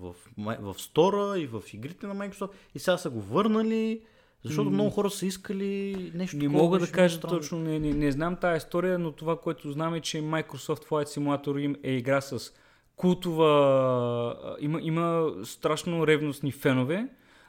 в, 0.00 0.14
в 0.60 0.74
стора 0.80 1.38
и 1.38 1.46
в 1.46 1.62
игрите 1.72 2.06
на 2.06 2.16
Microsoft 2.16 2.50
и 2.74 2.78
сега 2.78 2.96
са 2.96 3.10
го 3.10 3.20
върнали, 3.20 4.00
защото 4.44 4.70
много 4.70 4.90
хора 4.90 5.10
са 5.10 5.26
искали 5.26 6.10
нещо 6.14 6.36
Не 6.36 6.48
мога 6.48 6.78
да 6.78 6.90
кажа 6.90 7.16
странно. 7.16 7.36
точно, 7.36 7.58
не, 7.58 7.78
не, 7.78 7.92
не 7.92 8.12
знам 8.12 8.36
тази 8.36 8.56
история, 8.56 8.98
но 8.98 9.12
това, 9.12 9.40
което 9.40 9.72
знам 9.72 9.94
е, 9.94 10.00
че 10.00 10.22
Microsoft 10.22 10.88
Flight 10.88 11.18
Simulator 11.18 11.60
им 11.60 11.76
е 11.82 11.92
игра 11.92 12.20
с 12.20 12.52
култова... 12.96 14.56
Има, 14.60 14.78
има 14.82 15.32
страшно 15.44 16.06
ревностни 16.06 16.52
фенове. 16.52 17.08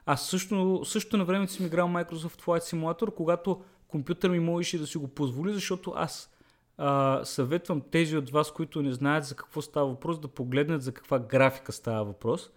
Аз 0.09 0.29
също, 0.29 0.81
също 0.85 1.17
на 1.17 1.25
времето 1.25 1.51
съм 1.51 1.65
играл 1.65 1.87
Microsoft 1.87 2.41
Flight 2.41 2.73
Simulator, 2.73 3.13
когато 3.13 3.61
компютър 3.87 4.29
ми 4.29 4.39
можеше 4.39 4.77
да 4.77 4.87
си 4.87 4.97
го 4.97 5.07
позволи, 5.07 5.53
защото 5.53 5.93
аз 5.95 6.29
а, 6.77 7.21
съветвам 7.25 7.81
тези 7.91 8.17
от 8.17 8.29
вас, 8.29 8.51
които 8.51 8.81
не 8.81 8.93
знаят 8.93 9.25
за 9.25 9.35
какво 9.35 9.61
става 9.61 9.87
въпрос, 9.87 10.19
да 10.19 10.27
погледнат 10.27 10.81
за 10.81 10.91
каква 10.91 11.19
графика 11.19 11.71
става 11.71 12.05
въпрос. 12.05 12.49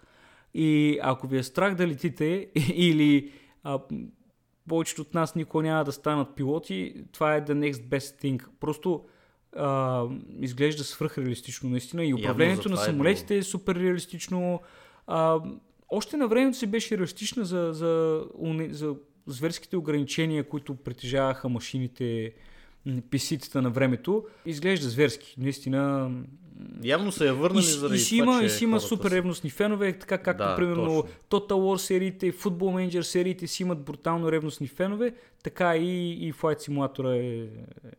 И 0.54 0.98
ако 1.02 1.26
ви 1.26 1.38
е 1.38 1.42
страх 1.42 1.74
да 1.74 1.86
летите 1.86 2.50
или 2.74 3.32
а, 3.62 3.78
повечето 4.68 5.02
от 5.02 5.14
нас 5.14 5.34
никога 5.34 5.62
няма 5.62 5.84
да 5.84 5.92
станат 5.92 6.34
пилоти, 6.34 6.94
това 7.12 7.36
е 7.36 7.44
the 7.44 7.52
next 7.52 7.88
best 7.88 8.22
thing. 8.22 8.46
Просто 8.60 9.04
а, 9.56 10.04
изглежда 10.40 10.84
свръхреалистично 10.84 11.70
наистина 11.70 12.04
и 12.04 12.14
управлението 12.14 12.68
на 12.68 12.74
е 12.74 12.84
самолетите 12.84 13.36
е 13.36 13.42
супер 13.42 13.74
реалистично. 13.74 14.60
А, 15.06 15.40
още 15.90 16.16
на 16.16 16.28
времето 16.28 16.58
си 16.58 16.66
беше 16.66 16.96
реалистична 16.96 17.44
за, 17.44 17.70
за, 17.72 18.22
за 18.70 18.94
зверските 19.26 19.76
ограничения, 19.76 20.44
които 20.44 20.74
притежаваха 20.74 21.48
машините, 21.48 22.32
PC-тата 22.88 23.54
на 23.54 23.70
времето. 23.70 24.24
Изглежда 24.46 24.88
зверски. 24.88 25.34
Наистина 25.38 26.10
Явно 26.84 27.12
са 27.12 27.24
я 27.24 27.28
и, 27.28 27.32
върнали 27.32 27.62
си- 27.62 27.78
заради 27.78 27.96
и 27.96 27.98
си 27.98 28.18
това, 28.18 28.24
има, 28.26 28.40
че 28.40 28.46
и 28.46 28.50
си 28.50 28.64
има 28.64 28.80
супер 28.80 29.10
ревностни 29.10 29.50
фенове, 29.50 29.92
така 29.92 30.18
както 30.18 30.38
Да, 30.38 30.56
примерно 30.56 31.02
точно. 31.02 31.14
Total 31.30 31.52
War 31.52 31.76
сериите, 31.76 32.32
Football 32.32 32.50
Manager 32.88 33.00
сериите 33.00 33.46
си 33.46 33.62
имат 33.62 33.80
брутално 33.80 34.32
ревностни 34.32 34.66
фенове, 34.66 35.14
така 35.42 35.76
и, 35.76 36.12
и 36.28 36.32
Flight 36.32 36.58
Simulator 36.60 37.14
е... 37.14 37.48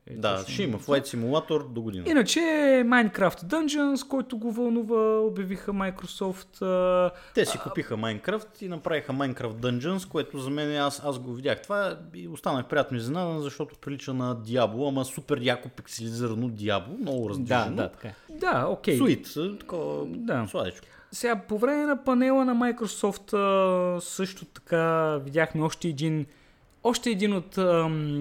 е 0.08 0.16
Да, 0.16 0.38
точно. 0.38 0.54
ще 0.54 0.64
има 0.64 0.80
Flight 0.80 1.06
Simulator 1.08 1.68
до 1.68 1.82
година. 1.82 2.06
Иначе 2.08 2.40
Minecraft 2.86 3.44
Dungeons, 3.44 4.08
който 4.08 4.38
го 4.38 4.52
вълнува, 4.52 5.20
обявиха 5.20 5.74
Microsoft. 5.74 6.62
а, 6.62 7.12
Те 7.36 7.46
си 7.46 7.60
купиха 7.60 7.98
Minecraft 7.98 8.64
и 8.64 8.68
направиха 8.68 9.14
Minecraft 9.14 9.54
Dungeons, 9.54 10.10
което 10.10 10.38
за 10.40 10.50
мен 10.50 10.78
аз, 10.78 11.02
аз 11.06 11.20
го 11.20 11.34
видях. 11.34 11.62
Това 11.62 11.98
и 12.14 12.28
останах 12.28 12.66
приятно 12.66 12.98
изненадан, 12.98 13.40
защото 13.40 13.76
прилича 13.78 14.14
на 14.14 14.36
Diablo, 14.38 14.88
ама 14.88 15.06
супер 15.06 15.38
яко 15.42 15.70
пикселизирано 15.70 16.50
Diablo, 16.50 17.00
много 17.00 17.24
Да, 17.24 17.30
раздвижено. 17.30 17.76
да, 17.76 17.90
така. 17.90 18.08
е. 18.08 18.14
Да, 18.30 18.66
окей. 18.70 18.98
Суит, 18.98 19.28
такова 19.60 20.06
Да. 20.08 20.48
сладичко. 20.50 20.88
Сега, 21.12 21.36
по 21.48 21.58
време 21.58 21.86
на 21.86 22.04
панела 22.04 22.46
на 22.46 22.56
Microsoft 22.56 23.34
също 24.00 24.46
така 24.46 25.18
видяхме 25.18 25.62
още 25.64 25.88
един 25.88 26.26
още 26.84 27.10
един 27.10 27.34
от, 27.34 27.56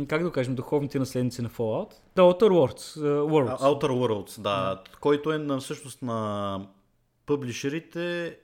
как 0.09 0.23
да 0.23 0.33
кажем, 0.33 0.55
духовните 0.55 0.99
наследници 0.99 1.43
на 1.43 1.51
Fallout. 1.51 1.93
The 2.17 2.21
Outer 2.21 2.49
Worlds. 2.49 3.01
Uh, 3.01 3.21
Worlds. 3.21 3.59
Outer 3.59 3.91
Worlds, 3.91 4.41
да, 4.41 4.83
който 5.01 5.33
е 5.33 5.39
на, 5.39 5.59
всъщност 5.59 6.03
на 6.03 6.69
пъблишерите 7.27 8.37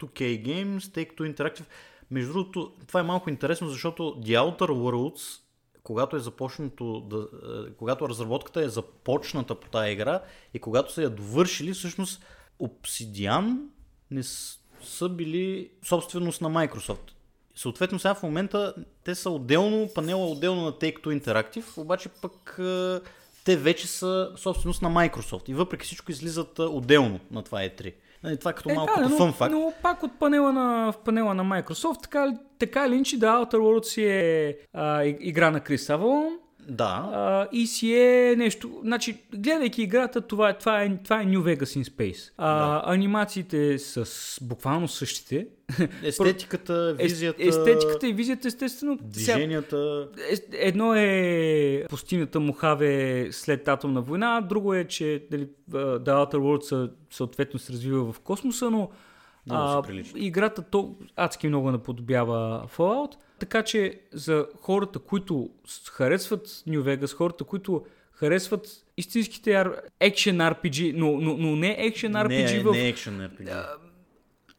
2K 0.00 0.46
Games, 0.46 0.78
Take-Two 0.78 1.34
Interactive. 1.34 1.64
Между 2.10 2.32
другото, 2.32 2.72
това 2.86 3.00
е 3.00 3.02
малко 3.02 3.30
интересно, 3.30 3.68
защото 3.68 4.02
The 4.02 4.38
Outer 4.38 4.70
Worlds, 4.70 5.40
когато 5.82 6.16
е 6.16 6.20
започнато, 6.20 7.00
да, 7.00 7.28
е, 7.66 7.72
когато 7.72 8.08
разработката 8.08 8.62
е 8.62 8.68
започната 8.68 9.54
по 9.54 9.68
тази 9.68 9.90
игра 9.90 10.22
и 10.54 10.58
когато 10.58 10.92
са 10.92 11.02
я 11.02 11.10
довършили, 11.10 11.72
всъщност 11.72 12.24
Obsidian 12.60 13.58
не 14.10 14.22
са 14.82 15.08
били 15.08 15.70
собственост 15.84 16.40
на 16.40 16.50
Microsoft. 16.50 17.10
Съответно 17.60 17.98
сега 17.98 18.14
в 18.14 18.22
момента 18.22 18.74
те 19.04 19.14
са 19.14 19.30
отделно, 19.30 19.88
панела 19.94 20.20
е 20.20 20.30
отделно 20.30 20.62
на 20.62 20.72
Take-Two 20.72 21.20
Interactive, 21.20 21.78
обаче 21.78 22.08
пък 22.08 22.56
е, 22.58 22.98
те 23.44 23.56
вече 23.56 23.86
са 23.86 24.30
собственост 24.36 24.82
на 24.82 24.90
Microsoft 24.90 25.48
и 25.48 25.54
въпреки 25.54 25.84
всичко 25.84 26.10
излизат 26.10 26.58
е, 26.58 26.62
отделно 26.62 27.20
на 27.30 27.42
това 27.42 27.58
E3. 27.58 27.94
Нали, 28.22 28.36
Това 28.36 28.50
е 28.50 28.54
като 28.54 28.74
малко 28.74 28.92
като 28.94 29.26
но, 29.26 29.32
факт. 29.32 29.52
но 29.52 29.72
пак 29.82 30.02
от 30.02 30.18
панела 30.18 30.52
на, 30.52 30.92
в 30.92 30.98
панела 31.04 31.34
на 31.34 31.44
Microsoft, 31.44 32.02
така, 32.02 32.34
така 32.58 32.86
или 32.86 32.94
иначе, 32.94 33.18
The 33.18 33.44
Outer 33.44 33.56
Worlds 33.56 34.02
е 34.02 34.58
а, 34.72 35.04
игра 35.04 35.50
на 35.50 35.60
Крис 35.60 35.90
Авалон. 35.90 36.38
Да, 36.70 37.10
А, 37.12 37.48
и 37.52 37.66
си 37.66 37.94
е 37.94 38.34
нещо. 38.36 38.80
Значи, 38.82 39.20
гледайки 39.34 39.82
играта, 39.82 40.20
това, 40.20 40.48
е- 40.48 40.58
това, 40.58 40.82
е, 40.82 40.96
това 40.96 41.20
е 41.20 41.24
New 41.24 41.38
Vegas 41.38 41.80
in 41.80 41.84
Space. 41.86 42.30
А, 42.38 42.82
Анимациите 42.86 43.78
са 43.78 44.04
с, 44.06 44.38
буквално 44.42 44.88
същите. 44.88 45.46
естетиката, 46.02 46.96
Ес- 46.98 47.12
визията, 47.12 47.42
Естетиката 47.42 48.08
и 48.08 48.12
визията, 48.12 48.48
естествено. 48.48 48.98
сега, 49.02 49.08
движенията. 49.32 50.08
Е- 50.52 50.68
Едно 50.68 50.94
е 50.94 51.84
пустинята 51.88 52.40
Мохаве 52.40 52.88
след 53.30 53.68
атомна 53.68 54.02
война, 54.02 54.40
друго 54.40 54.74
е, 54.74 54.84
че 54.84 55.24
дали, 55.30 55.48
The 55.70 55.98
Outer 56.04 56.34
Worlds 56.34 56.62
са- 56.62 56.90
съответно 57.10 57.58
се 57.58 57.72
развива 57.72 58.12
в 58.12 58.20
космоса, 58.20 58.70
но 58.70 58.90
а, 59.50 59.82
играта 60.16 60.62
то 60.62 60.94
адски 61.16 61.48
много 61.48 61.70
наподобява 61.70 62.64
Fallout, 62.68 63.12
така 63.40 63.62
че 63.62 64.00
за 64.12 64.46
хората, 64.60 64.98
които 64.98 65.50
харесват 65.92 66.46
New 66.48 66.80
Vegas, 66.80 67.16
хората, 67.16 67.44
които 67.44 67.84
харесват 68.12 68.66
истинските 68.96 69.50
action 70.00 70.54
RPG, 70.54 70.92
но, 70.96 71.12
но, 71.12 71.36
но 71.36 71.56
не 71.56 71.92
action 71.92 72.12
RPG 72.12 72.56
не, 72.56 72.62
в 72.62 72.72
не 72.72 72.88
екшен 72.88 73.20
RPG. 73.20 73.64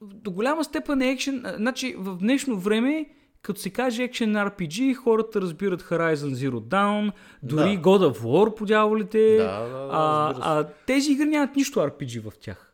до 0.01 0.31
голяма 0.31 0.63
степен 0.63 1.01
е 1.01 1.17
а, 1.43 1.55
Значи 1.57 1.95
в 1.97 2.17
днешно 2.17 2.59
време, 2.59 3.05
като 3.41 3.59
се 3.59 3.69
каже 3.69 4.03
екшен 4.03 4.33
RPG, 4.33 4.93
хората 4.93 5.41
разбират 5.41 5.81
Horizon 5.81 6.33
Zero 6.33 6.59
Dawn, 6.59 7.11
дори 7.43 7.77
Да. 7.77 7.81
God 7.81 8.11
of 8.11 8.17
War 8.19 8.55
по 8.55 8.65
дяволите. 8.65 9.37
Да, 9.37 9.59
да, 9.59 9.69
да, 9.69 9.89
а, 9.91 10.33
а 10.41 10.67
тези 10.87 11.11
игри 11.11 11.25
нямат 11.25 11.55
нищо 11.55 11.79
RPG 11.79 12.31
в 12.31 12.39
тях. 12.39 12.70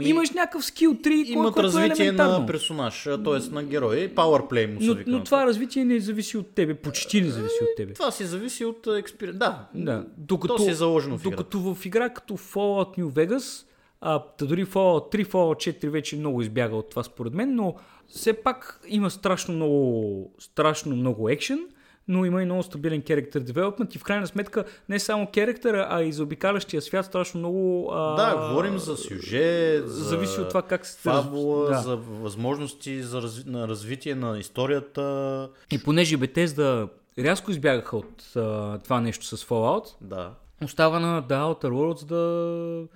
Имаш 0.00 0.30
някакъв 0.30 0.64
скил 0.64 0.94
3, 0.94 1.02
кой, 1.02 1.24
Имат 1.26 1.54
който 1.54 1.60
е 1.60 1.62
развитие 1.62 2.04
елементарно. 2.04 2.38
на 2.38 2.46
персонаж, 2.46 3.02
т.е. 3.04 3.50
на 3.50 3.62
герой. 3.64 4.12
Powerplay 4.14 4.74
му 4.74 4.80
се 4.80 4.86
но, 4.86 4.94
вика. 4.94 5.10
но 5.10 5.24
това 5.24 5.46
развитие 5.46 5.84
не 5.84 6.00
зависи 6.00 6.36
от 6.36 6.54
тебе, 6.54 6.74
почти 6.74 7.20
не 7.20 7.28
зависи 7.30 7.58
от 7.62 7.76
тебе. 7.76 7.92
Това 7.94 8.10
си 8.10 8.24
зависи 8.24 8.64
от 8.64 8.86
експеримент. 8.88 9.38
Да, 9.38 9.66
Да. 9.74 10.06
Докато, 10.16 10.56
то 10.56 10.62
си 10.62 10.70
е 10.70 10.74
заложено 10.74 11.18
в 11.18 11.20
играта. 11.20 11.36
докато 11.36 11.74
в 11.74 11.86
игра 11.86 12.08
като 12.08 12.36
Fallout 12.36 12.98
New 12.98 13.04
Vegas, 13.06 13.66
а, 14.00 14.18
та 14.18 14.46
дори 14.46 14.66
Fallout 14.66 15.14
3, 15.14 15.26
Fallout 15.26 15.78
4 15.78 15.88
вече 15.88 16.16
много 16.16 16.42
избяга 16.42 16.76
от 16.76 16.90
това 16.90 17.02
според 17.02 17.34
мен, 17.34 17.54
но 17.54 17.74
все 18.08 18.32
пак 18.32 18.80
има 18.88 19.10
страшно 19.10 19.54
много, 19.54 20.32
страшно 20.38 20.96
много 20.96 21.28
екшен, 21.28 21.66
но 22.08 22.24
има 22.24 22.42
и 22.42 22.44
много 22.44 22.62
стабилен 22.62 23.02
character 23.02 23.38
development 23.38 23.96
и 23.96 23.98
в 23.98 24.02
крайна 24.04 24.26
сметка 24.26 24.64
не 24.88 24.98
само 24.98 25.24
character, 25.26 25.86
а 25.90 26.02
и 26.02 26.12
за 26.12 26.22
обикалящия 26.22 26.82
свят 26.82 27.06
страшно 27.06 27.40
много... 27.40 27.90
А, 27.92 28.14
Да, 28.16 28.48
говорим 28.48 28.78
за 28.78 28.96
сюжет, 28.96 29.88
за 29.88 30.04
Зависи 30.04 30.40
от 30.40 30.48
това 30.48 30.62
как 30.62 30.86
се... 30.86 30.98
фабула, 30.98 31.68
да. 31.68 31.78
за 31.78 31.96
възможности 31.96 33.02
за 33.02 33.22
разви... 33.22 33.50
на 33.50 33.68
развитие 33.68 34.14
на 34.14 34.38
историята. 34.38 35.48
И 35.70 35.82
понеже 35.82 36.16
Bethesda 36.18 36.88
рязко 37.18 37.50
избягаха 37.50 37.96
от 37.96 38.36
а, 38.36 38.78
това 38.78 39.00
нещо 39.00 39.26
с 39.26 39.44
Fallout, 39.44 39.94
Да. 40.00 40.30
остава 40.64 41.00
на 41.00 41.22
The 41.22 41.54
Outer 41.54 41.70
Worlds 41.70 42.04
да, 42.04 42.86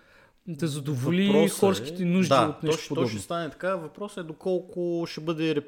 да 0.47 0.67
задоволи 0.67 1.27
Въпросът 1.27 1.59
хорските 1.59 2.03
е- 2.03 2.07
нужди 2.07 2.29
да, 2.29 2.47
от 2.49 2.63
нещо 2.63 2.71
то, 2.71 2.79
ще- 2.79 2.85
то 2.85 2.89
подобно. 2.89 3.09
ще 3.09 3.19
стане 3.19 3.51
така. 3.51 3.77
Въпросът 3.77 4.25
е 4.25 4.27
доколко 4.27 5.05
ще 5.09 5.21
бъде 5.21 5.61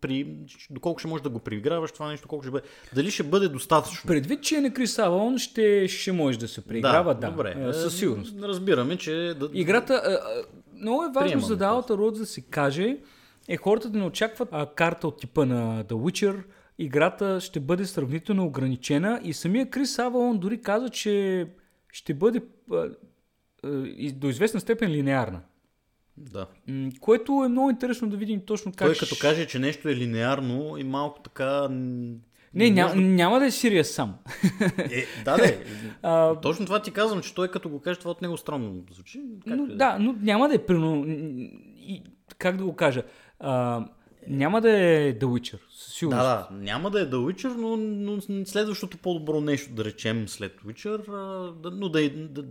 при, 0.00 0.36
доколко 0.70 0.98
ще 0.98 1.08
можеш 1.08 1.22
да 1.22 1.28
го 1.28 1.38
преиграваш 1.38 1.92
това 1.92 2.08
нещо, 2.08 2.28
колко 2.28 2.42
ще 2.44 2.50
бъде. 2.50 2.66
Дали 2.94 3.10
ще 3.10 3.22
бъде 3.22 3.48
достатъчно. 3.48 4.06
Предвид, 4.08 4.42
че 4.42 4.56
е 4.56 4.60
на 4.60 4.72
Крис 4.72 4.98
Авалон, 4.98 5.38
ще, 5.38 5.88
ще 5.88 6.12
може 6.12 6.38
да 6.38 6.48
се 6.48 6.60
преиграва, 6.60 7.14
да, 7.14 7.30
добре. 7.30 7.54
е, 7.58 7.72
със 7.72 7.98
сигурност. 7.98 8.38
Е, 8.38 8.42
Разбираме, 8.42 8.96
че 8.96 9.12
да, 9.12 9.50
Играта, 9.52 9.94
а, 9.94 10.18
много 10.74 11.02
е 11.02 11.10
важно 11.14 11.20
Приемаме 11.20 11.46
за 11.46 11.56
Outer 11.56 11.90
Worlds 11.90 12.18
да 12.18 12.26
се 12.26 12.40
каже, 12.40 12.96
е 13.48 13.56
хората 13.56 13.90
да 13.90 13.98
не 13.98 14.04
очакват 14.04 14.48
а, 14.52 14.66
карта 14.66 15.08
от 15.08 15.20
типа 15.20 15.44
на 15.44 15.84
The 15.84 15.92
Witcher. 15.94 16.42
Играта 16.78 17.40
ще 17.40 17.60
бъде 17.60 17.84
сравнително 17.86 18.46
ограничена 18.46 19.20
и 19.24 19.32
самия 19.32 19.70
Крис 19.70 19.98
Авалон 19.98 20.38
дори 20.38 20.60
каза, 20.62 20.88
че 20.88 21.46
ще 21.92 22.14
бъде 22.14 22.40
до 24.14 24.28
известна 24.28 24.60
степен 24.60 24.90
линеарна. 24.90 25.40
да. 26.16 26.46
Което 27.00 27.42
е 27.46 27.48
много 27.48 27.70
интересно 27.70 28.08
да 28.08 28.16
видим 28.16 28.40
точно 28.40 28.72
как... 28.72 28.88
Той 28.88 28.94
ще- 28.94 29.04
като 29.04 29.20
каже, 29.20 29.46
че 29.46 29.58
нещо 29.58 29.88
е 29.88 29.96
линеарно 29.96 30.76
и 30.78 30.84
малко 30.84 31.20
така... 31.22 31.68
Не, 32.54 32.70
ня, 32.70 32.82
може 32.82 32.96
няма 33.00 33.38
да 33.40 33.46
е 33.46 33.50
Сирия 33.50 33.84
сам. 33.84 34.14
Е, 34.78 35.04
да, 35.24 35.36
да. 35.36 35.54
А, 36.02 36.40
Точно 36.40 36.66
това 36.66 36.82
ти 36.82 36.90
казвам, 36.90 37.22
че 37.22 37.34
той 37.34 37.48
като 37.48 37.68
го 37.68 37.80
каже, 37.80 37.98
това 37.98 38.10
от 38.10 38.22
него 38.22 38.36
странно 38.36 38.82
звучи. 38.90 39.22
Как 39.48 39.56
но, 39.56 39.66
да 39.66 39.72
е. 39.72 39.76
да, 39.76 39.98
но 40.00 40.12
няма 40.12 40.48
да 40.48 40.54
е 40.54 40.66
прино... 40.66 41.04
И, 41.78 42.02
как 42.38 42.56
да 42.56 42.64
го 42.64 42.76
кажа? 42.76 43.02
А, 43.40 43.84
няма 44.28 44.60
да 44.60 44.70
е 44.78 45.18
The 45.18 45.24
Witcher, 45.24 45.58
със 45.76 45.94
сигурност. 45.94 46.22
Да, 46.24 46.48
да, 46.50 46.56
няма 46.64 46.90
да 46.90 47.00
е 47.00 47.06
The 47.10 47.14
Witcher, 47.16 47.54
но, 47.56 47.76
но 47.76 48.44
следващото 48.46 48.98
по-добро 48.98 49.40
нещо, 49.40 49.72
да 49.74 49.84
речем 49.84 50.28
след 50.28 50.60
Witcher, 50.66 51.06
да, 51.62 51.70
но 51.70 51.88
да, 51.88 52.04
е- 52.04 52.08
да, 52.10 52.44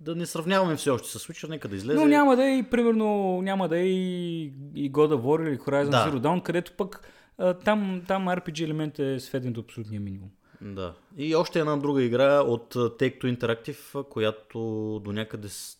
да 0.00 0.14
не 0.14 0.26
сравняваме 0.26 0.76
все 0.76 0.90
още 0.90 1.08
с 1.08 1.26
Witcher, 1.26 1.48
нека 1.48 1.68
да 1.68 1.76
излезе. 1.76 1.98
Но 2.00 2.06
няма 2.06 2.36
да 2.36 2.44
е 2.44 2.58
и, 2.58 2.62
примерно, 2.62 3.40
няма 3.42 3.68
да 3.68 3.78
е 3.78 3.86
и, 3.86 4.42
и 4.74 4.92
God 4.92 5.14
of 5.14 5.20
War 5.20 5.48
или 5.48 5.58
Horizon 5.58 5.90
Да. 5.90 6.10
Zero 6.10 6.20
Dawn, 6.20 6.42
където 6.42 6.72
пък 6.72 7.08
а, 7.38 7.54
там, 7.54 8.02
там 8.08 8.28
RPG 8.28 8.64
елемент 8.64 8.98
е 8.98 9.20
сведен 9.20 9.52
до 9.52 9.60
абсолютния 9.60 10.00
минимум. 10.00 10.30
Да. 10.60 10.94
И 11.16 11.34
още 11.34 11.58
една 11.58 11.76
друга 11.76 12.02
игра 12.02 12.40
от 12.40 12.74
Take-Two 12.74 13.38
Interactive, 13.38 14.08
която 14.08 14.58
до 15.04 15.12
някъде 15.12 15.48
с... 15.48 15.76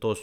т.е. 0.00 0.14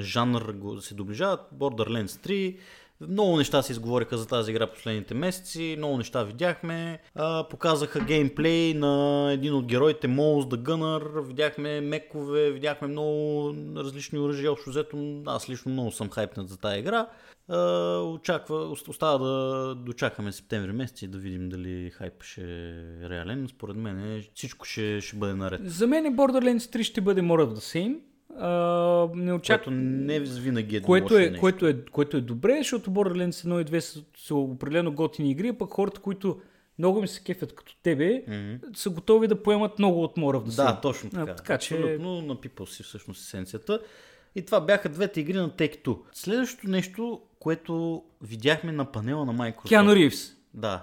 жанр 0.00 0.54
се 0.80 0.94
доближава, 0.94 1.38
Borderlands 1.54 2.06
3. 2.06 2.58
Много 3.00 3.36
неща 3.36 3.62
се 3.62 3.72
изговориха 3.72 4.18
за 4.18 4.26
тази 4.26 4.50
игра 4.50 4.66
последните 4.66 5.14
месеци, 5.14 5.74
много 5.78 5.96
неща 5.96 6.24
видяхме. 6.24 6.98
А, 7.14 7.48
показаха 7.48 8.00
геймплей 8.00 8.74
на 8.74 9.28
един 9.32 9.54
от 9.54 9.66
героите, 9.66 10.08
Mouse 10.08 10.48
the 10.48 10.56
Gunner, 10.56 11.26
видяхме 11.26 11.80
мекове, 11.80 12.50
видяхме 12.50 12.88
много 12.88 13.54
различни 13.76 14.18
оръжия. 14.18 14.52
Общо 14.52 14.70
взето, 14.70 15.22
аз 15.26 15.50
лично 15.50 15.72
много 15.72 15.90
съм 15.92 16.10
хайпнат 16.10 16.48
за 16.48 16.56
тази 16.58 16.78
игра. 16.78 17.06
А, 17.48 17.58
очаква, 18.00 18.56
ост- 18.56 18.88
остава 18.88 19.18
да 19.18 19.74
дочакаме 19.74 20.32
септември 20.32 20.72
месец 20.72 21.02
и 21.02 21.08
да 21.08 21.18
видим 21.18 21.48
дали 21.48 21.90
хайп 21.90 22.22
ще 22.22 22.40
е 22.42 23.08
реален. 23.10 23.48
Според 23.48 23.76
мен 23.76 24.24
всичко 24.34 24.66
ще, 24.66 25.00
ще 25.00 25.16
бъде 25.16 25.34
наред. 25.34 25.60
За 25.64 25.86
мен 25.86 26.16
Borderlands 26.16 26.58
3 26.76 26.82
ще 26.82 27.00
бъде 27.00 27.20
more 27.22 27.44
of 27.46 27.54
the 27.54 27.76
same. 27.78 27.98
А, 28.36 28.48
не 29.14 29.32
очаквам. 29.32 29.74
Което 29.74 29.80
не 29.80 30.20
винаги 30.20 30.76
е 30.76 30.82
Което 30.82 31.18
е, 31.18 31.20
нещо. 31.20 31.40
което, 31.40 31.66
е, 31.66 31.84
което 31.84 32.16
е 32.16 32.20
добре, 32.20 32.54
защото 32.58 32.90
Borderlands 32.90 33.30
1 33.30 33.60
и 33.60 33.64
2 33.64 33.78
са, 33.78 34.02
са 34.16 34.34
определено 34.34 34.92
готини 34.92 35.30
игри, 35.30 35.48
а 35.48 35.58
пък 35.58 35.70
хората, 35.70 36.00
които 36.00 36.40
много 36.78 37.00
ми 37.00 37.08
се 37.08 37.22
кефят 37.22 37.54
като 37.54 37.76
тебе, 37.82 38.22
Мгм. 38.28 38.54
са 38.74 38.90
готови 38.90 39.28
да 39.28 39.42
поемат 39.42 39.78
много 39.78 40.02
от 40.02 40.16
of 40.16 40.42
the 40.42 40.56
Да, 40.56 40.62
Same. 40.68 40.82
точно 40.82 41.10
А, 41.14 41.18
така. 41.18 41.34
така 41.34 41.58
че- 41.58 41.74
Абсолютно 41.74 42.22
напипал 42.22 42.66
си 42.66 42.82
всъщност 42.82 43.22
есенцията. 43.22 43.80
И 44.34 44.42
това 44.42 44.60
бяха 44.60 44.88
двете 44.88 45.20
игри 45.20 45.32
на 45.34 45.50
Take-Two. 45.50 45.98
Следващото 46.12 46.68
нещо, 46.70 47.20
което 47.38 48.02
видяхме 48.22 48.72
на 48.72 48.92
панела 48.92 49.24
на 49.24 49.34
Microsoft. 49.34 49.68
Киану 49.68 49.94
Ривз. 49.94 50.34
Да, 50.54 50.82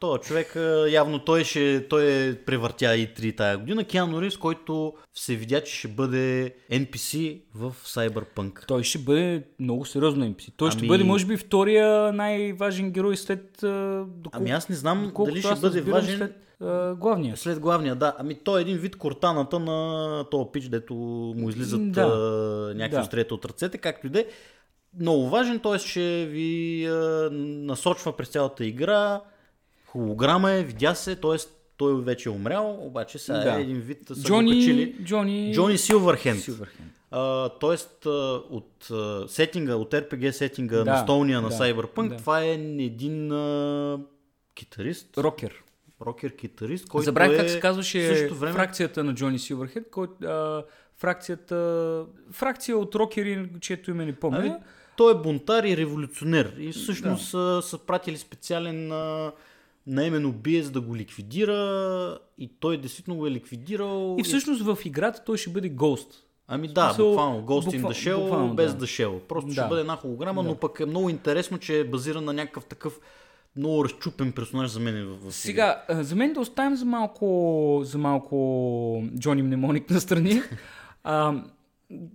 този 0.00 0.20
човек 0.20 0.56
явно 0.88 1.18
той, 1.18 1.44
ще, 1.44 1.86
той 1.88 2.04
е 2.04 2.34
превъртя 2.36 2.96
и 2.96 3.08
3 3.08 3.36
тая 3.36 3.58
година. 3.58 3.84
Киану 3.84 4.22
Ривз, 4.22 4.36
който 4.36 4.94
се 5.14 5.36
видя, 5.36 5.60
че 5.60 5.74
ще 5.74 5.88
бъде 5.88 6.54
NPC 6.72 7.40
в 7.54 7.74
Cyberpunk. 7.84 8.66
Той 8.66 8.82
ще 8.82 8.98
бъде 8.98 9.42
много 9.60 9.84
сериозно 9.84 10.24
NPC. 10.24 10.52
Той 10.56 10.70
ще 10.70 10.78
Ами- 10.78 10.88
бъде, 10.88 11.04
може 11.04 11.26
би, 11.26 11.36
втория 11.36 12.12
най-важен 12.12 12.90
герой 12.90 13.16
след... 13.16 13.62
а, 13.62 13.68
Доколко, 14.08 14.38
Ами 14.38 14.50
аз 14.50 14.68
не 14.68 14.74
знам 14.76 15.12
дали 15.18 15.42
ще 15.42 15.54
бъде 15.54 15.80
важен 15.80 16.18
След 16.18 16.32
главния. 16.98 17.36
след 17.36 17.60
главния. 17.60 17.94
Да, 17.94 18.14
ами 18.18 18.34
той 18.34 18.60
е 18.60 18.62
един 18.62 18.76
вид 18.76 18.96
кортаната 18.96 19.58
на 19.58 20.24
този 20.30 20.48
пич, 20.52 20.64
дето 20.64 20.94
му 21.36 21.48
излизат 21.48 21.92
Да. 21.92 22.06
някакви 22.76 23.24
Да. 23.24 23.34
от 23.34 23.44
ръцете, 23.44 23.78
както 23.78 24.06
и 24.06 24.10
да 24.10 24.20
е. 24.20 24.24
Много 25.00 25.28
важен, 25.28 25.60
т.е. 25.60 25.78
ще 25.78 26.26
ви 26.26 26.86
а, 26.86 27.28
насочва 27.32 28.16
през 28.16 28.28
цялата 28.28 28.64
игра. 28.64 29.20
Холограма 29.86 30.52
е, 30.52 30.62
видя 30.62 30.94
се, 30.94 31.16
т.е. 31.16 31.36
той 31.76 32.02
вече 32.02 32.28
е 32.28 32.32
умрял, 32.32 32.78
обаче 32.80 33.18
сега 33.18 33.38
Да. 33.38 33.58
е 33.58 33.60
един 33.62 33.80
вид 33.80 33.98
са 34.08 34.14
го 34.14 34.38
качили. 34.38 34.92
Джони... 34.92 35.04
Джони... 35.04 35.54
Джони 35.54 35.78
Силвърхенд. 35.78 36.40
Силвърхенд. 36.40 36.92
А, 37.10 37.48
тоест, 37.48 38.06
а, 38.06 38.10
от 38.50 38.90
а, 38.90 39.24
сетинга, 39.28 39.76
от 39.76 39.92
RPG 39.92 40.30
сетинга 40.30 40.76
Да, 40.76 40.84
на 40.84 40.98
столния 40.98 41.40
на 41.40 41.48
да, 41.48 41.54
Cyberpunk, 41.54 42.08
да. 42.08 42.16
това 42.16 42.42
е 42.42 42.50
един 42.78 43.32
а, 43.32 43.98
китарист, 44.54 45.18
Рокер. 45.18 45.62
рокер 46.00 46.36
китарист, 46.36 46.88
който 46.88 47.04
Забравих 47.04 47.38
е 47.38 47.40
как 47.40 47.50
се 47.50 47.60
казваше 47.60 48.28
време... 48.32 48.52
фракцията 48.52 49.04
на 49.04 49.14
Джони 49.14 49.38
Силвърхед, 49.38 49.90
който, 49.90 50.24
а, 50.26 50.64
фракцията, 50.96 52.04
фракция 52.30 52.78
от 52.78 52.94
рокери, 52.94 53.48
чието 53.60 53.90
име 53.90 54.06
не 54.06 54.12
помня. 54.12 54.38
Ами, 54.40 54.52
той 54.96 55.12
е 55.12 55.16
бунтар 55.16 55.64
и 55.64 55.76
революционер. 55.76 56.54
И 56.58 56.72
всъщност 56.72 57.32
да. 57.32 57.62
са 57.62 57.78
пратили 57.78 58.16
специален 58.16 58.92
а, 58.92 59.32
наемен 59.86 60.26
убиец 60.26 60.70
да 60.70 60.80
го 60.80 60.96
ликвидира 60.96 61.58
и 62.38 62.50
той 62.60 62.76
действително 62.76 63.18
го 63.18 63.26
е 63.26 63.30
ликвидирал. 63.30 64.16
и 64.20 64.22
всъщност 64.22 64.62
в 64.62 64.78
играта 64.84 65.22
той 65.26 65.36
ще 65.36 65.50
бъде 65.50 65.70
Ghost. 65.72 66.08
Ами 66.48 66.68
да, 66.68 66.88
смисъл, 66.88 67.08
буквално 67.08 67.40
Ghost 67.40 67.68
in 67.68 67.80
буква- 67.80 67.94
the 67.94 68.08
Shell 68.08 68.20
буквално, 68.22 68.54
без 68.54 68.74
да. 68.74 68.86
the 68.86 69.06
Shell. 69.06 69.18
Просто 69.18 69.46
Да. 69.46 69.52
ще 69.52 69.68
бъде 69.68 69.80
една 69.80 69.96
холограма, 69.96 70.42
но 70.42 70.54
пък 70.54 70.80
е 70.80 70.86
много 70.86 71.08
интересно, 71.08 71.58
че 71.58 71.80
е 71.80 71.84
базиран 71.84 72.24
на 72.24 72.32
някакъв 72.32 72.64
такъв 72.64 73.00
много 73.56 73.84
разчупен 73.84 74.32
персонаж 74.32 74.70
за 74.70 74.80
мен 74.80 75.06
в, 75.06 75.30
в 75.30 75.34
Сега, 75.34 75.82
за 75.90 76.16
мен 76.16 76.32
да 76.32 76.40
оставим 76.40 76.76
за 76.76 76.84
малко, 76.84 77.80
за 77.84 77.98
малко 77.98 79.04
Джони 79.18 79.42
Мнемоник 79.42 79.90
настрани. 79.90 80.42
а, 81.04 81.34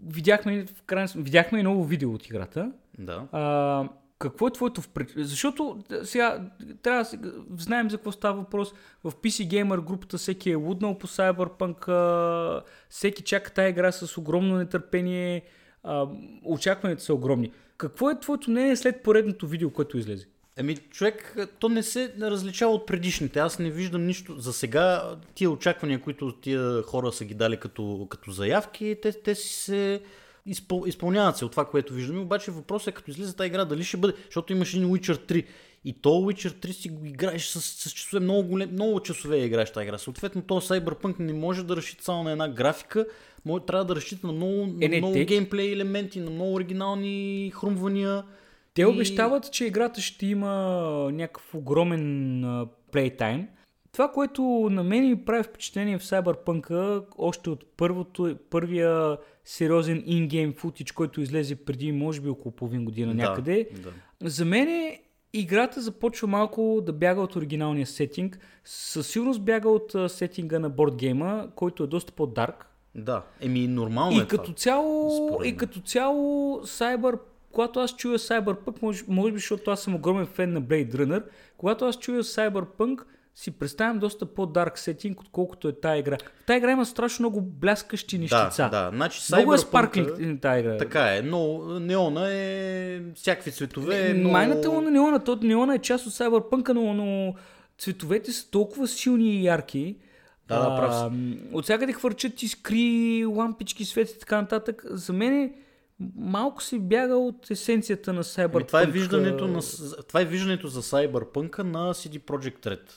видяхме, 0.08 0.66
в 0.66 0.84
крайна, 0.84 1.10
видяхме 1.16 1.60
и 1.60 1.64
ново 1.64 1.84
видео 1.84 2.14
от 2.14 2.28
играта. 2.28 2.72
Да. 3.00 3.28
А, 3.32 3.90
какво 4.20 4.48
е 4.48 4.54
твоето 4.54 4.82
впред... 4.82 5.14
Защото 5.18 5.84
сега 6.04 6.50
трябва 6.82 7.00
да 7.00 7.06
се- 7.06 7.20
знаем 7.58 7.90
за 7.90 7.98
какво 7.98 8.12
става 8.12 8.38
въпрос. 8.40 8.74
В 9.04 9.12
PC 9.12 9.48
Gamer 9.48 9.82
групата 9.82 10.18
всеки 10.18 10.52
е 10.52 10.56
луднал 10.56 10.98
по 10.98 11.08
Cyberpunk, 11.08 12.64
всеки 12.90 13.24
чака 13.24 13.52
тази 13.52 13.70
игра 13.70 13.92
с 13.92 14.18
огромно 14.18 14.58
нетърпение, 14.58 15.44
а, 15.84 16.08
очакванията 16.44 17.04
са 17.04 17.14
огромни. 17.14 17.52
Какво 17.78 18.10
е 18.10 18.20
твоето 18.20 18.52
мнение 18.52 18.76
след 18.76 19.04
поредното 19.04 19.48
видео, 19.48 19.70
което 19.70 19.98
излезе? 19.98 20.28
Ами, 20.60 20.78
човек, 20.78 21.38
то 21.60 21.70
не 21.70 21.84
се 21.84 22.14
различава 22.22 22.74
от 22.74 22.86
предишните. 22.86 23.40
Аз 23.40 23.60
не 23.60 23.70
виждам 23.72 24.06
нищо. 24.06 24.36
За 24.40 24.54
сега, 24.54 25.16
тия 25.36 25.50
очаквания, 25.52 26.02
които 26.02 26.32
тия 26.32 26.82
хора 26.84 27.12
са 27.12 27.26
ги 27.26 27.34
дали 27.34 27.58
като, 27.58 28.08
като 28.10 28.32
заявки, 28.32 28.96
те, 29.02 29.12
те 29.12 29.36
си 29.36 29.54
се 29.54 30.02
изпъл, 30.46 30.84
изпълняват 30.88 31.38
се 31.38 31.46
от 31.46 31.52
това, 31.52 31.66
което 31.66 31.94
виждаме. 31.94 32.20
Обаче 32.20 32.52
въпросът 32.52 32.88
е 32.88 32.92
като 32.92 33.12
излиза 33.12 33.36
тази 33.36 33.48
игра, 33.48 33.66
дали 33.66 33.84
ще 33.84 33.98
бъде, 33.98 34.14
защото 34.26 34.54
имаш 34.54 34.74
един 34.74 34.88
Witcher 34.90 35.32
3. 35.32 35.46
И 35.86 35.94
то 35.94 36.10
Witcher 36.10 36.68
3 36.68 36.72
си 36.72 36.90
го 36.90 37.06
играеш 37.06 37.46
с, 37.48 37.62
с 37.62 37.92
часове, 37.92 38.20
много, 38.20 38.44
голем, 38.44 38.70
много 38.72 39.00
часове 39.00 39.38
я 39.38 39.46
играеш 39.46 39.72
тази 39.72 39.84
игра. 39.84 39.98
Съответно, 39.98 40.42
то 40.42 40.62
Cyberpunk 40.62 41.20
не 41.20 41.34
може 41.34 41.64
да 41.64 41.76
разчита 41.76 42.04
само 42.04 42.24
на 42.24 42.32
една 42.32 42.50
графика, 42.50 43.06
може, 43.46 43.64
трябва 43.66 43.86
да 43.86 43.96
разчита 43.96 44.28
на 44.28 44.34
много, 44.34 44.66
на 44.66 44.86
Е, 44.86 44.88
не, 44.88 44.98
много 44.98 45.14
те- 45.14 45.26
геймплей 45.26 45.72
елементи, 45.74 46.20
на 46.20 46.32
много 46.32 46.54
оригинални 46.54 47.52
хрумвания. 47.56 48.24
Те 48.80 48.84
И- 48.84 48.86
обещават, 48.86 49.52
че 49.52 49.66
играта 49.66 50.02
ще 50.02 50.26
има 50.26 50.52
някакъв 51.14 51.56
огромен 51.56 52.44
плейтайм. 52.92 53.48
Това, 53.92 54.12
което 54.12 54.42
на 54.72 54.84
мен 54.84 55.10
ми 55.10 55.26
прави 55.26 55.44
впечатление 55.44 55.98
в 55.98 56.04
Cyberpunk, 56.04 56.72
още 57.18 57.50
от 57.50 57.66
първото, 57.78 58.36
първия 58.50 59.18
сериозен 59.46 60.04
ингейм 60.06 60.54
футич, 60.54 60.92
който 60.92 61.22
излезе 61.22 61.56
преди, 61.56 61.92
може 61.92 62.22
би, 62.22 62.30
около 62.30 62.52
половин 62.52 62.86
година 62.86 63.14
някъде, 63.14 63.70
Да, 63.74 64.30
за 64.30 64.46
мен 64.46 64.98
играта 65.34 65.82
започва 65.82 66.28
малко 66.28 66.82
да 66.82 66.94
бяга 66.94 67.22
от 67.22 67.36
оригиналния 67.36 67.88
сетинг. 67.88 68.40
Със 68.64 69.08
сигурност 69.08 69.42
бяга 69.42 69.70
от 69.70 69.96
сетинга 70.08 70.60
на 70.60 70.70
бордгейма, 70.70 71.48
който 71.56 71.84
е 71.84 71.88
доста 71.88 72.12
по-дарк. 72.14 72.66
да. 72.96 73.24
Еми, 73.42 73.68
нормално 73.68 74.18
И 74.18 74.22
е 74.22 74.28
като 74.28 74.44
това. 74.44 74.56
цяло, 74.56 75.40
и 75.44 75.58
като 75.58 75.80
цяло, 75.80 76.58
Cyber, 76.60 77.20
когато 77.52 77.80
аз 77.80 77.96
чуя 77.96 78.20
Cyberpunk, 78.20 78.82
може, 78.82 79.04
може 79.08 79.34
би, 79.34 79.40
защото 79.40 79.72
аз 79.72 79.82
съм 79.82 79.96
огромен 79.96 80.26
фен 80.26 80.54
на 80.54 80.62
Blade 80.62 80.94
Runner, 80.96 81.24
когато 81.58 81.86
аз 81.86 82.00
чуя 82.00 82.24
Cyberpunk, 82.24 83.00
си 83.36 83.52
представям 83.52 84.00
доста 84.00 84.26
по-дарк 84.26 84.80
сетинг, 84.80 85.22
отколкото 85.22 85.68
е 85.68 85.80
тая 85.80 85.98
игра. 85.98 86.18
В 86.42 86.46
тая 86.46 86.58
игра 86.58 86.72
има 86.72 86.86
страшно 86.86 87.24
много 87.24 87.42
бляскащи 87.42 88.18
Да, 88.18 88.22
нещица. 88.22 88.70
да. 88.72 88.92
Значи, 88.94 89.22
Много 89.36 89.54
е 89.54 89.58
спарклинг 89.58 90.42
тая 90.42 90.60
игра. 90.60 90.78
Така 90.78 91.16
е, 91.16 91.22
но 91.22 91.58
неона 91.80 92.34
е 92.34 93.02
всякакви 93.16 93.52
цветове. 93.52 94.10
Е, 94.10 94.14
много... 94.14 94.32
Майната 94.34 94.72
му 94.72 94.82
на 94.82 94.92
неона, 94.92 95.24
то 95.24 95.40
неона 95.42 95.76
е 95.76 95.80
част 95.80 96.08
от 96.08 96.14
Cyberpunk, 96.14 96.74
но, 96.74 96.94
но 96.94 97.34
цветовете 97.78 98.32
са 98.32 98.52
толкова 98.52 98.88
силни 98.88 99.36
и 99.36 99.44
ярки. 99.44 99.96
Да, 100.48 100.70
да, 100.70 100.76
прав 100.76 101.14
си. 101.14 101.40
От 101.54 101.64
всякъде 101.64 101.94
хвърчат 101.94 102.44
искри, 102.44 103.26
лампички, 103.26 103.86
свети 103.86 104.14
и 104.16 104.20
така 104.20 104.42
нататък. 104.42 104.84
За 104.90 105.14
мен 105.14 105.54
малко 106.16 106.64
се 106.64 106.80
бяга 106.80 107.16
от 107.16 107.52
есенцията 107.52 108.14
на 108.14 108.24
Cyberpunk. 108.24 108.56
Ами, 108.56 108.68
това, 108.68 108.82
е 108.82 108.86
виждането 108.86 109.48
на, 109.48 109.62
това 110.08 110.22
е 110.22 110.26
виждането 110.26 110.68
за 110.68 110.82
Cyberpunk 110.82 111.60
на 111.60 111.94
CD 111.94 112.20
Projekt 112.20 112.66
Red. 112.66 112.92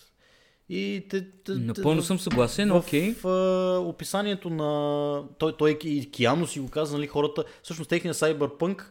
И 0.68 1.06
те, 1.10 1.30
те, 1.44 1.52
Напълно 1.52 2.02
в- 2.02 2.06
съм 2.06 2.18
съгласен, 2.18 2.68
в, 2.68 2.76
окей. 2.76 3.14
в, 3.14 3.28
а, 3.28 3.78
описанието 3.80 4.50
на... 4.50 5.22
Той, 5.38 5.56
той 5.56 5.78
и 5.84 6.10
Киано 6.10 6.46
си 6.46 6.60
го 6.60 6.68
каза, 6.68 6.96
нали, 6.96 7.06
хората... 7.06 7.44
Всъщност 7.62 7.90
техният 7.90 8.16
Cyberpunk 8.16 8.82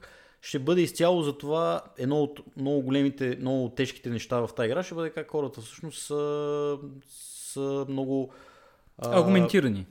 ще 0.42 0.60
бъде 0.60 0.82
изцяло 0.82 1.22
за 1.22 1.38
това 1.38 1.82
едно 1.98 2.24
от 2.24 2.40
много 2.58 2.82
големите, 2.82 3.38
много 3.40 3.70
тежките 3.70 4.10
неща 4.10 4.40
в 4.40 4.50
тази 4.56 4.66
игра 4.68 4.84
ще 4.84 4.96
бъде 4.96 5.10
как 5.10 5.32
хората 5.32 5.62
всъщност 5.62 6.00
са, 6.04 6.78
са 7.08 7.86
много... 7.90 8.34
а, 8.98 9.20
Аргументирани. 9.20 9.86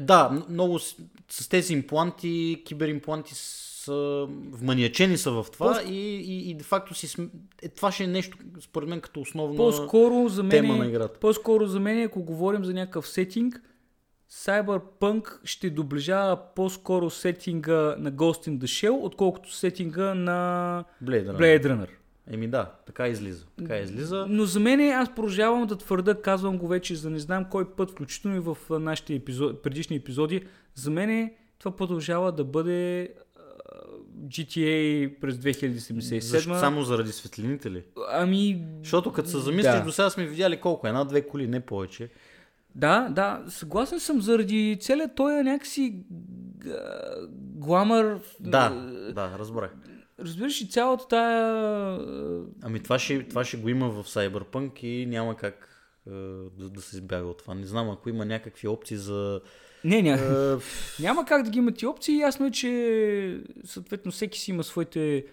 Да, 0.00 0.44
много 0.48 0.78
с, 0.78 0.96
с 1.28 1.48
тези 1.48 1.72
импланти, 1.72 2.62
киберимпланти 2.66 3.32
са 3.34 4.26
вманиачени 4.50 5.18
са 5.18 5.30
в 5.32 5.46
това 5.52 5.74
По- 5.74 5.88
и, 5.88 5.94
и, 6.16 6.50
и 6.50 6.54
де 6.54 6.64
факто 6.64 6.94
си, 6.94 7.08
см- 7.08 7.28
е, 7.62 7.68
това 7.68 7.92
ще 7.92 8.04
е 8.04 8.08
нещо, 8.08 8.38
според 8.60 8.88
мен, 8.88 9.00
като 9.00 9.20
основна 9.20 9.56
По-скоро 9.56 10.28
за 10.28 10.42
мен, 10.42 10.50
тема 10.50 10.76
на 10.76 10.84
е- 10.84 10.88
играта. 10.88 11.18
по-скоро 11.20 11.66
за 11.66 11.80
мен, 11.80 12.02
ако 12.02 12.22
говорим 12.22 12.64
за 12.64 12.74
някакъв 12.74 13.08
сетинг, 13.08 13.60
Cyberpunk 14.30 15.38
ще 15.44 15.70
доближава 15.70 16.38
по-скоро 16.54 17.10
сетинга 17.10 17.96
на 17.98 18.12
Ghost 18.12 18.48
in 18.48 18.58
the 18.58 18.64
Shell, 18.64 18.98
отколкото 19.00 19.54
сетинга 19.54 20.14
на 20.14 20.84
Blade 21.04 21.26
Runner. 21.26 21.36
Blade 21.36 21.66
Runner. 21.66 21.88
Еми 22.32 22.48
да, 22.48 22.72
така 22.86 23.08
излиза. 23.08 23.44
Така 23.58 23.78
излиза. 23.78 24.26
Но 24.28 24.44
за 24.44 24.60
мен 24.60 24.80
аз 24.80 25.14
продължавам 25.14 25.66
да 25.66 25.76
твърда, 25.76 26.14
казвам 26.14 26.58
го 26.58 26.68
вече 26.68 26.94
за 26.94 27.10
не 27.10 27.18
знам 27.18 27.44
кой 27.50 27.70
път, 27.70 27.90
включително 27.90 28.36
и 28.36 28.40
в 28.40 28.56
нашите 28.70 29.14
епизод, 29.14 29.62
предишни 29.62 29.96
епизоди, 29.96 30.42
за 30.74 30.90
мен 30.90 31.30
това 31.58 31.76
продължава 31.76 32.32
да 32.32 32.44
бъде 32.44 33.08
GTA 34.24 35.20
през 35.20 35.34
2077. 35.36 36.18
Защо, 36.20 36.54
само 36.54 36.82
заради 36.82 37.12
светлините 37.12 37.70
ли? 37.70 37.84
Ами... 38.10 38.64
Защото 38.82 39.12
като 39.12 39.28
се 39.28 39.38
замислиш, 39.38 39.72
Да. 39.72 39.84
до 39.84 39.92
сега 39.92 40.10
сме 40.10 40.26
видяли 40.26 40.60
колко? 40.60 40.86
Една-две 40.86 41.28
коли, 41.28 41.46
не 41.46 41.60
повече. 41.60 42.08
Да, 42.74 43.08
да, 43.10 43.42
съгласен 43.48 44.00
съм 44.00 44.20
заради 44.20 44.78
целият 44.80 45.14
той 45.16 45.40
е 45.40 45.42
някакси 45.42 45.96
гламър. 47.34 48.18
Да, 48.40 48.70
да, 49.14 49.38
разбрах. 49.38 49.70
Разбираш 50.22 50.60
и 50.60 50.68
цялата 50.68 51.08
тая... 51.08 51.96
е, 51.96 52.40
Ами 52.62 52.80
това 52.80 52.98
ще, 52.98 53.28
това 53.28 53.44
ще 53.44 53.56
го 53.56 53.68
има 53.68 53.88
в 53.90 54.04
Cyberpunk 54.04 54.84
и 54.84 55.06
няма 55.06 55.36
как 55.36 55.68
е, 56.06 56.10
да, 56.58 56.68
да 56.70 56.80
се 56.80 56.96
избяга 56.96 57.26
от 57.26 57.38
това. 57.38 57.54
Не 57.54 57.66
знам, 57.66 57.90
ако 57.90 58.08
има 58.08 58.24
някакви 58.24 58.68
опции 58.68 58.96
за... 58.96 59.40
Не, 59.84 60.02
ня... 60.02 60.12
Е, 60.12 61.02
няма 61.02 61.24
как 61.24 61.42
да 61.42 61.50
ги 61.50 61.58
имат 61.58 61.82
и 61.82 61.86
опции. 61.86 62.18
Ясно 62.18 62.46
е, 62.46 62.50
че 62.50 63.40
съответно 63.64 64.12
всеки 64.12 64.38
си 64.38 64.50
има 64.50 64.64
своите 64.64 65.24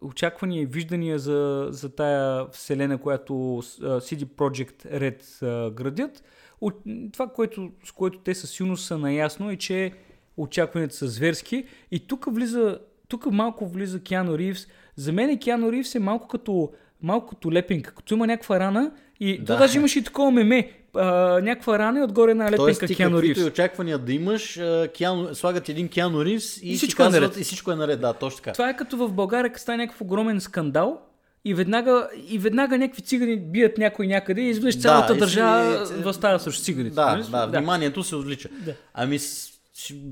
очаквания 0.00 0.62
и 0.62 0.66
виждания 0.66 1.18
за, 1.18 1.68
за 1.70 1.94
тая 1.94 2.46
вселена, 2.52 2.98
която 2.98 3.32
CD 3.80 4.24
Projekt 4.24 5.00
Red 5.00 5.70
градят. 5.70 6.22
От, 6.60 6.74
това, 7.12 7.28
което, 7.28 7.70
с 7.84 7.92
което 7.92 8.18
те 8.18 8.34
със 8.34 8.50
силно 8.50 8.76
са 8.76 8.98
наясно 8.98 9.50
е, 9.50 9.56
че 9.56 9.92
очакванията 10.36 10.94
са 10.94 11.08
зверски. 11.08 11.64
И 11.90 12.06
тук 12.06 12.34
влиза, 12.34 12.78
тук 13.08 13.26
малко 13.26 13.66
влиза 13.66 14.00
Киано 14.00 14.38
Ривз. 14.38 14.66
За 14.96 15.12
мен 15.12 15.38
Киано 15.38 15.72
Ривз 15.72 15.94
е 15.94 15.98
малко 15.98 16.28
като 16.28 16.70
малко 17.02 17.26
като 17.26 17.52
лепенка, 17.52 17.94
като 17.94 18.14
има 18.14 18.26
някаква 18.26 18.60
рана 18.60 18.90
и 19.20 19.38
Да. 19.38 19.44
то 19.46 19.58
даже 19.58 19.78
имаше 19.78 19.98
и 19.98 20.02
такова 20.02 20.30
меме, 20.30 20.70
а, 20.94 21.04
някаква 21.40 21.78
рана 21.78 21.98
и 21.98 22.02
отгоре 22.02 22.30
една 22.30 22.46
Тоест 22.46 22.60
лепенка 22.78 22.86
ти 22.86 22.96
Киано 22.96 23.16
каквито 23.16 23.40
и 23.40 23.42
Ривз. 23.42 23.52
очаквания 23.52 23.98
да 23.98 24.12
имаш, 24.12 24.60
Киано, 24.88 25.34
слагат 25.34 25.68
един 25.68 25.88
Киано 25.88 26.24
Ривз 26.24 26.56
и, 26.56 26.72
И 26.72 26.76
всичко 26.76 27.02
е 27.02 27.04
казват, 27.04 27.22
наред. 27.22 27.36
и 27.36 27.44
всичко 27.44 27.72
е 27.72 27.76
наред. 27.76 28.00
Да, 28.00 28.12
точно 28.12 28.36
така. 28.36 28.52
Това 28.52 28.68
е 28.70 28.76
като 28.76 28.96
в 28.98 29.12
България, 29.12 29.50
като 29.50 29.62
стане 29.62 29.76
някакъв 29.78 30.00
огромен 30.00 30.40
скандал 30.40 31.00
и 31.44 31.54
веднага, 31.54 32.08
и 32.28 32.38
веднага 32.38 32.78
някакви 32.78 33.02
цигани 33.02 33.36
бият 33.38 33.78
някой 33.78 34.06
някъде 34.06 34.40
и 34.40 34.48
изведнъж 34.48 34.74
Да, 34.74 34.80
цялата 34.80 35.14
и 35.14 35.18
държава 35.18 35.86
си- 35.86 35.94
възстава 35.94 36.40
срещу 36.40 36.62
циганите. 36.62 36.94
Да, 36.94 37.06
нали? 37.06 37.24
да, 37.30 37.46
вниманието 37.48 38.02
се 38.02 38.16
отлича. 38.16 38.48
Да. 38.60 38.72
Ами, 38.94 39.18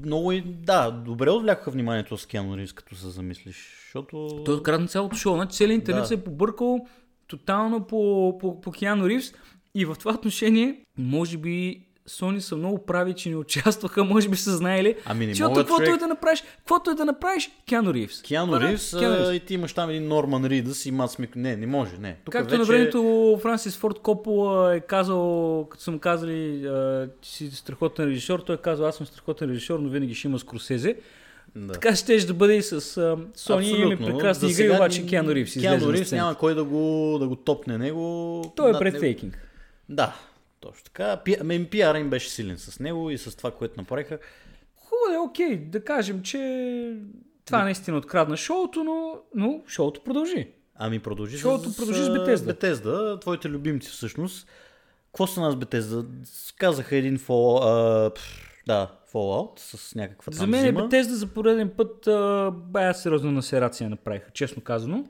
много 0.04 0.32
и, 0.32 0.40
да, 0.40 0.90
добре 0.90 1.30
отвлякоха 1.30 1.70
вниманието 1.70 2.18
с 2.18 2.26
Киано 2.26 2.56
Ривз, 2.56 2.72
като 2.72 2.94
се 2.94 3.08
замислиш. 3.10 3.72
Защото... 3.84 4.42
Той 4.44 4.54
открадна 4.54 4.86
цялото 4.86 5.16
шоу. 5.16 5.34
Значи 5.34 5.56
целият 5.56 5.80
интернет 5.80 6.02
Да. 6.02 6.06
се 6.06 6.14
е 6.14 6.24
побъркал 6.24 6.86
тотално 7.26 7.86
по, 7.86 8.38
по, 8.40 8.60
по 8.60 8.72
Киано 8.72 9.08
Ривз. 9.08 9.32
И 9.74 9.84
в 9.84 9.96
това 9.98 10.14
отношение, 10.14 10.80
може 10.98 11.38
би, 11.38 11.86
Сони 12.06 12.40
са 12.40 12.56
много 12.56 12.84
прави, 12.86 13.14
че 13.14 13.28
не 13.28 13.36
участваха, 13.36 14.04
може 14.04 14.28
би 14.28 14.36
са 14.36 14.56
знаели. 14.56 14.96
Ами 15.04 15.26
не 15.26 15.34
могат, 15.40 15.56
каквото 15.56 15.84
човек. 15.84 15.96
е 15.96 15.98
да 15.98 16.06
направиш, 16.06 16.42
каквото 16.58 16.90
е 16.90 16.94
да 16.94 17.04
направиш, 17.04 17.50
Киано 17.66 17.94
Ривз. 17.94 18.22
Това 18.22 18.46
да, 18.46 18.60
Ривз, 18.60 18.94
и 19.32 19.40
ти 19.46 19.54
имаш 19.54 19.72
там 19.72 19.90
един 19.90 20.08
Норман 20.08 20.44
Ридъс 20.44 20.86
и 20.86 20.90
Мац 20.90 21.18
Мик... 21.18 21.36
Не, 21.36 21.56
не 21.56 21.66
може, 21.66 21.98
не. 21.98 22.16
Тук 22.24 22.32
Както 22.32 22.50
вече... 22.50 22.58
на 22.58 22.64
времето 22.64 23.38
Франсис 23.42 23.76
Форд 23.76 23.98
Копола 23.98 24.76
е 24.76 24.80
казал, 24.80 25.66
като 25.70 25.84
съм 25.84 25.98
казали, 25.98 26.68
ти 27.20 27.28
си 27.28 27.50
страхотен 27.50 28.08
режисьор, 28.08 28.40
той 28.40 28.54
е 28.54 28.58
казал, 28.58 28.86
аз 28.86 28.96
съм 28.96 29.06
страхотен 29.06 29.50
режисьор, 29.50 29.78
но 29.78 29.88
винаги 29.88 30.14
ще 30.14 30.28
има 30.28 30.38
Скорсезе. 30.38 30.96
Да. 31.56 31.72
Така 31.72 31.96
ще 31.96 32.16
да 32.16 32.34
бъде 32.34 32.56
и 32.56 32.62
с 32.62 32.96
а, 32.96 33.16
Сони, 33.34 33.70
имаме 33.70 33.96
прекрасни 33.96 34.50
игри, 34.50 34.70
обаче 34.70 35.06
Киано 35.06 35.34
Ривз 35.34 35.56
на 35.56 35.92
Ривз 35.92 36.12
няма 36.12 36.34
кой 36.34 36.54
да 36.54 36.64
го, 36.64 37.16
да 37.20 37.28
го 37.28 37.36
топне 37.36 37.78
него. 37.78 38.52
Той 38.56 38.70
е 38.70 38.72
бредтейкинг. 38.72 39.38
Да, 39.88 40.16
точно 40.64 40.84
така. 40.84 41.16
Пи... 41.24 41.36
Ами, 41.40 41.66
пиара 41.66 41.98
им 41.98 42.10
беше 42.10 42.30
силен 42.30 42.58
с 42.58 42.80
него 42.80 43.10
и 43.10 43.18
с 43.18 43.36
това, 43.36 43.50
което 43.50 43.80
направиха. 43.80 44.18
Хубаво 44.76 45.14
е, 45.14 45.28
окей, 45.28 45.56
да 45.56 45.84
кажем, 45.84 46.22
че 46.22 46.96
това 47.44 47.64
наистина 47.64 47.96
открадна 47.96 48.36
шоуто, 48.36 48.84
но, 48.84 49.18
но 49.34 49.62
шоуто 49.66 50.00
продължи. 50.04 50.48
Ами 50.74 50.98
продължи 50.98 51.38
Шоуто 51.38 51.70
с, 51.70 51.76
продължи 51.76 52.04
с 52.04 52.08
а, 52.08 52.12
Bethesda. 52.12 52.52
Bethesda, 52.52 53.20
твоите 53.20 53.48
любимци 53.48 53.90
всъщност. 53.90 54.48
Какво 55.06 55.26
са 55.26 55.40
нас 55.40 55.54
Bethesda? 55.54 56.06
Казаха 56.56 56.96
един 56.96 57.18
фол, 57.18 57.58
а, 57.58 58.10
да, 58.66 58.90
Fallout 59.12 59.60
с 59.60 59.94
някаква 59.94 60.30
там 60.30 60.38
За 60.38 60.46
мен 60.46 60.64
е 60.64 60.66
зима. 60.66 60.80
Bethesda 60.80 61.12
за 61.12 61.26
пореден 61.26 61.70
път 61.76 62.06
а, 62.06 62.50
бая 62.54 62.94
сериозна 62.94 63.32
насерация 63.32 63.90
направиха, 63.90 64.30
честно 64.30 64.62
казано. 64.62 65.04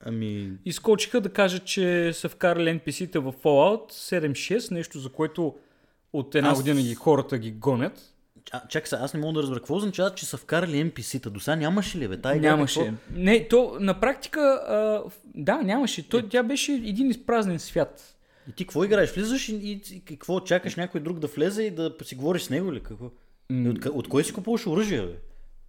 Ами, 0.00 0.52
Изкочиха 0.64 1.20
да 1.20 1.28
кажат, 1.28 1.64
че 1.64 2.12
са 2.12 2.28
вкарали 2.28 2.70
NPC-те 2.70 3.18
в 3.18 3.32
Fallout 3.34 3.92
7.6, 3.92 4.70
нещо 4.70 4.98
за 4.98 5.08
което 5.08 5.54
от 6.12 6.34
една 6.34 6.48
Аз- 6.50 6.58
година 6.58 6.82
ги 6.82 6.94
хората 6.94 7.38
ги 7.38 7.50
гонят. 7.50 8.14
а, 8.52 8.68
чакай 8.68 8.88
сега, 8.88 9.02
аз 9.02 9.14
не 9.14 9.20
мога 9.20 9.32
да 9.32 9.42
разбера. 9.42 9.58
Какво 9.58 9.76
означава, 9.76 10.14
че 10.14 10.26
са 10.26 10.36
вкарали 10.36 10.84
NPC-та? 10.84 11.30
До 11.30 11.40
сега 11.40 11.56
нямаше 11.56 11.98
ли, 11.98 12.08
бе? 12.08 12.14
Игра 12.14 12.34
Нямаше. 12.34 12.80
Какво? 12.80 12.96
Не, 13.14 13.48
то 13.48 13.76
на 13.80 14.00
практика, 14.00 14.40
а, 14.40 15.02
да, 15.34 15.56
нямаше. 15.56 16.08
Той, 16.08 16.28
тя 16.28 16.42
беше 16.42 16.72
един 16.72 17.10
изпразнен 17.10 17.58
свят. 17.58 18.16
И 18.48 18.52
ти 18.52 18.64
какво 18.64 18.84
играеш? 18.84 19.12
Влизаш 19.12 19.48
и, 19.48 19.54
и, 19.54 19.82
и 19.92 20.00
какво? 20.00 20.40
Чакаш 20.40 20.76
някой 20.76 21.00
друг 21.00 21.18
да 21.18 21.26
влезе 21.26 21.62
и 21.62 21.70
да 21.70 21.94
си 22.02 22.14
говориш 22.14 22.42
с 22.42 22.50
него 22.50 22.72
ли? 22.72 22.80
Какво? 22.80 23.10
М, 23.50 23.70
От, 23.70 23.86
от 23.86 24.08
кой 24.08 24.24
си 24.24 24.32
купуваш 24.32 24.66
оръжие, 24.66 25.02
бе? 25.02 25.14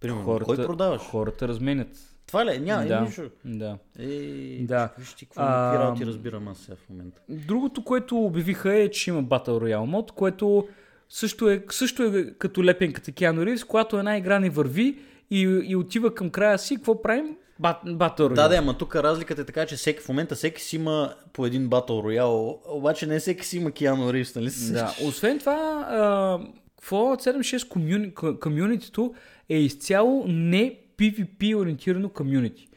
Примерно, 0.00 0.40
кой 0.40 0.56
продаваш? 0.56 1.00
Хората 1.02 1.48
разменят. 1.48 1.88
Това 2.26 2.46
ли? 2.46 2.58
Няма, 2.58 2.86
да, 2.86 3.00
нищо. 3.00 3.30
да. 3.44 3.78
Ей, 3.98 4.66
Да. 4.66 4.88
Виж 4.98 5.14
ти 5.14 5.26
какво 5.26 5.40
А, 5.42 5.78
работи 5.78 6.06
разбирам 6.06 6.48
аз 6.48 6.58
сега 6.58 6.76
в 6.76 6.90
момента. 6.90 7.20
Другото, 7.28 7.84
което 7.84 8.18
обявиха 8.18 8.74
е, 8.74 8.90
че 8.90 9.10
има 9.10 9.24
Battle 9.24 9.48
Royale 9.48 9.84
мод, 9.84 10.12
което 10.12 10.68
също 11.08 11.48
е, 11.50 11.64
също 11.70 12.02
е 12.02 12.34
като 12.38 12.64
лепенката 12.64 13.12
Keanu 13.12 13.44
Reeves, 13.44 13.66
когато 13.66 13.98
една 13.98 14.16
игра 14.16 14.38
не 14.38 14.50
върви 14.50 14.98
и, 15.30 15.40
и 15.64 15.76
отива 15.76 16.14
към 16.14 16.30
края 16.30 16.58
си, 16.58 16.76
какво 16.76 17.02
правим? 17.02 17.36
Бат, 17.58 17.76
Battle 17.86 18.20
Royale. 18.20 18.34
Да, 18.34 18.48
да, 18.48 18.56
ама 18.56 18.78
тук 18.78 18.96
разликата 18.96 19.42
е 19.42 19.44
така, 19.44 19.66
че 19.66 19.76
всеки 19.76 20.00
в 20.00 20.08
момента 20.08 20.34
всеки 20.34 20.62
си 20.62 20.76
има 20.76 21.14
по 21.32 21.46
един 21.46 21.68
Battle 21.68 21.88
Royale, 21.88 22.58
обаче 22.68 23.06
не 23.06 23.18
всеки 23.18 23.46
си 23.46 23.56
има 23.56 23.70
Киано 23.70 24.12
Ривз, 24.12 24.34
нали? 24.34 24.50
Да, 24.72 24.94
освен 25.04 25.38
това, 25.38 25.86
а, 25.90 26.38
Fallout 26.86 27.40
76 27.40 27.68
комюни, 27.68 28.14
комюнитито 28.40 29.14
е 29.48 29.56
изцяло 29.58 30.24
не 30.28 30.78
PvP 30.92 31.56
ориентирано 31.56 32.08
комюнити. 32.08 32.68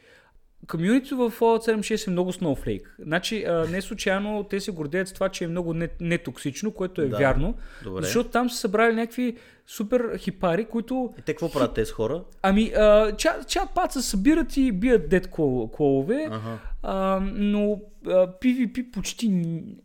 Комюнитито 0.66 1.16
в 1.16 1.30
Fallout 1.30 1.70
76 1.70 2.06
е 2.06 2.10
много 2.10 2.32
Snowflake. 2.32 2.82
Значи, 2.98 3.44
а, 3.44 3.66
не 3.66 3.82
случайно 3.82 4.44
те 4.44 4.60
се 4.60 4.70
гордеят 4.72 5.08
с 5.08 5.12
това, 5.12 5.28
че 5.28 5.44
е 5.44 5.48
много 5.48 5.74
не- 5.74 5.88
нетоксично, 6.00 6.70
което 6.70 7.00
е 7.00 7.06
Да, 7.06 7.16
вярно. 7.16 7.54
добре. 7.84 8.02
Защото 8.02 8.30
там 8.30 8.50
са 8.50 8.56
събрали 8.56 8.94
някакви 8.94 9.36
супер 9.66 10.18
хипари, 10.18 10.64
които 10.64 11.14
И 11.18 11.22
те 11.22 11.32
какво 11.32 11.52
правят 11.52 11.74
тези 11.74 11.92
хора? 11.92 12.24
Ами, 12.42 12.64
а, 12.68 13.12
чат, 13.12 13.48
чат 13.48 13.68
пат 13.74 13.92
се 13.92 14.02
събират 14.02 14.56
и 14.56 14.72
бият 14.72 15.08
дед 15.08 15.30
кол, 15.30 15.68
колове, 15.68 16.28
Ага. 16.30 16.58
а, 16.82 17.20
но 17.24 17.80
а, 18.06 18.10
PvP 18.32 18.90
почти 18.90 19.28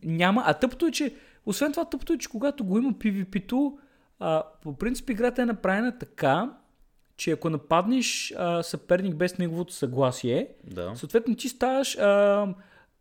няма. 0.04 0.42
А 0.46 0.54
тъпто 0.54 0.86
е, 0.86 0.90
че, 0.90 1.14
освен 1.46 1.72
това, 1.72 1.84
тъпто 1.84 2.12
е, 2.12 2.18
че 2.18 2.28
когато 2.28 2.64
го 2.64 2.78
има 2.78 2.92
PvP-то, 2.92 3.78
а, 4.20 4.42
по 4.62 4.76
принцип 4.76 5.10
играта 5.10 5.42
е 5.42 5.46
направена 5.46 5.98
така, 5.98 6.50
че 7.16 7.30
ако 7.30 7.50
нападнеш 7.50 8.32
а, 8.38 8.62
съперник 8.62 9.14
без 9.16 9.38
неговото 9.38 9.72
съгласие, 9.72 10.48
Да. 10.64 10.92
съответно 10.94 11.34
ти 11.34 11.48
ставаш, 11.48 11.96
а, 11.98 12.46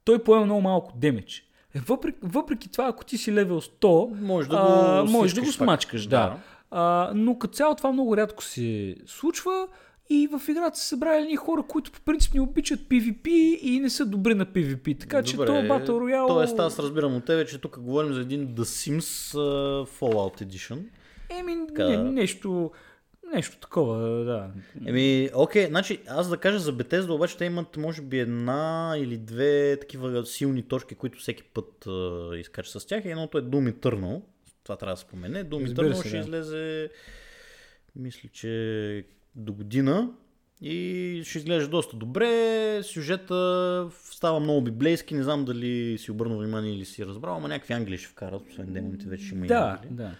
той 0.05 0.23
поема 0.23 0.45
много 0.45 0.61
малко 0.61 0.93
демидж. 0.95 1.43
Е, 1.75 1.79
Въпреки, 1.79 2.17
въпреки 2.21 2.71
това, 2.71 2.87
ако 2.87 3.05
ти 3.05 3.17
си 3.17 3.33
левел 3.33 3.61
100, 3.61 4.19
Може 4.21 4.49
да 4.49 4.57
а, 4.59 5.05
го 5.05 5.11
можеш 5.11 5.33
да 5.33 5.41
го 5.41 5.45
пак. 5.47 5.53
смачкаш, 5.53 6.07
да. 6.07 6.09
Да. 6.19 6.37
А, 6.71 7.11
но 7.15 7.37
като 7.37 7.53
цяло 7.53 7.75
това 7.75 7.91
много 7.91 8.17
рядко 8.17 8.43
се 8.43 8.95
случва 9.05 9.67
и 10.09 10.27
в 10.27 10.41
играта 10.49 10.79
са 10.79 10.85
събрали 10.85 11.21
едни 11.21 11.35
хора, 11.35 11.63
които 11.67 11.91
по 11.91 12.01
принцип 12.01 12.33
не 12.33 12.41
обичат 12.41 12.79
PvP 12.79 13.27
и 13.61 13.79
не 13.79 13.89
са 13.89 14.05
добри 14.05 14.35
на 14.35 14.45
PvP. 14.45 14.99
Така 14.99 15.23
че 15.23 15.35
то 15.35 15.41
Battle 15.43 15.87
Royale... 15.89 16.27
Тоест 16.27 16.59
аз 16.59 16.79
разбирам 16.79 17.15
от 17.15 17.25
тебе, 17.25 17.45
че 17.45 17.57
тук 17.57 17.79
говорим 17.79 18.13
за 18.13 18.21
един 18.21 18.47
The 18.47 18.61
Sims 18.61 19.35
uh, 19.37 19.87
Fallout 19.89 20.43
Edition. 20.45 20.79
Еми, 21.39 21.55
Така. 21.67 21.87
не, 21.87 21.97
нещо, 21.97 22.71
нещо 23.33 23.57
такова, 23.57 24.23
да. 24.25 24.51
Еми, 24.85 25.29
окей, 25.35 25.67
значи 25.67 25.99
аз 26.07 26.29
да 26.29 26.37
кажа 26.37 26.59
за 26.59 26.73
Bethesda, 26.73 27.09
обаче 27.09 27.37
те 27.37 27.45
имат 27.45 27.77
може 27.77 28.01
би 28.01 28.19
една 28.19 28.93
или 28.97 29.17
две 29.17 29.77
такива 29.81 30.25
силни 30.25 30.63
точки, 30.63 30.95
които 30.95 31.19
всеки 31.19 31.43
път 31.43 31.85
uh, 31.85 32.35
изкача 32.35 32.79
с 32.79 32.85
тях. 32.85 33.05
Едното 33.05 33.37
е 33.37 33.41
Doom 33.41 33.73
Eternal, 33.73 34.21
това 34.63 34.75
трябва 34.75 34.93
да 34.93 34.97
спомене. 35.01 35.45
Eternal 35.45 35.93
се, 35.93 36.07
ще 36.07 36.17
да. 36.17 36.23
излезе, 36.23 36.89
мисля, 37.95 38.29
че 38.33 39.05
до 39.35 39.53
година 39.53 40.09
и 40.61 41.21
ще 41.25 41.37
изглежда 41.37 41.69
доста 41.69 41.97
добре. 41.97 42.83
Сюжета 42.83 43.89
става 43.93 44.39
много 44.39 44.61
библейски, 44.61 45.13
не 45.13 45.23
знам 45.23 45.45
дали 45.45 45.97
си 45.97 46.11
обърнал 46.11 46.39
внимание 46.39 46.73
или 46.73 46.85
си 46.85 47.05
разбрал, 47.05 47.35
ама 47.35 47.47
някакви 47.47 47.73
англи 47.73 47.97
ще 47.97 48.07
вкарат, 48.07 48.41
освен 48.49 48.73
демоните 48.73 49.05
вече 49.05 49.35
има 49.35 49.45
и 49.45 49.47
Да, 49.47 49.79
ангели. 49.81 49.93
да. 49.93 50.11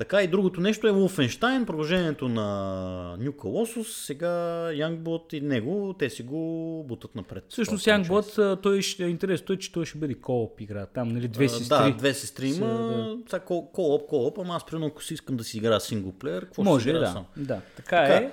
Така 0.00 0.22
и 0.22 0.28
другото 0.28 0.60
нещо 0.60 0.88
е 0.88 0.90
Wolfenstein, 0.90 1.64
продължението 1.64 2.28
на 2.28 3.16
New 3.20 3.30
Colossus, 3.30 4.04
сега 4.04 4.28
Youngblood 4.72 5.34
и 5.34 5.40
него, 5.40 5.94
те 5.98 6.10
си 6.10 6.22
го 6.22 6.84
бутат 6.88 7.14
напред. 7.14 7.44
Всъщност 7.48 7.84
част. 7.84 8.04
Youngblood, 8.08 8.60
той 8.62 8.82
ще 8.82 9.04
е 9.04 9.08
интересно, 9.08 9.46
той, 9.46 9.56
че 9.56 9.72
той 9.72 9.86
ще 9.86 9.98
бъде 9.98 10.14
кооп 10.14 10.60
игра. 10.60 10.86
Там, 10.86 11.08
нали, 11.08 11.28
две 11.28 11.44
А, 11.44 11.48
сестри. 11.48 11.76
Да, 11.76 11.96
две 11.98 12.14
сестри 12.14 12.48
има. 12.48 12.56
Са, 12.56 13.16
Сега 13.30 13.40
кооп, 13.72 14.06
кооп, 14.08 14.38
ама 14.38 14.54
аз 14.56 14.66
примерно 14.66 14.86
ако 14.86 15.02
си 15.02 15.14
искам 15.14 15.36
да 15.36 15.44
си 15.44 15.56
играя 15.58 15.80
синглплеер, 15.80 16.44
какво 16.44 16.62
ще 16.62 16.70
Може, 16.70 16.88
играя 16.90 17.04
да. 17.04 17.10
сам? 17.10 17.24
да. 17.36 17.60
Така, 17.76 18.06
Така. 18.06 18.14
е. 18.14 18.30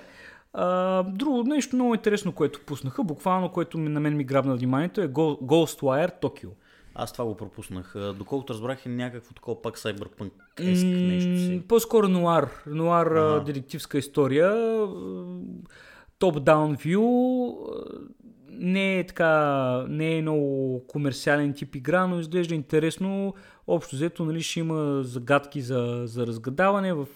А, 0.53 1.03
друго 1.03 1.43
нещо 1.43 1.75
много 1.75 1.93
интересно, 1.95 2.31
което 2.31 2.61
пуснаха, 2.65 3.03
буквално, 3.03 3.51
което 3.51 3.77
на 3.77 3.99
мен 3.99 4.17
ми 4.17 4.23
грабна 4.23 4.55
вниманието 4.55 5.01
е 5.01 5.07
Ghostwire 5.07 6.21
Tokyo. 6.21 6.49
Аз 6.99 7.13
това 7.13 7.25
го 7.25 7.35
пропуснах. 7.37 7.95
Доколкото 8.17 8.53
разбрах 8.53 8.85
е 8.85 8.89
някакво 8.89 9.33
такова 9.33 9.61
пак 9.61 9.77
cyberpunk 9.77 10.31
нещо 10.59 11.37
си. 11.37 11.61
По-скоро 11.67 12.07
нуар. 12.07 12.49
Нуар 12.67 13.05
Ага. 13.07 13.43
детективска 13.45 13.97
история. 13.97 14.51
Топ-даун 16.19 16.77
вю. 16.85 17.53
Не 18.49 18.99
е 18.99 19.05
така, 19.05 19.31
не 19.89 20.17
е 20.17 20.21
много 20.21 20.83
комерциален 20.87 21.53
тип 21.53 21.75
игра, 21.75 22.07
но 22.07 22.19
изглежда 22.19 22.55
интересно. 22.55 23.33
Общо 23.67 23.95
взето, 23.95 24.25
нали, 24.25 24.41
ще 24.41 24.59
има 24.59 25.03
загадки 25.03 25.61
за, 25.61 26.01
за 26.05 26.27
разгадаване. 26.27 26.93
В, 26.93 27.07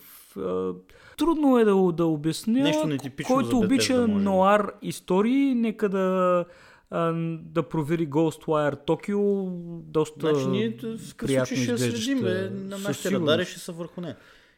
трудно 1.17 1.59
е 1.59 1.65
да, 1.65 1.91
да 1.91 2.05
обясня. 2.05 2.63
Нещо 2.63 2.87
нетипично 2.87 3.35
Който 3.35 3.49
за 3.49 3.65
обича 3.65 3.93
може 3.93 4.07
би. 4.07 4.13
нуар 4.13 4.71
истории, 4.81 5.55
нека 5.55 5.89
да, 5.89 6.45
да 6.91 7.63
провери 7.69 8.09
Ghostwire 8.09 8.87
Tokyo. 8.87 9.49
Доста 9.83 10.33
Значи 10.33 10.47
ние 10.47 10.69
в 10.97 11.15
приятно 11.15 11.57
случай 11.57 11.77
ще 11.77 11.91
следим, 11.91 12.21
бе. 12.21 12.49
На 12.49 12.77
нашите 12.77 13.11
радари 13.11 13.45
ще 13.45 13.59
са 13.59 13.71
върху 13.71 14.01
нея. 14.01 14.15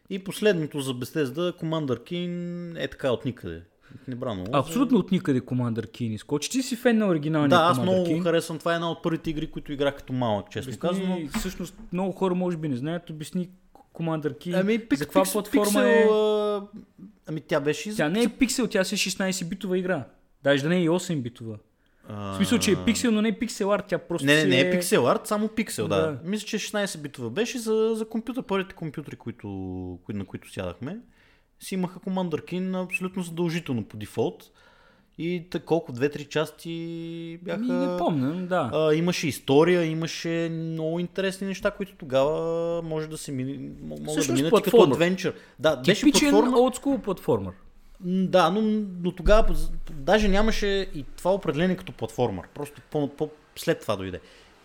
И 0.10 0.24
последното 0.24 0.80
за 0.82 0.94
Bethesda, 0.94 1.62
Commander 1.62 2.12
King 2.12 2.84
е 2.84 2.88
така 2.88 3.12
от 3.12 3.26
никъде. 3.26 3.62
Не 4.08 4.16
бра 4.16 4.34
много. 4.34 4.50
Абсолютно 4.54 4.98
от 4.98 5.12
никъде 5.12 5.42
Commander 5.42 5.88
Keen 5.88 6.10
изкочи. 6.10 6.50
Ти 6.50 6.64
си 6.64 6.76
фен 6.76 6.98
на 6.98 7.08
оригиналния 7.08 7.50
Да, 7.50 7.56
аз 7.56 7.78
Commander 7.78 7.82
много 7.82 8.06
Keen. 8.06 8.24
харесвам. 8.24 8.60
Това 8.60 8.72
е 8.72 8.76
една 8.76 8.92
от 8.92 9.04
първите 9.04 9.30
игри, 9.30 9.52
които 9.52 9.74
играх 9.74 9.96
като 9.96 10.14
малък, 10.14 10.50
честно 10.52 10.70
Обясни, 10.70 10.80
казано. 10.90 11.20
Всъщност 11.40 11.76
много 11.94 12.12
хора 12.12 12.36
може 12.36 12.58
би 12.58 12.70
не 12.70 12.76
знаят. 12.76 13.10
Обясни 13.10 13.50
Commander 13.94 14.38
Keen. 14.38 14.60
Ами, 14.60 14.80
пик, 14.80 15.00
за 15.00 15.06
каква 15.06 15.22
пиксел, 15.22 15.42
платформа 15.42 15.64
пиксел, 15.66 15.84
е? 15.84 16.82
Ами 17.28 17.42
тя 17.42 17.60
беше... 17.60 17.96
Тя 17.96 18.10
не 18.10 18.24
е 18.24 18.30
пиксел, 18.30 18.68
тя 18.68 18.84
си 18.84 18.96
е 18.96 18.98
16-битова 18.98 19.76
игра. 19.76 20.08
Даже 20.44 20.64
да 20.64 20.70
не 20.70 20.78
е 20.78 20.84
и 20.84 20.90
8-битова. 20.90 21.58
А, 22.06 22.34
В 22.34 22.36
смисъл, 22.36 22.60
че 22.60 22.72
е 22.72 22.76
пиксел, 22.78 23.12
но 23.12 23.22
не 23.22 23.30
е 23.30 23.40
пиксел 23.40 23.74
арт, 23.74 23.86
тя 23.88 23.98
просто 23.98 24.26
Не, 24.26 24.36
не, 24.36 24.46
не 24.46 24.60
е 24.60 24.72
пиксел 24.72 25.08
арт, 25.08 25.28
само 25.28 25.48
пиксел, 25.48 25.88
да. 25.88 25.96
Да. 25.98 26.20
Мисля, 26.24 26.48
че 26.48 26.58
16 26.58 26.98
битова 26.98 27.30
беше 27.30 27.60
за, 27.60 27.92
за 27.94 28.06
компютър. 28.06 28.44
Първите 28.44 28.76
компютри, 28.76 29.16
които, 29.16 29.48
кои- 30.04 30.16
на 30.16 30.26
които 30.26 30.54
сядахме, 30.54 30.98
си 31.60 31.74
имаха 31.76 32.00
Commander 32.00 32.42
Keen 32.44 32.84
абсолютно 32.84 33.24
задължително 33.24 33.84
по 33.84 33.98
дефолт. 33.98 34.44
И 35.18 35.48
та, 35.50 35.60
колко, 35.60 35.92
две-три 35.92 36.26
части 36.26 36.70
бяха... 37.42 37.60
Ми, 37.60 37.88
не 37.88 37.98
помня, 37.98 38.34
да. 38.34 38.70
А, 38.74 38.94
имаше 38.94 39.28
история, 39.28 39.86
имаше 39.86 40.30
много 40.52 41.00
интересни 41.00 41.48
неща, 41.48 41.72
които 41.72 41.96
тогава 41.96 42.42
може 42.82 43.08
да 43.08 43.18
се 43.18 43.32
мини, 43.32 43.54
м- 43.82 43.96
могат 44.02 44.28
да 44.28 44.34
минат 44.34 44.60
и 44.60 44.64
като 44.64 44.84
адвенчър. 44.84 45.34
Да, 45.60 45.76
беше 45.78 46.00
Типичен 46.02 46.30
платформа. 46.30 46.60
олдскул 46.60 46.98
платформер. 46.98 47.52
Да, 48.04 48.50
но, 48.50 48.62
но 49.04 49.12
тогава 49.12 49.56
даже 49.92 50.28
нямаше 50.28 50.68
и 50.96 51.06
това 51.18 51.34
определение 51.34 51.78
като 51.78 51.92
платформер. 51.92 52.44
Просто 52.54 52.82
по, 52.92 53.08
по, 53.08 53.30
след 53.56 53.82
това 53.82 53.96
дойде. 53.96 54.20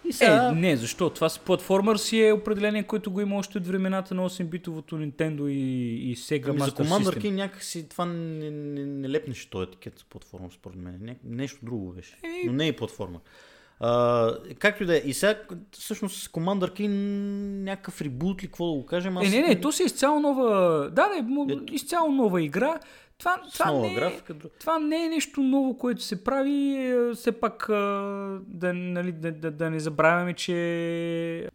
И 0.08 0.12
сега... 0.12 0.48
Е, 0.48 0.54
не, 0.54 0.76
защо? 0.76 1.10
Това 1.10 1.28
с 1.28 1.38
платформер 1.38 1.96
си 1.96 2.22
е 2.22 2.32
определение, 2.32 2.82
което 2.82 3.10
го 3.10 3.20
има 3.20 3.36
още 3.36 3.58
от 3.58 3.66
времената 3.66 4.14
на 4.14 4.30
8-битовото 4.30 4.92
Nintendo 4.92 5.48
и, 5.48 6.10
и 6.10 6.16
Sega 6.16 6.48
Ами 6.48 6.60
за 6.60 6.66
Master 6.66 6.84
Commander 6.84 7.16
System. 7.16 7.22
Keen 7.22 7.30
някакси 7.30 7.88
това 7.88 8.04
не, 8.04 8.50
не, 8.50 8.86
не 8.86 9.08
лепнеше 9.10 9.50
този 9.50 9.68
етикет 9.68 9.98
за 9.98 10.04
платформа, 10.04 10.48
според 10.50 10.76
мен. 10.76 10.98
Ня, 11.02 11.14
нещо 11.24 11.58
друго 11.62 11.92
беше. 11.92 12.16
Еми- 12.24 12.42
Но 12.46 12.52
не 12.52 12.66
и 12.66 12.72
платформа. 12.72 13.20
А, 13.80 14.32
както 14.58 14.82
и 14.82 14.86
да 14.86 14.96
е. 14.96 15.02
И 15.04 15.14
сега, 15.14 15.40
всъщност, 15.72 16.32
Commander 16.32 16.80
Keen 16.80 16.88
някакъв 17.62 18.00
ребут 18.00 18.42
ли, 18.42 18.46
какво 18.46 18.66
да 18.66 18.72
го 18.72 18.86
кажем? 18.86 19.16
Аз 19.16 19.26
Е, 19.26 19.30
не, 19.30 19.48
не, 19.48 19.60
то 19.60 19.72
си 19.72 19.82
е 19.82 19.86
изцяло 19.86 20.20
нова... 20.20 20.90
Да, 20.92 21.08
Ето. 21.50 21.74
изцяло 21.74 22.12
нова 22.12 22.42
игра. 22.42 22.80
Това, 23.18 23.40
това, 23.52 23.70
не, 23.72 23.88
е- 23.88 23.94
графика. 23.94 24.34
това 24.60 24.78
не 24.78 25.04
е 25.04 25.08
нещо 25.08 25.40
ново, 25.40 25.76
което 25.76 26.02
се 26.02 26.24
прави. 26.24 26.76
е, 26.76 27.14
Все 27.14 27.32
пак 27.32 27.64
да, 28.40 28.72
нали, 28.74 29.12
да, 29.12 29.32
да, 29.32 29.50
да 29.50 29.70
не 29.70 29.80
забравяме, 29.80 30.34
че 30.34 30.52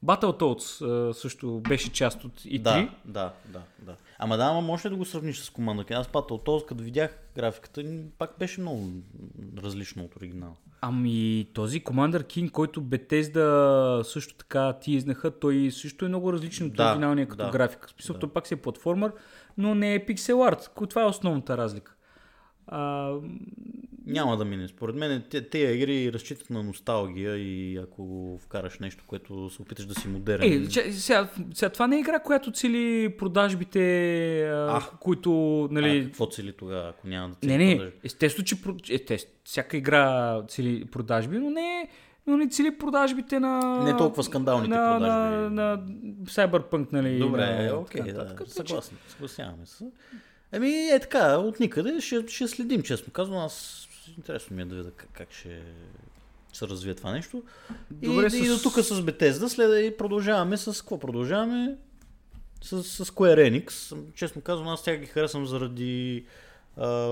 Battletoads 0.05 0.81
също 1.11 1.59
беше 1.59 1.91
част 1.91 2.23
от 2.23 2.41
E3. 2.41 2.59
Да, 2.59 2.89
да, 3.05 3.31
да, 3.45 3.61
да. 3.79 3.95
Ама 4.19 4.37
да, 4.37 4.43
ама 4.43 4.61
може 4.61 4.85
ли 4.85 4.89
да 4.89 4.97
го 4.97 5.05
сравниш 5.05 5.37
с 5.37 5.49
Commander 5.49 5.83
Keen? 5.83 5.99
Аз 5.99 6.07
Battletoads, 6.07 6.65
като 6.65 6.83
видях 6.83 7.17
графиката, 7.35 7.83
пак 8.17 8.35
беше 8.39 8.61
много 8.61 8.87
различно 9.57 10.03
от 10.03 10.15
оригинала. 10.15 10.53
Ами 10.81 11.47
този 11.53 11.81
Commander 11.81 12.23
King, 12.23 12.51
който 12.51 12.81
Bethesda 12.81 13.43
също 14.03 14.35
така 14.35 14.73
ти 14.73 14.91
изнаха, 14.91 15.31
той 15.31 15.69
също 15.71 16.05
е 16.05 16.09
много 16.09 16.33
различен 16.33 16.67
от 16.67 16.73
Да, 16.73 16.85
оригиналния 16.85 17.27
като 17.27 17.45
да, 17.45 17.51
графика. 17.51 17.87
В 17.87 17.91
смисъл, 17.91 18.13
да. 18.13 18.19
той 18.19 18.29
пак 18.29 18.47
си 18.47 18.53
е 18.53 18.57
платформер, 18.57 19.11
но 19.57 19.75
не 19.75 19.95
е 19.95 20.05
пиксел 20.05 20.43
арт. 20.43 20.71
Това 20.89 21.01
е 21.01 21.05
основната 21.05 21.57
разлика. 21.57 21.95
А, 22.67 23.13
Няма 24.05 24.37
да 24.37 24.45
мине. 24.45 24.67
Според 24.67 24.95
мен 24.95 25.23
те- 25.29 25.49
тези 25.49 25.73
игри 25.73 26.13
разчитат 26.13 26.49
на 26.49 26.63
носталгия 26.63 27.37
и 27.37 27.77
ако 27.77 28.03
вкараш 28.41 28.79
нещо, 28.79 29.03
което 29.07 29.49
се 29.49 29.61
опиташ 29.61 29.85
да 29.85 29.95
си 29.95 30.07
модерен. 30.07 30.63
е, 30.63 30.67
че, 30.67 30.91
сега, 30.91 31.29
сега, 31.53 31.69
това 31.69 31.87
не 31.87 31.95
е 31.95 31.99
игра, 31.99 32.19
която 32.19 32.51
цели 32.51 33.15
продажбите, 33.17 33.81
а, 34.43 34.81
които, 34.99 35.31
нали... 35.71 35.99
А, 35.99 36.03
какво 36.05 36.25
цели 36.27 36.53
тогава, 36.53 36.89
ако 36.89 37.07
няма 37.07 37.29
да 37.29 37.35
цели 37.35 37.51
не, 37.51 37.65
не, 37.65 37.77
продажби? 37.77 37.99
естествено, 38.03 38.45
че 38.45 38.55
естествено, 38.93 39.35
всяка 39.43 39.77
игра 39.77 40.41
цели 40.47 40.85
продажби, 40.85 41.37
но 41.39 41.49
не, 41.49 41.89
но 42.27 42.37
не 42.37 42.49
цели 42.49 42.77
продажбите 42.77 43.39
на... 43.39 43.59
Не 43.83 43.97
толкова 43.97 44.23
скандалните 44.23 44.69
на, 44.69 44.93
продажби. 44.93 45.09
На, 45.45 45.49
на 45.61 45.77
Cyberpunk, 46.23 46.87
нали? 46.91 47.19
Добре, 47.19 47.63
на, 47.63 47.75
окей, 47.75 48.01
така 48.03 48.13
да, 48.13 48.45
че- 48.45 48.51
съгласен, 48.51 48.97
съгласяваме 49.07 49.65
се. 49.65 49.85
Еми, 50.51 50.69
е 50.69 50.99
така, 50.99 51.37
от 51.37 51.59
никъде 51.59 52.01
ще, 52.01 52.27
ще 52.27 52.47
следим, 52.47 52.81
честно 52.81 53.13
казвам. 53.13 53.37
Аз 53.37 53.87
интересно 54.17 54.55
ми 54.55 54.61
е 54.61 54.65
да 54.65 54.75
видя 54.75 54.91
как, 54.91 55.09
как 55.13 55.31
ще 55.31 55.61
се 56.53 56.67
развие 56.67 56.93
това 56.93 57.11
нещо. 57.11 57.43
И, 58.01 58.05
Добре, 58.05 58.25
и 58.25 58.29
с- 58.29 58.47
до 58.47 58.63
тук 58.63 58.73
с 58.75 59.01
Bethesda, 59.01 59.47
след 59.47 59.85
и 59.85 59.97
продължаваме 59.97 60.57
с 60.57 60.81
какво 60.81 60.99
продължаваме? 60.99 61.75
С, 62.61 62.83
с 62.83 63.05
Square 63.05 63.65
Enix. 63.65 63.95
Честно 64.13 64.41
казвам, 64.41 64.67
аз 64.67 64.83
тях 64.83 64.99
ги 64.99 65.05
харесвам 65.05 65.45
заради 65.45 66.25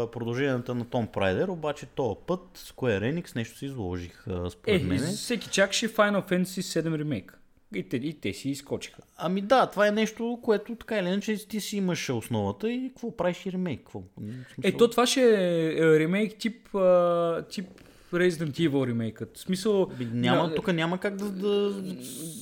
продълженията 0.07 0.75
на 0.75 0.85
Том 0.85 1.07
Прайдер, 1.07 1.47
обаче 1.47 1.85
този 1.85 2.15
път 2.27 2.41
Square 2.57 3.13
Enix 3.13 3.35
нещо 3.35 3.57
се 3.57 3.65
изложих 3.65 4.21
според 4.49 4.81
Е, 4.81 4.85
мен. 4.85 4.99
всеки 4.99 5.49
чакаше 5.49 5.89
Final 5.89 6.29
Fantasy 6.31 6.43
7 6.81 6.97
ремейк. 6.97 7.37
И 7.75 7.83
те, 7.83 7.97
и 7.97 8.13
те 8.13 8.33
си 8.33 8.49
изкочиха. 8.49 9.01
Ами 9.17 9.41
да, 9.41 9.67
това 9.67 9.87
е 9.87 9.91
нещо, 9.91 10.39
което 10.43 10.75
така 10.75 10.97
или 10.97 11.07
иначе 11.07 11.47
ти 11.47 11.61
си 11.61 11.77
имаш 11.77 12.09
основата 12.09 12.71
и 12.71 12.87
какво 12.87 13.17
правиш 13.17 13.45
и 13.45 13.51
ремейк? 13.51 13.79
Какво? 13.79 14.01
Смисъл- 14.19 14.61
Е, 14.63 14.71
то 14.71 14.89
това 14.89 15.05
ще 15.05 15.21
е 15.21 15.33
е, 15.73 15.99
ремейк 15.99 16.37
тип, 16.37 16.67
тип 17.49 17.67
Resident 18.13 18.69
Evil 18.69 18.87
ремейкът. 18.87 19.37
В 19.37 19.39
смисъл, 19.39 19.85
Би, 19.85 20.05
няма, 20.05 20.47
на- 20.47 20.55
тук 20.55 20.73
няма 20.73 20.97
как 20.97 21.15
да, 21.15 21.25
да 21.31 21.71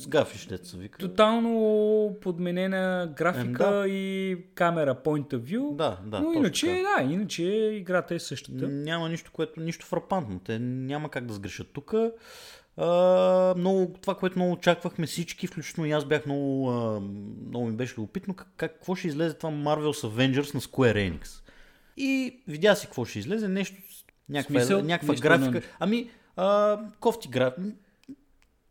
сгафиш, 0.01 0.45
деца 0.45 0.77
вика. 0.77 0.97
тотално 0.97 2.15
подменена 2.21 3.13
графика 3.15 3.41
Ем, 3.67 3.81
да. 3.81 3.87
и 3.87 4.37
камера 4.55 4.95
point 4.95 5.27
of 5.27 5.39
view. 5.39 5.75
Да, 5.75 5.99
да. 6.05 6.19
но 6.19 6.33
иначе, 6.33 6.65
така. 6.67 7.03
да, 7.03 7.13
иначе 7.13 7.43
играта 7.73 8.15
е 8.15 8.19
същата. 8.19 8.67
Няма 8.67 9.09
нищо, 9.09 9.31
което, 9.33 9.59
нищо 9.61 9.85
фрапантно. 9.85 10.39
Те 10.39 10.59
няма 10.59 11.09
как 11.09 11.25
да 11.25 11.33
сгрешат 11.33 11.67
тук. 11.73 11.93
Много, 13.57 13.93
това, 14.01 14.15
което 14.15 14.39
много 14.39 14.51
очаквахме 14.51 15.05
всички, 15.07 15.47
включително 15.47 15.87
и 15.89 15.91
аз 15.91 16.05
бях 16.05 16.25
много, 16.25 16.69
а, 16.71 16.99
много 17.47 17.65
ми 17.65 17.75
беше 17.75 17.93
любопитно, 17.97 18.33
как, 18.33 18.47
как, 18.57 18.73
какво 18.73 18.95
ще 18.95 19.07
излезе 19.07 19.33
това 19.33 19.49
Marvel's 19.51 20.07
Avengers 20.07 20.53
на 20.53 20.61
Square 20.61 21.11
Enix. 21.11 21.27
И 21.97 22.39
видя 22.47 22.75
си 22.75 22.85
какво 22.85 23.05
ще 23.05 23.19
излезе, 23.19 23.47
нещо, 23.47 23.75
някаква, 24.29 24.59
Смисъл? 24.59 24.81
някаква 24.83 25.11
Нищо 25.11 25.23
графика. 25.23 25.51
на- 25.51 25.61
Ами, 25.79 26.09
а, 26.35 26.79
кофти 26.99 27.27
графика. 27.27 27.61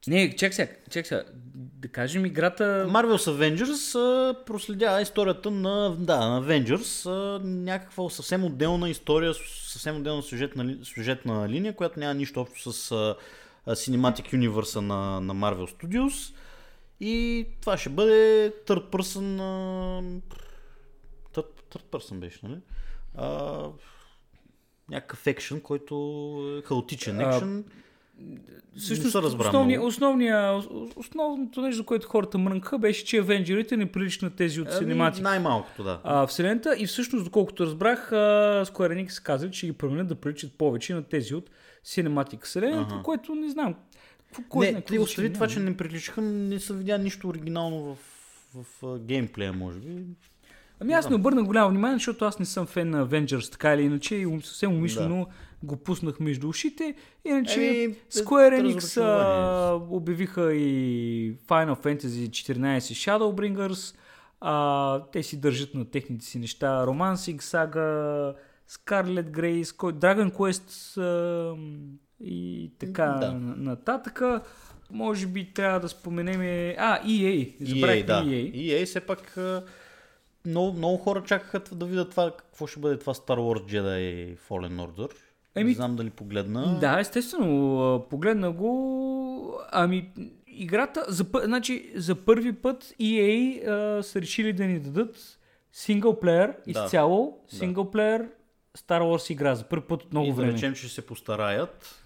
Не, 0.06 0.36
чак 0.36 0.54
сега, 0.54 0.72
чак 0.90 1.06
сега. 1.06 1.24
Да 1.54 1.88
кажем 1.88 2.26
играта... 2.26 2.86
Marvel's 2.90 3.16
Avengers 3.30 3.98
а, 3.98 4.44
проследява 4.44 5.02
историята 5.02 5.50
на, 5.50 5.96
да, 5.98 6.28
на 6.28 6.42
Avengers, 6.42 7.11
а, 7.11 7.40
някаква 7.44 8.11
съвсем 8.11 8.44
отделна 8.44 8.90
история, 8.90 9.34
съвсем 9.66 9.96
отделна 9.96 10.22
сюжетна, 10.22 10.76
сюжетна 10.84 11.48
линия, 11.48 11.76
която 11.76 11.98
няма 12.00 12.14
нищо 12.14 12.40
общо 12.40 12.72
с 12.72 12.92
а, 12.92 13.16
Cinematic 13.74 14.32
Universe 14.34 14.80
на, 14.80 15.20
на 15.20 15.34
Marvel 15.34 15.66
Studios. 15.76 16.34
И 17.00 17.46
това 17.61 17.76
ще 17.76 17.88
бъде 17.88 18.52
third 18.66 18.90
person... 18.90 19.36
Third, 21.34 21.46
third 21.72 21.84
person 21.92 22.14
беше, 22.14 22.38
нали? 22.42 22.59
А, 23.16 23.59
някакъв 24.91 25.26
екшен, 25.26 25.61
който 25.61 25.95
е 26.59 26.66
хаотичен 26.66 27.20
екшен. 27.20 27.64
Не 28.74 28.80
се 28.97 29.22
разбра 29.22 29.47
основния, 29.47 29.82
основния, 29.82 30.62
основното 30.97 31.61
нещо, 31.61 31.84
което 31.84 32.09
хората 32.09 32.39
мрънкаха, 32.39 32.78
беше, 32.78 33.05
че 33.05 33.18
Авенджерите 33.18 33.76
не 33.76 33.93
приличат 33.93 34.22
на 34.22 34.30
тези 34.30 34.61
от 34.61 34.68
Ами, 34.70 34.95
Cinematic 34.95 35.20
най-малкото, 35.20 35.84
да. 35.84 36.01
а, 36.05 36.26
вселената 36.26 36.76
и 36.78 36.86
всъщност, 36.86 37.24
доколкото 37.24 37.62
разбрах, 37.62 38.11
Square 38.11 39.07
Enix 39.07 39.22
казали, 39.22 39.51
че 39.51 39.66
ги 39.66 39.72
променят 39.72 40.09
да 40.09 40.14
приличат 40.14 40.53
повече 40.53 40.95
на 40.95 41.03
тези 41.03 41.34
от 41.34 41.51
Cinematic 41.84 42.45
вселената, 42.45 42.95
Ага. 42.95 43.03
което 43.03 43.34
не 43.34 43.51
знам. 43.51 43.74
Кой 44.49 44.66
знае 44.66 44.80
Не, 44.80 44.86
ще 44.86 44.99
остави 44.99 45.32
това, 45.32 45.49
че 45.49 45.61
не 45.61 45.76
приличаха, 45.76 46.20
не 46.22 46.61
се 46.61 46.74
видя 46.74 46.99
нищо 46.99 47.28
оригинално 47.28 47.84
в, 47.84 47.99
в, 48.55 48.64
в 48.82 48.99
геймплея, 48.99 49.53
може 49.53 49.78
би. 49.78 50.05
Ами 50.80 50.92
аз 50.92 51.10
не 51.10 51.16
обърнах 51.16 51.44
голямо 51.44 51.68
внимание, 51.70 51.96
защото 51.96 52.24
аз 52.24 52.38
не 52.38 52.44
съм 52.44 52.66
фен 52.66 52.90
на 52.90 53.06
Avengers, 53.08 53.52
така 53.52 53.74
или 53.74 53.82
иначе, 53.82 54.14
и 54.14 54.40
съвсем 54.42 54.72
умишлено 54.72 55.26
го 55.62 55.76
пуснах 55.76 56.20
между 56.20 56.48
ушите. 56.48 56.94
Иначе 57.24 57.82
Еми, 57.84 57.94
Square 58.12 58.62
Enix 58.62 59.00
а, 59.02 59.74
обявиха 59.90 60.54
и 60.54 61.36
Final 61.38 61.84
Fantasy 61.84 62.28
14 62.28 62.78
Shadowbringers. 62.78 63.96
А, 64.40 65.02
те 65.12 65.22
си 65.22 65.40
държат 65.40 65.74
на 65.74 65.84
техните 65.84 66.24
си 66.24 66.38
неща. 66.38 66.84
Romancing 66.86 67.36
Saga, 67.36 68.34
Scarlet 68.70 69.30
Grace, 69.30 69.64
Dragon 69.92 70.32
Quest 70.32 71.00
а, 71.00 71.56
и 72.20 72.70
така 72.78 73.04
Да. 73.20 73.32
на- 73.32 73.56
нататък. 73.56 74.22
Може 74.90 75.26
би 75.26 75.52
трябва 75.54 75.80
да 75.80 75.88
споменем... 75.88 76.40
А, 76.78 77.02
EA. 77.06 77.56
Забравих 77.60 78.02
EA, 78.02 78.06
да. 78.06 78.24
EA. 78.24 78.52
EA 78.54 78.84
все 78.86 79.00
пак 79.00 79.38
много, 80.49 80.72
много 80.72 80.96
хора 80.96 81.22
чакаха 81.22 81.61
да 81.72 81.86
видят 81.86 82.11
това, 82.11 82.30
какво 82.32 82.66
ще 82.66 82.80
бъде 82.80 82.99
това 82.99 83.14
Star 83.14 83.36
Wars 83.36 83.72
Jedi 83.72 84.36
Fallen 84.38 84.86
Order. 84.86 85.12
Еми, 85.55 85.68
не 85.68 85.74
знам 85.74 85.96
дали 85.96 86.11
погледна. 86.11 86.78
Да, 86.80 87.01
естествено. 87.01 88.07
Погледна 88.11 88.53
го. 88.53 89.61
Ами, 89.72 90.11
играта, 90.49 91.05
за, 91.09 91.24
значи, 91.44 91.92
за 91.94 92.14
първи 92.14 92.53
път 92.53 92.84
EA 93.01 93.68
а, 93.99 94.03
са 94.03 94.20
решили 94.20 94.53
да 94.53 94.64
ни 94.64 94.78
дадат 94.80 95.38
синглплеер 95.72 96.55
Да. 96.66 96.70
изцяло, 96.70 97.38
Да. 97.51 97.57
синглплеер 97.57 98.28
Star 98.78 99.01
Wars 99.01 99.30
игра 99.30 99.55
за 99.55 99.64
първи 99.64 99.84
път 99.84 100.03
от 100.03 100.12
много 100.12 100.26
и 100.26 100.30
да 100.30 100.36
време. 100.36 100.53
речем, 100.53 100.74
че 100.74 100.88
се 100.88 101.03
постараят 101.03 102.03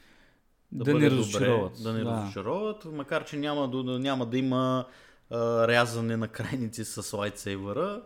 да, 0.73 0.85
Да 0.85 0.95
не 0.95 1.01
добре, 1.01 1.17
разочароват. 1.19 1.73
Да 1.83 1.93
не 1.93 2.01
Да. 2.01 2.11
разочароват, 2.11 2.85
макар 2.85 3.25
че 3.25 3.37
няма, 3.37 3.69
да- 3.69 3.99
няма 3.99 4.27
да 4.27 4.39
има 4.39 4.85
а, 5.31 5.69
рязане 5.69 6.17
на 6.17 6.29
крайници 6.29 6.85
с 6.85 7.13
лайтсейбъра. 7.13 8.03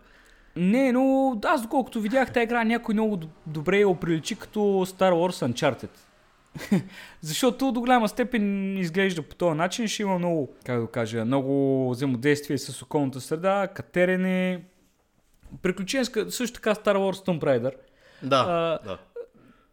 Не, 0.56 0.92
но 0.92 1.38
аз 1.44 1.62
доколкото 1.62 2.00
видях 2.00 2.32
тази 2.32 2.44
игра, 2.44 2.64
някой 2.64 2.92
много 2.92 3.20
добре 3.46 3.78
я 3.78 3.88
оприличи 3.88 4.36
като 4.36 4.58
Star 4.60 5.12
Wars 5.12 5.52
Uncharted. 5.52 5.90
Защото 7.20 7.72
до 7.72 7.80
голяма 7.80 8.08
степен 8.08 8.76
изглежда 8.78 9.22
по 9.22 9.34
този 9.34 9.56
начин. 9.56 9.88
Ще 9.88 10.02
има 10.02 10.18
много, 10.18 10.48
как 10.64 10.80
да 10.80 10.86
кажа, 10.86 11.24
много 11.24 11.90
взаимодействие 11.90 12.58
с 12.58 12.82
околната 12.82 13.20
среда, 13.20 13.68
катерене, 13.74 14.64
приключенска, 15.62 16.30
също 16.30 16.54
така 16.54 16.74
Star 16.74 16.96
Wars 16.96 17.26
Tomb 17.26 17.40
Raider. 17.40 17.72
Да, 18.22 18.44
А, 18.48 18.88
да. 18.88 18.98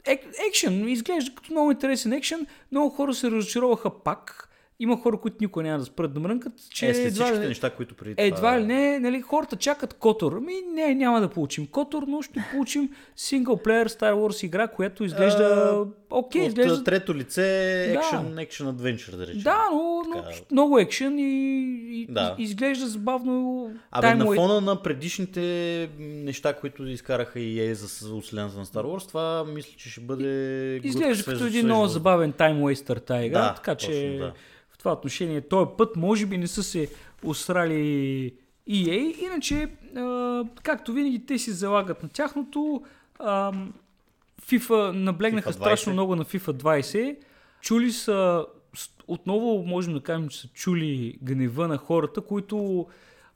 Ек, 0.06 0.22
екшен, 0.50 0.90
изглежда 0.90 1.36
като 1.36 1.52
много 1.52 1.72
интересен 1.72 2.14
екшен. 2.14 2.48
Много 2.72 2.90
хора 2.90 3.14
се 3.14 3.32
разочароваха 3.32 4.00
пак. 4.04 4.50
Има 4.80 4.98
хора, 5.02 5.18
които 5.18 5.38
никога 5.42 5.64
няма 5.64 5.80
да 5.80 5.86
спрат 5.86 6.14
да 6.14 6.20
мрънкат, 6.20 6.54
че 6.70 6.88
е, 6.88 6.94
след 6.94 7.06
едва, 7.06 7.34
ли- 7.34 7.48
неща, 7.48 7.70
които 7.70 7.96
преди 7.96 8.16
едва 8.18 8.36
това... 8.38 8.60
ли 8.60 8.66
не, 8.66 9.00
нали, 9.00 9.22
хората 9.22 9.56
чакат 9.56 9.94
Котор. 9.94 10.34
Ами 10.38 10.54
не, 10.74 10.96
няма 10.96 11.22
да 11.22 11.30
получим 11.30 11.68
Котор, 11.68 12.04
но 12.08 12.22
ще 12.22 12.44
получим 12.52 12.90
синглплеер 13.16 13.90
Star 13.90 14.14
Wars 14.14 14.46
игра, 14.46 14.68
която 14.68 15.04
изглежда 15.04 15.44
А, 15.44 15.86
окей, 16.14 16.42
От 16.42 16.48
изглежда... 16.48 16.84
трето 16.84 17.16
лице 17.16 17.42
Да. 17.94 18.00
екшен, 18.00 18.40
екшен 18.40 18.68
адвенчър, 18.68 19.14
да 19.16 19.28
речем. 19.28 19.42
Да, 19.42 19.68
но, 19.72 20.04
но 20.16 20.24
много 20.52 20.80
екшен 20.80 21.20
и, 21.20 21.24
и 21.92 22.08
Да. 22.10 22.36
изглежда 22.38 22.88
забавно. 22.88 23.72
Абе, 23.92 24.16
на 24.16 24.26
фона 24.26 24.62
на 24.62 24.82
предишните 24.82 25.90
неща, 26.00 26.54
които 26.54 26.88
изкараха 26.88 27.40
и 27.40 27.58
EA 27.58 27.74
за 27.74 27.88
вселената 28.22 28.58
на 28.58 28.66
Star 28.66 28.84
Wars, 28.84 29.08
това 29.08 29.44
мисля, 29.44 29.72
че 29.78 29.90
ще 29.90 30.02
бъде... 30.02 30.82
Изглежда 30.84 31.24
като 31.24 31.46
един 31.46 31.66
много 31.66 31.88
забавен 31.88 32.34
Waster 32.34 33.06
тази 33.06 33.26
игра, 33.26 33.42
Да, 33.42 33.54
така 33.54 33.76
че 33.76 33.88
точно, 33.88 34.18
да. 34.18 34.34
в 34.70 34.78
това 34.78 34.92
отношение 34.92 35.42
този 35.42 35.70
път 35.78 35.96
може 35.96 36.26
би 36.26 36.38
не 36.38 36.48
са 36.48 36.64
се 36.64 36.88
усрали 37.24 38.34
EA, 38.70 39.26
иначе 39.26 39.68
а, 39.98 40.44
както 40.64 40.94
винаги 40.94 41.26
те 41.26 41.38
си 41.38 41.52
залагат 41.52 42.04
на 42.04 42.10
тяхното. 42.10 42.82
А, 43.20 43.52
FIFA 44.44 44.92
наблегнаха 44.92 45.50
FIFA 45.50 45.54
20. 45.54 45.56
страшно 45.56 45.94
много 45.94 46.16
на 46.16 46.26
FIFA 46.26 46.52
20. 46.52 47.18
Чули 47.62 47.92
са, 47.92 48.46
отново 49.08 49.64
можем 49.68 49.94
да 49.94 50.02
кажем, 50.02 50.30
че 50.30 50.40
са 50.40 50.48
чули 50.48 51.18
гнева 51.22 51.68
на 51.68 51.78
хората, 51.78 52.22
които 52.22 52.88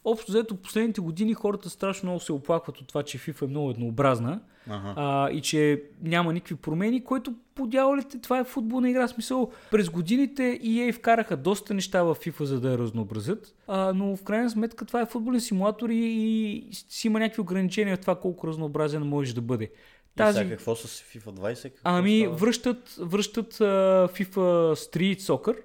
общо 0.06 0.32
взето 0.32 0.56
последните 0.56 1.02
години 1.02 1.34
хората 1.34 1.70
страшно 1.70 2.08
много 2.08 2.20
се 2.20 2.34
оплакват 2.34 2.78
от 2.78 2.88
това, 2.88 3.04
че 3.04 3.20
FIFA 3.20 3.42
е 3.42 3.48
много 3.48 3.70
еднообразна 3.70 4.40
Ага. 4.70 4.94
а, 4.98 5.30
и 5.30 5.42
че 5.42 5.84
няма 6.02 6.34
никакви 6.34 6.56
промени, 6.56 7.04
което 7.04 7.34
по 7.56 7.68
дяволите 7.68 8.22
това 8.22 8.40
е 8.40 8.44
футболна 8.44 8.90
игра. 8.90 9.08
Смисъл, 9.08 9.52
през 9.72 9.90
годините 9.90 10.60
EA 10.64 10.94
вкараха 10.94 11.38
доста 11.38 11.74
неща 11.74 12.04
в 12.04 12.16
FIFA, 12.16 12.44
за 12.44 12.60
да 12.60 12.72
я 12.72 12.78
разнообразят, 12.78 13.56
а, 13.68 13.94
но 13.94 14.16
в 14.16 14.24
крайна 14.24 14.50
сметка 14.50 14.86
това 14.86 15.02
е 15.02 15.06
футболен 15.06 15.42
симулатор 15.42 15.90
и, 15.90 15.96
и 15.96 16.68
си 16.72 17.08
има 17.08 17.20
някакви 17.20 17.42
ограничения 17.42 17.98
в 17.98 18.00
това 18.00 18.16
колко 18.16 18.48
разнообразен 18.48 19.04
можеш 19.04 19.34
да 19.34 19.42
бъде. 19.42 19.70
Тази... 20.18 20.40
И 20.40 20.44
сега 20.44 20.56
какво 20.56 20.76
с 20.76 21.04
FIFA 21.04 21.26
20? 21.26 21.64
Какво 21.64 21.82
Ами, 21.84 22.20
става? 22.20 22.36
връщат, 22.36 22.96
връщат 23.00 23.62
а, 23.62 23.64
FIFA 24.12 24.74
Street 24.74 25.20
Soccer. 25.20 25.58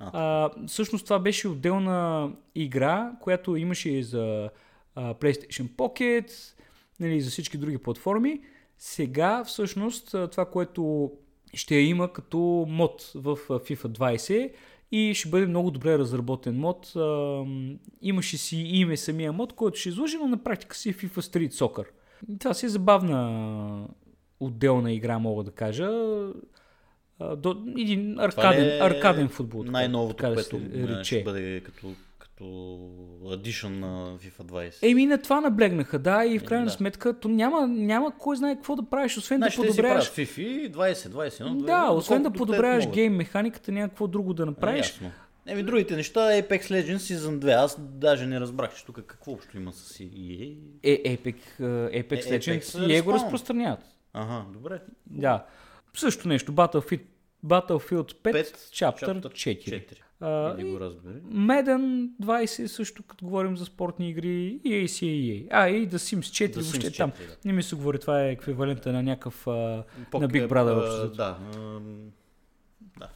А, 0.00 0.50
всъщност 0.66 1.04
това 1.04 1.18
беше 1.18 1.48
отделна 1.48 2.30
игра, 2.54 3.12
която 3.20 3.56
имаше 3.56 3.90
и 3.90 4.02
за 4.02 4.50
а, 4.94 5.14
PlayStation 5.14 5.68
Pocket, 5.68 6.32
нали, 7.00 7.20
за 7.20 7.30
всички 7.30 7.58
други 7.58 7.78
платформи. 7.78 8.40
Сега 8.78 9.44
всъщност 9.44 10.10
това, 10.30 10.44
което 10.44 11.12
ще 11.54 11.74
има 11.74 12.12
като 12.12 12.38
мод 12.68 13.12
в 13.14 13.36
FIFA 13.48 13.88
20 13.88 14.52
и 14.92 15.14
ще 15.14 15.28
бъде 15.28 15.46
много 15.46 15.70
добре 15.70 15.98
разработен 15.98 16.58
мод. 16.58 16.92
Имаше 18.02 18.38
си 18.38 18.56
име 18.56 18.96
самия 18.96 19.32
мод, 19.32 19.52
който 19.52 19.78
ще 19.78 19.88
излъжи, 19.88 20.16
но 20.16 20.26
на 20.28 20.44
практика 20.44 20.76
си 20.76 20.88
е 20.88 20.92
FIFA 20.92 21.20
Street 21.20 21.52
Soccer. 21.52 21.86
Това 22.38 22.54
си 22.54 22.66
е 22.66 22.70
забавна 22.70 23.86
отделна 24.40 24.92
игра, 24.92 25.18
мога 25.18 25.44
да 25.44 25.50
кажа. 25.50 25.88
До, 27.36 27.56
един 27.78 28.20
аркаден, 28.20 28.64
е 28.66 28.78
аркаден 28.78 29.28
футбол. 29.28 29.60
така- 29.60 29.72
Най-новото, 29.72 30.16
така 30.16 30.28
да 30.28 30.34
което 30.34 30.60
рече. 30.74 31.04
ще 31.06 31.24
бъде 31.24 31.60
като, 31.60 31.86
като 32.18 32.44
addition 33.24 33.68
на 33.68 33.88
FIFA 34.16 34.42
20. 34.42 34.78
Еми 34.82 35.06
на 35.06 35.18
това 35.18 35.40
наблегнаха, 35.40 35.98
да, 35.98 36.24
и 36.24 36.38
в 36.38 36.44
крайна 36.44 36.64
да. 36.64 36.70
сметка 36.70 37.12
то 37.12 37.28
няма, 37.28 37.66
няма 37.68 38.12
кой 38.18 38.36
знае 38.36 38.54
какво 38.54 38.76
да 38.76 38.82
правиш, 38.82 39.16
освен 39.16 39.38
Значи 39.38 39.56
да 39.56 39.62
подобряваш. 39.62 40.12
FIFA 40.12 40.70
20, 40.70 40.94
21, 40.94 41.56
Да, 41.56 41.90
освен 41.90 42.18
да 42.18 42.24
колкото 42.24 42.32
те 42.34 42.38
подобряваш 42.38 42.88
гейм 42.88 43.14
механиката, 43.14 43.72
няма 43.72 43.88
какво 43.88 44.06
друго 44.06 44.34
да 44.34 44.42
А, 44.42 44.46
направиш. 44.46 44.86
ясно. 44.86 45.10
Еми 45.48 45.62
другите 45.62 45.96
неща, 45.96 46.20
Apex 46.20 46.60
Legends 46.62 46.96
Season 46.96 47.38
2, 47.38 47.64
аз 47.64 47.80
даже 47.80 48.26
не 48.26 48.40
разбрах, 48.40 48.76
че 48.76 48.84
тук 48.84 49.00
какво 49.06 49.32
общо 49.32 49.56
има 49.56 49.72
с 49.72 49.98
EA. 49.98 50.56
Е, 50.82 51.16
Epic, 51.16 51.36
е, 51.60 52.02
Apex 52.02 52.30
Е, 52.30 52.38
Legends 52.40 52.60
Apex 52.62 52.86
и 52.86 52.96
е 52.96 53.00
го 53.00 53.12
разпространяват. 53.12 53.80
Ага, 54.12 54.44
добре. 54.52 54.80
Да. 55.06 55.46
Също 55.96 56.28
нещо, 56.28 56.52
Battlefield, 56.52 57.02
Battlefield 57.46 58.14
5, 58.14 58.32
Пет, 58.32 58.46
Chapter, 58.56 59.04
Chapter 59.04 59.28
4. 59.28 59.68
4. 59.68 59.94
А, 60.20 60.54
Иди 60.58 60.70
го 60.70 60.80
разбери. 60.80 61.14
Madden 61.14 62.08
20 62.22 62.66
също, 62.66 63.02
като 63.02 63.24
говорим 63.24 63.56
за 63.56 63.64
спортни 63.64 64.10
игри, 64.10 64.60
е 64.64 64.68
EA. 64.68 65.46
А, 65.50 65.68
и 65.68 65.88
The 65.88 65.96
Sims 65.96 66.18
4, 66.20 66.50
The 66.50 66.54
въобще 66.54 66.90
Sims 66.90 66.96
там. 66.96 67.10
4, 67.12 67.14
да. 67.26 67.36
Не 67.44 67.52
ми 67.52 67.62
се 67.62 67.76
говори, 67.76 67.98
това 67.98 68.22
е 68.24 68.30
еквивалента 68.30 68.92
на 68.92 69.02
някакъв... 69.02 69.44
Пок- 69.44 70.20
на 70.20 70.28
Big 70.28 70.48
Brother 70.48 70.88
взето. 70.88 71.16
Да. 71.16 71.38
ам, 71.56 72.10
Да. 72.98 73.08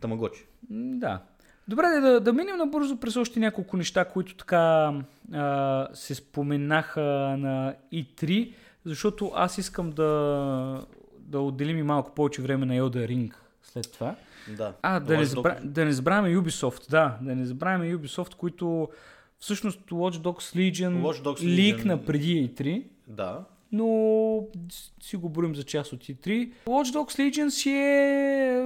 Тамагочи. 0.00 0.44
Да. 0.70 1.22
Добре, 1.68 1.86
да, 2.00 2.20
да, 2.20 2.32
минем 2.32 2.56
набързо 2.56 2.96
през 2.96 3.16
още 3.16 3.40
няколко 3.40 3.76
неща, 3.76 4.04
които 4.04 4.34
така 4.36 4.92
а, 5.32 5.88
се 5.94 6.14
споменаха 6.14 7.02
на 7.38 7.74
E3, 7.94 8.52
защото 8.84 9.32
аз 9.34 9.58
искам 9.58 9.90
да, 9.90 10.86
да 11.18 11.40
отделим 11.40 11.78
и 11.78 11.82
малко 11.82 12.14
повече 12.14 12.42
време 12.42 12.66
на 12.66 12.74
Elder 12.74 13.08
Ring 13.10 13.32
след 13.62 13.92
това. 13.92 14.14
Да. 14.56 14.72
А, 14.82 15.00
да 15.00 15.16
не, 15.18 15.24
забра... 15.24 15.58
да 15.64 15.84
не 15.84 15.92
забравяме 15.92 16.36
Ubisoft, 16.36 16.90
да, 16.90 17.18
да 17.22 17.34
не 17.34 17.44
забравяме 17.44 17.94
Ubisoft, 17.96 18.34
които 18.34 18.88
всъщност 19.38 19.80
Watch 19.90 20.16
Dogs 20.16 20.56
Legion, 20.56 21.00
Watch 21.02 21.22
Dogs 21.22 21.40
Legion. 21.40 21.54
ликна 21.56 22.04
преди 22.04 22.50
E3, 22.50 22.84
Да. 23.06 23.44
но 23.72 24.42
си 25.02 25.16
го 25.16 25.28
борим 25.28 25.54
за 25.54 25.62
част 25.62 25.92
от 25.92 26.04
E3. 26.04 26.52
Watch 26.66 26.92
Dogs 26.94 27.18
Legion 27.30 27.48
си 27.48 27.70
е 27.70 28.62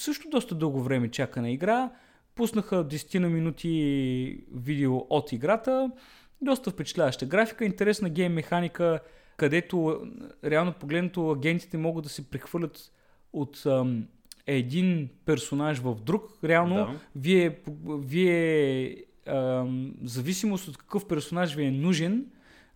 също 0.00 0.28
доста 0.30 0.54
дълго 0.54 0.82
време 0.82 1.10
чакана 1.10 1.50
игра. 1.50 1.90
Пуснаха 2.38 2.84
10 2.84 3.18
на 3.18 3.28
минути 3.28 4.44
видео 4.54 4.96
от 5.10 5.32
играта. 5.32 5.90
Доста 6.40 6.70
впечатляваща 6.70 7.26
графика, 7.26 7.64
интересна 7.64 8.08
гейм 8.10 8.32
механика, 8.32 9.00
където 9.36 10.06
реално 10.44 10.72
погледнато 10.72 11.30
агентите 11.30 11.78
могат 11.78 12.02
да 12.02 12.08
се 12.08 12.30
прехвърлят 12.30 12.92
от 13.32 13.66
ам, 13.66 14.06
един 14.46 15.08
персонаж 15.24 15.78
в 15.78 15.94
друг. 15.94 16.22
Реално 16.44 16.74
Да. 16.74 16.90
вие, 17.16 17.58
вие 17.88 18.96
ам, 19.26 19.94
зависимост 20.02 20.68
от 20.68 20.76
какъв 20.76 21.08
персонаж 21.08 21.54
ви 21.54 21.64
е 21.64 21.70
нужен, 21.70 22.26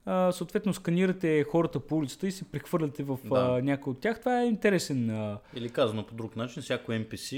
а, 0.04 0.32
съответно 0.32 0.74
сканирате 0.74 1.44
хората 1.44 1.80
по 1.80 1.96
улицата 1.96 2.26
и 2.26 2.32
се 2.32 2.44
прехвърляте 2.44 3.02
в 3.02 3.18
Да. 3.24 3.34
а, 3.58 3.62
някой 3.62 3.90
от 3.90 4.00
тях. 4.00 4.20
Това 4.20 4.42
е 4.42 4.46
интересен. 4.46 5.10
А, 5.10 5.38
Или 5.56 5.68
казано 5.70 6.06
по 6.06 6.14
друг 6.14 6.36
начин, 6.36 6.62
всяко 6.62 6.92
NPC 6.92 7.36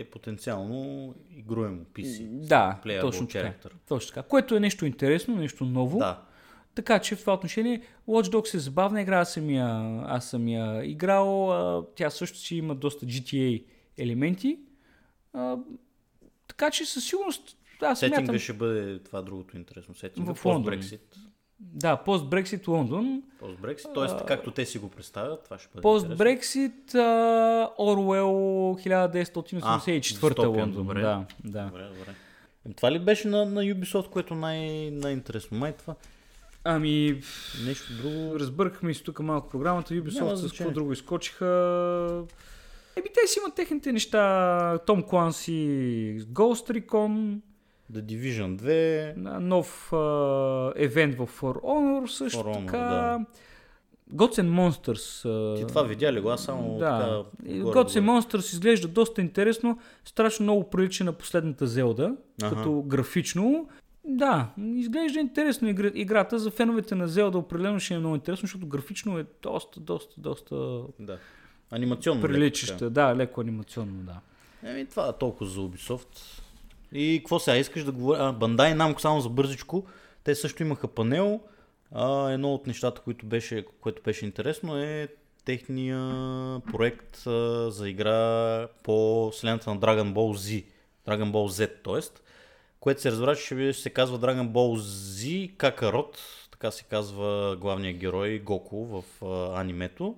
е 0.00 0.04
потенциално 0.04 1.14
игруемо 1.30 1.84
PC. 1.84 2.26
да, 2.28 2.80
точно 3.00 3.28
така. 3.28 3.52
точно 3.88 4.08
така. 4.08 4.22
Което 4.22 4.56
е 4.56 4.60
нещо 4.60 4.86
интересно, 4.86 5.36
нещо 5.36 5.64
ново. 5.64 5.98
Да. 5.98 6.22
Така 6.74 6.98
че 6.98 7.16
в 7.16 7.20
това 7.20 7.34
отношение 7.34 7.82
Watch 8.08 8.32
Dogs 8.32 8.54
е 8.54 8.58
забавна 8.58 9.02
игра, 9.02 9.20
аз 9.20 9.32
съм 9.32 9.50
я, 9.50 10.00
аз 10.06 10.30
съм 10.30 10.48
я 10.48 10.84
играл, 10.84 11.52
а, 11.52 11.86
тя 11.94 12.10
също 12.10 12.38
си 12.38 12.56
има 12.56 12.74
доста 12.74 13.06
GTA 13.06 13.64
елементи. 13.98 14.58
А, 15.32 15.56
така 16.48 16.70
че 16.70 16.84
със 16.86 17.04
сигурност 17.04 17.56
аз 17.82 17.98
Сетинга 17.98 18.16
смятам... 18.18 18.38
ще 18.38 18.52
бъде 18.52 18.98
това 18.98 19.22
другото 19.22 19.56
интересно. 19.56 19.94
Сетинга 19.94 20.34
В 20.34 20.44
Лондон. 20.44 20.74
пост-Брексит. 20.74 21.16
Да, 21.60 21.96
пост-Брексит 21.96 22.68
Лондон. 22.68 23.22
Пост-Брексит, 23.38 23.94
т.е. 23.94 24.26
както 24.26 24.50
те 24.50 24.66
си 24.66 24.78
го 24.78 24.88
представят, 24.88 25.44
това 25.44 25.58
ще 25.58 25.68
бъде. 25.68 25.82
Пост-Брексит 25.82 26.94
Орвел 27.78 28.28
1984 28.76 30.00
дистопия, 30.00 30.48
Лондон. 30.48 30.72
добре. 30.72 31.00
Да, 31.00 31.24
да. 31.44 31.64
Добре, 31.64 31.82
добре. 31.84 32.14
Ем, 32.66 32.72
Това 32.72 32.92
ли 32.92 32.98
беше 32.98 33.28
на, 33.28 33.44
на 33.44 33.62
Ubisoft, 33.62 34.08
което 34.08 34.34
най- 34.34 34.90
най-интересно? 34.90 35.58
Май 35.58 35.72
това 35.72 35.94
Ами, 36.64 37.20
нещо 37.66 37.92
друго. 37.92 38.38
разбъркахме 38.38 38.94
си 38.94 39.04
тук 39.04 39.20
малко 39.20 39.48
програмата. 39.50 39.94
Ubisoft 39.94 40.34
с 40.34 40.52
какво 40.52 40.70
друго 40.70 40.92
изкочиха. 40.92 41.46
Еми, 42.96 43.06
те 43.14 43.26
си 43.26 43.38
имат 43.38 43.54
техните 43.54 43.92
неща. 43.92 44.78
Том 44.78 45.02
Кланси, 45.02 45.52
Ghost 46.22 46.80
Recon, 46.80 47.38
The 47.94 48.02
Division 48.02 48.56
2. 48.56 49.16
на 49.16 49.40
нов 49.40 49.92
а, 49.92 49.96
евент 50.76 51.14
в 51.14 51.28
For 51.30 51.62
Honor 51.62 52.06
също 52.06 52.38
For 52.38 52.44
Honor, 52.46 52.66
така. 52.66 52.78
да. 52.78 53.20
Gods 54.12 54.42
and 54.42 54.50
Monsters. 54.50 55.28
а, 55.52 55.56
Ти 55.56 55.66
това 55.66 55.82
видя 55.82 56.12
ли 56.12 56.20
го? 56.20 56.30
Аз 56.30 56.42
само 56.42 56.78
да. 56.78 56.98
така... 56.98 57.04
Горе- 57.52 57.74
Gods 57.74 58.00
and 58.00 58.04
Monsters 58.20 58.52
изглежда 58.52 58.88
доста 58.88 59.20
интересно. 59.20 59.78
Страшно 60.04 60.42
много 60.42 60.70
прилича 60.70 61.04
на 61.04 61.12
последната 61.12 61.66
Зелда, 61.66 62.16
Аха. 62.42 62.54
като 62.56 62.82
графично. 62.82 63.68
Да, 64.06 64.48
изглежда 64.58 65.20
интересно 65.20 65.68
игра, 65.68 65.90
играта. 65.94 66.38
За 66.38 66.50
феновете 66.50 66.94
на 66.94 67.08
Зелда 67.08 67.38
определено 67.38 67.80
ще 67.80 67.94
е 67.94 67.98
много 67.98 68.14
интересно, 68.14 68.40
защото 68.40 68.66
графично 68.66 69.18
е 69.18 69.26
доста, 69.42 69.80
доста, 69.80 70.20
доста 70.20 70.82
Да. 70.98 71.18
Анимационно. 71.70 72.20
леко 72.20 72.28
приличаща. 72.28 72.90
Да, 72.90 73.16
леко 73.16 73.40
анимационно, 73.40 74.02
да. 74.02 74.20
Еми, 74.64 74.86
това 74.86 75.08
е 75.08 75.12
толкова 75.12 75.46
за 75.46 75.60
Ubisoft. 75.60 76.40
И 76.94 77.18
какво 77.18 77.38
сега 77.38 77.56
искаш 77.56 77.84
да 77.84 77.92
говоря? 77.92 78.34
Bandai 78.34 78.74
Namco 78.76 79.00
само 79.00 79.20
за 79.20 79.28
бързичко. 79.28 79.86
Те 80.24 80.34
също 80.34 80.62
имаха 80.62 80.88
панел. 80.88 81.40
А, 81.92 82.30
едно 82.30 82.54
от 82.54 82.66
нещата, 82.66 83.00
което 83.00 83.26
беше, 83.26 83.64
което 83.80 84.02
беше 84.02 84.24
интересно 84.24 84.78
е 84.78 85.08
техния 85.44 85.98
проект 86.72 87.26
а, 87.26 87.70
за 87.70 87.88
игра 87.88 88.68
по 88.82 89.30
вселената 89.30 89.70
на 89.70 89.80
Dragon 89.80 90.12
Ball 90.12 90.36
Z. 90.36 90.64
Dragon 91.08 91.32
Ball 91.32 91.66
Z, 91.66 91.84
т.е. 91.84 92.20
Което 92.80 93.00
се 93.00 93.10
разбра, 93.10 93.36
че 93.36 93.42
ще 93.42 93.72
се 93.72 93.90
казва 93.90 94.18
Dragon 94.18 94.48
Ball 94.48 94.78
Z 94.78 95.56
Какарот. 95.56 96.18
Така 96.50 96.70
се 96.70 96.84
казва 96.84 97.56
главният 97.60 97.96
герой 97.96 98.38
Гоку 98.38 98.84
в 98.84 99.04
а, 99.22 99.60
анимето 99.60 100.16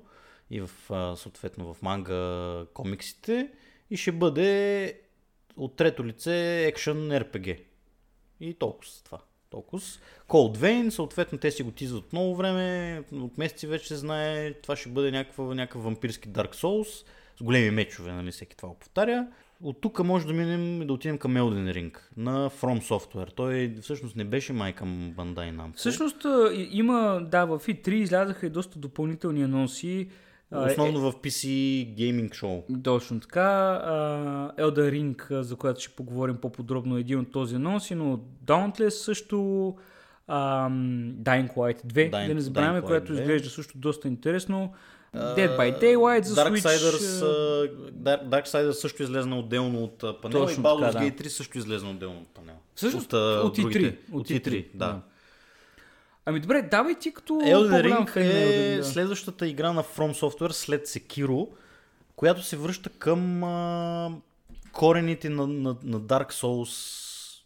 и 0.50 0.60
в, 0.60 0.70
а, 0.90 1.16
съответно 1.16 1.74
в 1.74 1.82
манга 1.82 2.64
комиксите. 2.74 3.48
И 3.90 3.96
ще 3.96 4.12
бъде 4.12 5.00
от 5.56 5.76
трето 5.76 6.06
лице 6.06 6.64
екшен 6.66 7.10
RPG. 7.10 7.58
И 8.40 8.54
толкова 8.54 8.90
с 8.90 9.02
това. 9.02 9.18
Толкова. 9.50 9.82
Cold 10.28 10.56
Vein, 10.56 10.88
съответно 10.88 11.38
те 11.38 11.50
си 11.50 11.62
го 11.62 11.70
тизват 11.70 12.04
от 12.04 12.12
много 12.12 12.36
време, 12.36 13.02
от 13.12 13.38
месеци 13.38 13.66
вече 13.66 13.88
се 13.88 13.96
знае, 13.96 14.52
това 14.52 14.76
ще 14.76 14.88
бъде 14.88 15.10
някаква, 15.10 15.44
някакъв 15.44 15.84
вампирски 15.84 16.28
Dark 16.28 16.54
Souls, 16.54 17.06
с 17.38 17.42
големи 17.42 17.70
мечове, 17.70 18.12
нали, 18.12 18.30
всеки 18.30 18.56
това 18.56 18.68
го 18.68 18.74
повтаря. 18.74 19.26
От 19.62 19.80
тук 19.80 20.04
може 20.04 20.26
да 20.26 20.32
минем 20.32 20.86
да 20.86 20.92
отидем 20.92 21.18
към 21.18 21.34
Elden 21.34 21.72
Ring 21.72 21.98
на 22.16 22.50
From 22.50 22.82
Software. 22.82 23.34
Той 23.34 23.74
всъщност 23.82 24.16
не 24.16 24.24
беше 24.24 24.52
май 24.52 24.72
към 24.72 25.14
Bandai 25.16 25.56
Namco. 25.56 25.76
Всъщност 25.76 26.26
има, 26.70 27.26
да, 27.30 27.44
в 27.44 27.58
E3 27.58 27.88
излязаха 27.88 28.46
и 28.46 28.50
доста 28.50 28.78
допълнителни 28.78 29.42
анонси. 29.42 30.08
Основно 30.54 31.00
в 31.00 31.12
PC 31.12 31.46
Gaming 31.96 32.30
Show. 32.30 32.82
Точно 32.82 33.20
така. 33.20 33.42
А, 33.84 34.52
Elden 34.58 34.90
Ring, 34.92 35.40
за 35.40 35.56
която 35.56 35.80
ще 35.80 35.94
поговорим 35.94 36.36
по-подробно, 36.36 36.96
е 36.96 37.00
един 37.00 37.20
от 37.20 37.32
този 37.32 37.54
анонси, 37.56 37.94
но 37.94 38.20
Dauntless 38.44 38.88
също, 38.88 39.36
ам, 40.28 41.14
Dying 41.22 41.54
Light 41.54 41.84
2, 41.86 42.10
Dying- 42.10 42.28
да 42.28 42.34
не 42.34 42.40
забравяме, 42.40 42.80
което 42.82 43.12
2. 43.12 43.20
изглежда 43.20 43.50
също 43.50 43.78
доста 43.78 44.08
интересно. 44.08 44.72
Dead 45.16 45.58
by 45.58 45.82
Daylight 45.82 46.22
за 46.22 46.34
Switch. 46.34 46.50
Darksiders, 46.50 47.22
а, 47.22 47.26
а, 47.26 47.92
Dark, 47.92 48.28
Darksiders 48.28 48.70
също 48.70 49.02
излезна 49.02 49.38
отделно 49.38 49.84
от 49.84 49.98
панела 50.22 50.46
Точно 50.46 50.62
и 50.62 50.66
Baldur's. 50.66 50.92
Gate 50.94 51.22
3 51.22 51.28
също 51.28 51.58
излезна 51.58 51.90
отделно 51.90 52.20
от 52.20 52.28
панела. 52.28 52.58
Всъщност, 52.74 53.12
а, 53.12 53.16
от 53.44 53.54
другите. 53.54 53.78
E3. 53.78 53.96
От 54.12 54.28
E3, 54.28 54.66
да. 54.74 55.00
Ами 56.28 56.40
добре, 56.40 56.62
давай 56.62 56.94
ти 56.94 57.12
като 57.12 57.32
Elden 57.34 57.82
Ring 57.82 58.16
е 58.16 58.20
Ring, 58.20 58.76
да. 58.76 58.84
следващата 58.84 59.46
игра 59.46 59.72
на 59.72 59.82
From 59.82 60.22
Software 60.22 60.52
след 60.52 60.86
Sekiro, 60.86 61.48
която 62.16 62.42
се 62.42 62.56
връща 62.56 62.90
към 62.90 63.44
а, 63.44 64.10
корените 64.72 65.28
на, 65.28 65.46
на, 65.46 65.76
на 65.82 66.00
Dark 66.00 66.32
Souls 66.32 67.42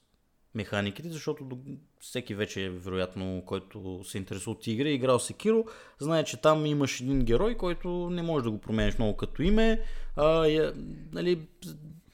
механиките, 0.54 1.08
защото 1.08 1.58
всеки 2.00 2.34
вече, 2.34 2.70
вероятно, 2.70 3.42
който 3.46 4.00
се 4.04 4.18
интересува 4.18 4.52
от 4.52 4.66
игри, 4.66 4.88
е 4.88 4.92
играл 4.92 5.18
Sekiro, 5.18 5.68
знае, 5.98 6.24
че 6.24 6.36
там 6.36 6.66
имаш 6.66 7.00
един 7.00 7.24
герой, 7.24 7.54
който 7.54 8.10
не 8.10 8.22
можеш 8.22 8.44
да 8.44 8.50
го 8.50 8.58
променеш 8.58 8.98
много 8.98 9.16
като 9.16 9.42
име. 9.42 9.80
А, 10.16 10.46
я, 10.46 10.72
нали, 11.12 11.40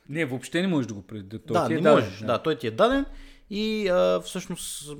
Не, 0.08 0.24
въобще 0.24 0.62
не 0.62 0.68
можеш 0.68 0.86
да 0.86 0.94
го 0.94 1.02
предадеш. 1.02 1.40
да, 1.46 1.68
не 1.68 1.90
можеш. 1.90 2.18
Да. 2.18 2.38
той 2.38 2.56
ти 2.58 2.66
е 2.66 2.70
даден 2.70 3.04
и 3.50 3.88
а, 3.88 4.20
всъщност 4.20 4.96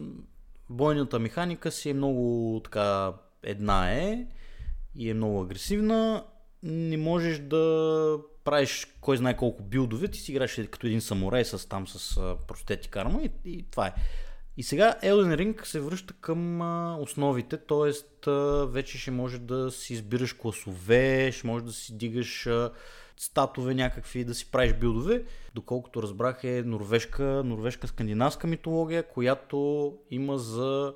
бойната 0.71 1.19
механика 1.19 1.71
си 1.71 1.91
е 1.91 1.95
много 1.95 2.61
така 2.65 3.13
една 3.43 3.93
е 3.93 4.27
и 4.95 5.11
е 5.11 5.15
много 5.15 5.43
агресивна. 5.43 6.25
Не 6.63 6.97
можеш 6.97 7.39
да 7.39 8.19
правиш 8.45 8.87
кой 9.01 9.17
знае 9.17 9.37
колко 9.37 9.63
билдове, 9.63 10.09
ти 10.09 10.19
си 10.19 10.33
играеш 10.33 10.61
като 10.71 10.87
един 10.87 11.01
самурай 11.01 11.45
с 11.45 11.69
там 11.69 11.89
с 11.89 12.21
простети 12.49 12.89
карма 12.89 13.23
и, 13.23 13.31
и 13.45 13.71
това 13.71 13.87
е. 13.87 13.95
И 14.57 14.63
сега 14.63 14.95
Elden 15.03 15.37
Ring 15.37 15.65
се 15.65 15.81
връща 15.81 16.15
към 16.21 16.63
а, 16.63 16.97
основите, 17.01 17.57
т.е. 17.57 18.31
вече 18.67 18.99
ще 18.99 19.11
може 19.11 19.39
да 19.39 19.71
си 19.71 19.93
избираш 19.93 20.33
класове, 20.33 21.33
ще 21.33 21.47
може 21.47 21.65
да 21.65 21.73
си 21.73 21.99
дигаш 21.99 22.47
а, 22.47 22.71
статове 23.17 23.75
някакви, 23.75 24.25
да 24.25 24.35
си 24.35 24.51
правиш 24.51 24.73
билдове. 24.73 25.23
Доколкото 25.55 26.03
разбрах 26.03 26.45
е 26.45 26.63
норвежка, 26.67 27.43
норвежка 27.45 27.87
скандинавска 27.87 28.47
митология, 28.47 29.03
която 29.03 29.93
има 30.11 30.39
за 30.39 30.93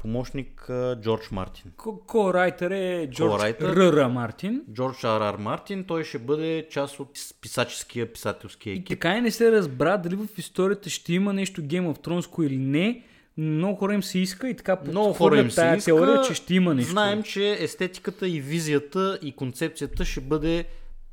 помощник 0.00 0.70
Джордж 1.02 1.30
Мартин. 1.30 1.72
Ко-райтер 2.06 2.70
е 2.70 3.10
Джордж. 3.10 3.42
Ръра 3.60 4.08
Мартин. 4.08 4.62
Джордж 4.72 5.04
Ар 5.04 5.36
Мартин, 5.36 5.84
той 5.84 6.04
ще 6.04 6.18
бъде 6.18 6.66
част 6.70 7.00
от 7.00 7.08
писаческия, 7.40 8.12
писателския 8.12 8.72
И 8.72 8.76
екип. 8.76 8.88
така 8.88 9.16
и 9.16 9.20
не 9.20 9.30
се 9.30 9.52
разбра 9.52 9.96
дали 9.96 10.16
в 10.16 10.28
историята 10.38 10.90
ще 10.90 11.12
има 11.12 11.32
нещо 11.32 11.62
Game 11.62 11.94
of 11.94 12.06
Thrones 12.06 12.46
или 12.46 12.56
не. 12.56 13.02
Много 13.36 13.76
хора 13.76 13.94
им 13.94 14.02
се 14.02 14.18
иска 14.18 14.48
и 14.48 14.56
така 14.56 14.78
Много 14.86 15.12
хора 15.12 15.38
им 15.38 15.50
се 15.50 15.74
иска. 15.76 15.84
теория, 15.84 16.22
че 16.22 16.34
ще 16.34 16.54
има 16.54 16.74
нещо. 16.74 16.90
Знаем, 16.90 17.22
че 17.22 17.56
естетиката 17.60 18.28
и 18.28 18.40
визията 18.40 19.18
и 19.22 19.32
концепцията 19.32 20.04
ще 20.04 20.20
бъде 20.20 20.64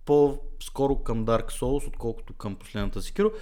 по-скоро 0.10 0.95
към 0.95 1.26
Dark 1.26 1.51
Souls, 1.51 1.88
отколкото 1.88 2.34
към 2.34 2.55
последната 2.55 3.01
Sekiro. 3.01 3.34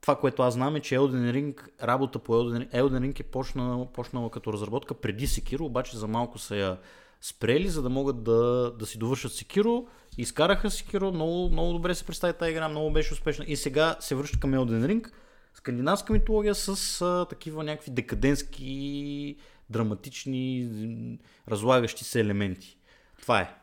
Това, 0.00 0.16
което 0.16 0.42
аз 0.42 0.54
знам 0.54 0.76
е, 0.76 0.80
че 0.80 0.94
Elden 0.94 1.32
Ring, 1.32 1.68
работа 1.82 2.18
по 2.18 2.32
Elden 2.32 2.58
Ring, 2.58 2.82
Elden 2.82 3.00
Ring 3.00 3.20
е 3.20 3.22
почнала, 3.22 3.92
почнала 3.92 4.30
като 4.30 4.52
разработка 4.52 4.94
преди 4.94 5.28
Sekiro, 5.28 5.60
обаче 5.60 5.96
за 5.96 6.06
малко 6.08 6.38
са 6.38 6.56
я 6.56 6.78
спрели, 7.20 7.68
за 7.68 7.82
да 7.82 7.88
могат 7.88 8.22
да, 8.22 8.72
да 8.78 8.86
си 8.86 8.98
довършат 8.98 9.32
Sekiro. 9.32 9.86
Изкараха 10.18 10.70
Sekiro, 10.70 11.10
много, 11.10 11.50
много 11.50 11.72
добре 11.72 11.94
се 11.94 12.04
представи 12.04 12.38
тази 12.38 12.50
игра, 12.50 12.68
много 12.68 12.92
беше 12.92 13.14
успешна 13.14 13.44
и 13.48 13.56
сега 13.56 13.96
се 14.00 14.14
връща 14.14 14.40
към 14.40 14.52
Elden 14.52 14.86
Ring. 14.86 15.12
Скандинавска 15.54 16.12
митология 16.12 16.54
с 16.54 17.00
а, 17.00 17.26
такива 17.30 17.64
някакви 17.64 17.90
декадентски, 17.90 19.36
драматични, 19.70 20.68
разлагащи 21.48 22.04
се 22.04 22.20
елементи. 22.20 22.78
Това 23.20 23.40
е. 23.40 23.61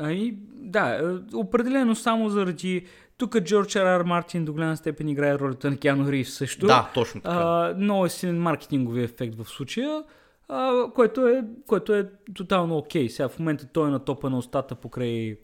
И, 0.00 0.38
да, 0.52 0.94
е, 0.94 1.36
определено 1.36 1.94
само 1.94 2.28
заради... 2.28 2.86
Тук 3.18 3.40
Джордж 3.40 3.76
Ар 3.76 4.02
Мартин 4.02 4.44
до 4.44 4.52
голяма 4.52 4.76
степен 4.76 5.08
играе 5.08 5.38
ролята 5.38 5.70
на 5.70 5.76
Киано 5.76 6.12
Ривз 6.12 6.34
също. 6.34 6.66
Да, 6.66 6.90
точно 6.94 7.20
така. 7.20 7.36
А, 7.36 7.74
много 7.78 8.06
е 8.06 8.08
силен 8.08 8.40
маркетингови 8.40 9.02
ефект 9.02 9.34
в 9.34 9.48
случая, 9.48 10.04
а, 10.48 10.90
което, 10.94 11.28
е, 11.28 11.44
което 11.66 11.94
е 11.94 12.10
тотално 12.34 12.76
окей. 12.76 13.08
Сега 13.08 13.28
в 13.28 13.38
момента 13.38 13.66
той 13.72 13.88
е 13.88 13.90
на 13.90 13.98
топа 13.98 14.30
на 14.30 14.38
устата 14.38 14.74
покрай 14.74 15.36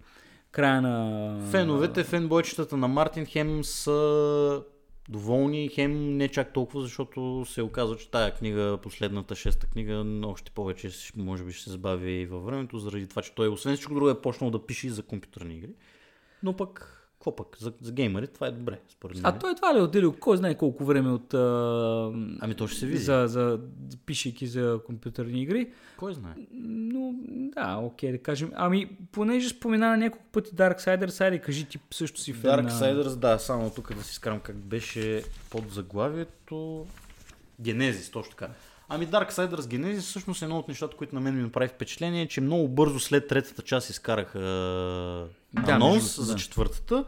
края 0.52 0.82
на... 0.82 1.36
Феновете, 1.50 2.05
фенбойчетата 2.05 2.76
на 2.76 2.88
Мартин 2.88 3.26
Хем 3.26 3.64
са 3.64 4.62
доволни, 5.09 5.68
хем 5.68 6.16
не 6.16 6.28
чак 6.28 6.52
толкова, 6.52 6.82
защото 6.82 7.44
се 7.48 7.62
оказва, 7.62 7.96
че 7.96 8.11
тая 8.11 8.34
книга, 8.34 8.78
последната 8.82 9.34
шеста 9.34 9.66
книга, 9.66 10.05
още 10.24 10.50
повече 10.50 10.90
може 11.16 11.44
би 11.44 11.52
ще 11.52 11.64
се 11.64 11.70
забави 11.70 12.12
и 12.12 12.26
във 12.26 12.44
времето, 12.44 12.78
заради 12.78 13.07
това, 13.07 13.22
че 13.22 13.34
той 13.34 13.48
освен 13.48 13.74
всичко 13.74 13.94
друго 13.94 14.11
е 14.11 14.20
почнал 14.20 14.50
да 14.50 14.66
пише 14.66 14.86
и 14.86 14.90
за 14.90 15.02
компютърни 15.02 15.55
игри. 15.55 15.72
Но 16.42 16.57
пък, 16.57 16.93
какво 17.25 17.37
пък, 17.37 17.57
за, 17.59 17.72
за 17.81 17.93
геймери 17.93 18.27
това 18.27 18.47
е 18.47 18.51
добре, 18.51 18.81
според 18.89 19.16
мен. 19.16 19.27
А 19.27 19.39
той 19.39 19.55
това 19.55 19.75
ли 19.75 19.79
е 19.79 19.83
отделил 19.83 20.12
кой 20.12 20.37
знае 20.37 20.55
колко 20.55 20.85
време 20.85 21.11
от... 21.11 21.35
А... 21.35 22.12
Ами 22.41 22.55
то 22.55 22.68
ще 22.68 22.79
се 22.79 22.87
види. 22.87 22.99
За, 22.99 23.25
за 23.29 23.61
пишейки 24.07 24.47
за 24.47 24.81
компютърни 24.87 25.43
игри. 25.43 25.70
Кой 25.97 26.14
знае? 26.14 26.35
Но 26.53 27.14
да, 27.29 27.77
окей, 27.77 28.12
да 28.12 28.18
кажем. 28.18 28.53
Ами, 28.55 28.97
понеже 29.12 29.49
спомена 29.49 29.97
няколко 29.97 30.27
пъти 30.33 30.51
Darksiders, 30.51 31.20
айде 31.20 31.39
кажи 31.39 31.64
ти 31.64 31.79
също 31.91 32.20
си 32.20 32.33
фен 32.33 32.51
на... 32.51 32.70
Darksiders, 32.70 33.16
да, 33.16 33.39
само 33.39 33.70
тук 33.70 33.95
да 33.95 34.03
си 34.03 34.14
скарам 34.14 34.41
как 34.41 34.57
беше 34.57 35.25
под 35.51 35.70
заглавието. 35.70 36.87
Генезис, 37.61 38.11
точно 38.11 38.31
така. 38.31 38.49
Ами 38.89 39.09
Darksiders 39.09 39.61
Genesis 39.61 40.01
всъщност 40.01 40.43
е 40.43 40.45
едно 40.45 40.59
от 40.59 40.68
нещата, 40.68 40.97
които 40.97 41.14
на 41.14 41.20
мен 41.20 41.37
ми 41.37 41.43
направи 41.43 41.68
впечатление, 41.68 42.28
че 42.28 42.41
много 42.41 42.68
бързо 42.68 43.01
след 43.01 43.28
третата 43.28 43.62
част 43.62 43.91
изкараха 43.91 44.39
Да, 45.53 45.72
анонс 45.72 46.05
другото, 46.05 46.22
за 46.22 46.32
да. 46.32 46.39
четвъртата, 46.39 47.05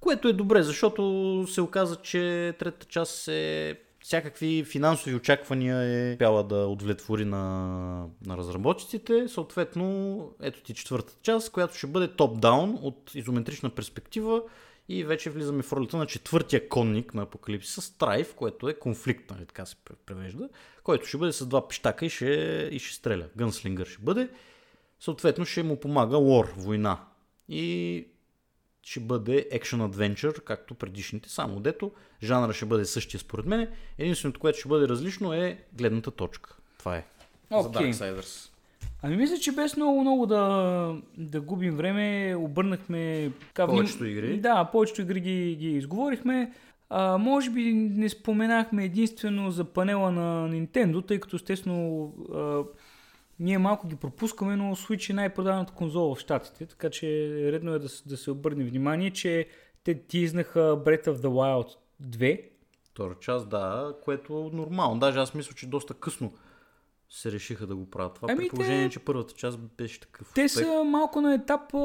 което 0.00 0.28
е 0.28 0.32
добре, 0.32 0.62
защото 0.62 1.44
се 1.48 1.60
оказа, 1.60 1.96
че 1.96 2.54
третата 2.58 2.86
част 2.86 3.28
е 3.28 3.78
всякакви 4.00 4.64
финансови 4.64 5.14
очаквания 5.14 5.76
е 5.76 6.12
успяла 6.12 6.44
да 6.44 6.66
удовлетвори 6.66 7.24
на, 7.24 7.42
на 8.26 8.36
разработчиците. 8.36 9.28
Съответно, 9.28 10.18
ето 10.42 10.62
ти 10.62 10.74
четвъртата 10.74 11.18
част, 11.22 11.52
която 11.52 11.76
ще 11.76 11.86
бъде 11.86 12.08
топ-даун 12.08 12.78
от 12.82 13.10
изометрична 13.14 13.70
перспектива 13.70 14.42
и 14.88 15.04
вече 15.04 15.30
влизаме 15.30 15.62
в 15.62 15.72
ролята 15.72 15.96
на 15.96 16.06
четвъртия 16.06 16.68
конник 16.68 17.14
на 17.14 17.22
Апокалипсиса, 17.22 17.82
Страйф, 17.82 18.34
което 18.34 18.68
е 18.68 18.74
конфликт, 18.74 19.30
нали, 19.30 19.46
така 19.46 19.66
се 19.66 19.76
пре- 19.76 19.96
превежда, 20.06 20.48
който 20.82 21.06
ще 21.06 21.16
бъде 21.16 21.32
с 21.32 21.46
два 21.46 21.68
пищака 21.68 22.06
и 22.06 22.10
ще, 22.10 22.26
и 22.72 22.78
ще 22.78 22.96
стреля. 22.96 23.28
Гънслингър 23.36 23.86
ще 23.86 24.02
бъде. 24.02 24.28
съответно 25.00 25.44
ще 25.44 25.62
му 25.62 25.80
помага 25.80 26.16
War, 26.16 26.52
война. 26.56 27.04
И 27.48 28.06
ще 28.82 29.00
бъде 29.00 29.48
Action 29.52 29.90
Adventure, 29.90 30.40
както 30.40 30.74
предишните, 30.74 31.28
само 31.28 31.60
дето 31.60 31.92
жанра 32.22 32.52
ще 32.52 32.66
бъде 32.66 32.84
същия 32.84 33.20
според 33.20 33.46
мен. 33.46 33.72
Единственото, 33.98 34.40
което 34.40 34.58
ще 34.58 34.68
бъде 34.68 34.88
различно 34.88 35.32
е 35.32 35.64
гледната 35.72 36.10
точка. 36.10 36.56
Това 36.78 36.96
е. 36.96 37.06
Okay. 37.50 37.62
За 37.62 37.70
Darksiders. 37.70 38.50
Ами 39.06 39.16
мисля, 39.16 39.36
че 39.36 39.52
без 39.52 39.76
много, 39.76 40.00
много 40.00 40.26
да, 40.26 40.96
да 41.18 41.40
губим 41.40 41.76
време, 41.76 42.36
обърнахме... 42.38 43.30
Така, 43.40 43.66
Повечето 43.66 44.04
игри. 44.04 44.40
Да, 44.40 44.64
повечето 44.72 45.02
игри 45.02 45.20
ги, 45.20 45.56
ги 45.56 45.70
изговорихме. 45.70 46.52
А, 46.90 47.18
може 47.18 47.50
би 47.50 47.72
не 47.72 48.08
споменахме 48.08 48.84
единствено 48.84 49.50
за 49.50 49.64
панела 49.64 50.12
на 50.12 50.50
Nintendo, 50.50 51.06
тъй 51.06 51.20
като 51.20 51.36
естествено 51.36 52.12
а, 52.34 52.62
ние 53.40 53.58
малко 53.58 53.88
ги 53.88 53.96
пропускаме, 53.96 54.56
но 54.56 54.76
Switch 54.76 55.10
е 55.10 55.12
най-продаваната 55.12 55.72
конзола 55.72 56.14
в 56.14 56.18
Штатите, 56.18 56.66
така 56.66 56.90
че 56.90 57.06
редно 57.52 57.74
е 57.74 57.78
да, 57.78 57.88
да 58.06 58.16
се 58.16 58.30
обърне 58.30 58.64
внимание, 58.64 59.10
че 59.10 59.46
те 59.84 59.94
тизнаха 59.94 60.60
Breath 60.60 61.06
of 61.06 61.16
the 61.16 61.28
Wild 61.28 61.68
2. 62.02 62.42
Втора 62.84 63.14
част, 63.20 63.48
да, 63.48 63.94
което 64.04 64.50
е 64.52 64.56
нормално. 64.56 65.00
Даже 65.00 65.18
аз 65.18 65.34
мисля, 65.34 65.54
че 65.54 65.66
доста 65.66 65.94
късно 65.94 66.32
се 67.10 67.32
решиха 67.32 67.66
да 67.66 67.76
го 67.76 67.90
правят 67.90 68.14
това. 68.14 68.28
Ами 68.30 68.38
при 68.38 68.48
положение, 68.48 68.86
те- 68.86 68.92
че 68.92 68.98
първата 68.98 69.34
част 69.34 69.58
беше 69.78 70.00
такъв 70.00 70.32
Те 70.34 70.44
успех. 70.44 70.64
са 70.64 70.84
малко 70.84 71.20
на 71.20 71.34
етап 71.34 71.74
а, 71.74 71.78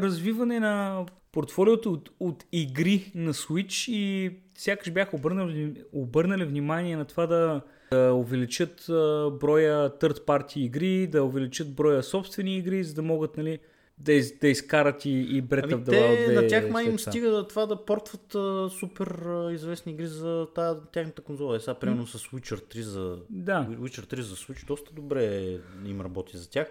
развиване 0.00 0.60
на 0.60 1.06
портфолиото 1.32 1.92
от, 1.92 2.10
от 2.20 2.44
игри 2.52 3.12
на 3.14 3.34
Switch 3.34 3.92
и 3.92 4.30
сякаш 4.54 4.92
бяха 4.92 5.16
обърнали, 5.16 5.74
обърнали 5.92 6.44
внимание 6.44 6.96
на 6.96 7.04
това 7.04 7.26
да, 7.26 7.60
да 7.92 8.12
увеличат 8.14 8.88
а, 8.88 8.92
броя 9.30 9.90
third 9.90 10.20
party 10.20 10.56
игри, 10.56 11.06
да 11.06 11.24
увеличат 11.24 11.74
броя 11.74 12.02
собствени 12.02 12.56
игри, 12.56 12.84
за 12.84 12.94
да 12.94 13.02
могат 13.02 13.36
нали, 13.36 13.58
да, 14.04 14.12
из, 14.12 14.38
да 14.38 14.48
изкарат 14.48 15.04
и, 15.04 15.10
и 15.10 15.42
Breath 15.42 15.64
Ами 15.64 15.84
the 15.84 15.90
Wild 15.90 16.26
те, 16.26 16.32
2 16.32 16.42
на 16.42 16.46
тях 16.46 16.70
май 16.70 16.84
им 16.84 16.98
стига 16.98 17.30
да 17.30 17.48
това 17.48 17.66
да 17.66 17.84
портват 17.84 18.34
а, 18.34 18.70
супер 18.70 19.06
а, 19.06 19.52
известни 19.52 19.92
игри 19.92 20.06
за 20.06 20.46
тая, 20.54 20.76
тяхната 20.92 21.22
конзола. 21.22 21.56
Е, 21.56 21.60
сега 21.60 21.74
примерно 21.74 22.06
с 22.06 22.18
Witcher 22.18 22.76
3 22.76 22.80
за... 22.80 23.18
Да. 23.30 23.66
Witcher 23.70 24.14
3 24.14 24.20
за 24.20 24.36
Switch 24.36 24.66
доста 24.66 24.92
добре 24.92 25.56
им 25.86 26.00
работи 26.00 26.36
за 26.36 26.50
тях. 26.50 26.68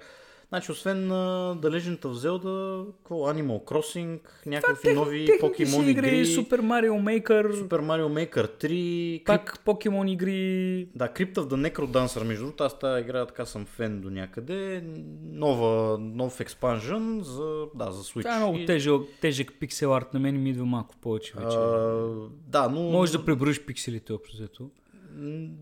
Значи, 0.51 0.71
освен 0.71 1.11
а, 1.11 1.55
The 1.61 1.79
Legend 1.79 1.99
of 1.99 2.13
Zelda, 2.13 2.85
какво, 2.97 3.15
Animal 3.15 3.63
Crossing, 3.63 4.19
някакви 4.45 4.93
нови 4.93 5.25
Техните 5.25 5.33
си 5.33 5.39
покемон 5.39 5.89
игри, 5.89 6.07
игри, 6.07 6.25
Super 6.25 6.61
Mario 6.61 7.23
Maker, 7.23 7.61
Super 7.61 7.81
Mario 7.81 8.29
Maker 8.33 8.65
3, 8.65 9.23
пак 9.25 9.59
покемон 9.65 10.07
игри, 10.07 10.87
Да, 10.95 11.07
Crypt 11.07 11.33
of 11.33 11.47
the 11.47 11.71
Necrodancer, 11.71 12.23
между 12.23 12.43
другото, 12.43 12.63
аз 12.63 12.79
тази 12.79 13.01
игра 13.01 13.25
така 13.25 13.45
съм 13.45 13.65
фен 13.65 14.01
до 14.01 14.09
някъде. 14.09 14.83
Нова, 15.23 15.97
нов 15.99 16.39
експанжен 16.39 17.21
за, 17.23 17.65
да, 17.75 17.91
за 17.91 18.03
Switch. 18.03 18.21
Това 18.21 18.35
е 18.35 18.39
много 18.39 18.65
тежък, 18.65 19.01
тежък 19.21 19.53
пиксел 19.59 19.95
арт, 19.95 20.13
на 20.13 20.19
мен 20.19 20.43
ми 20.43 20.49
идва 20.49 20.65
малко 20.65 20.95
повече 21.01 21.33
вече. 21.35 21.57
А, 21.57 22.11
да, 22.47 22.69
но... 22.69 22.81
Може 22.81 23.11
да 23.11 23.25
преброиш 23.25 23.65
пикселите 23.65 24.13
общо 24.13 24.37
взето. 24.37 24.69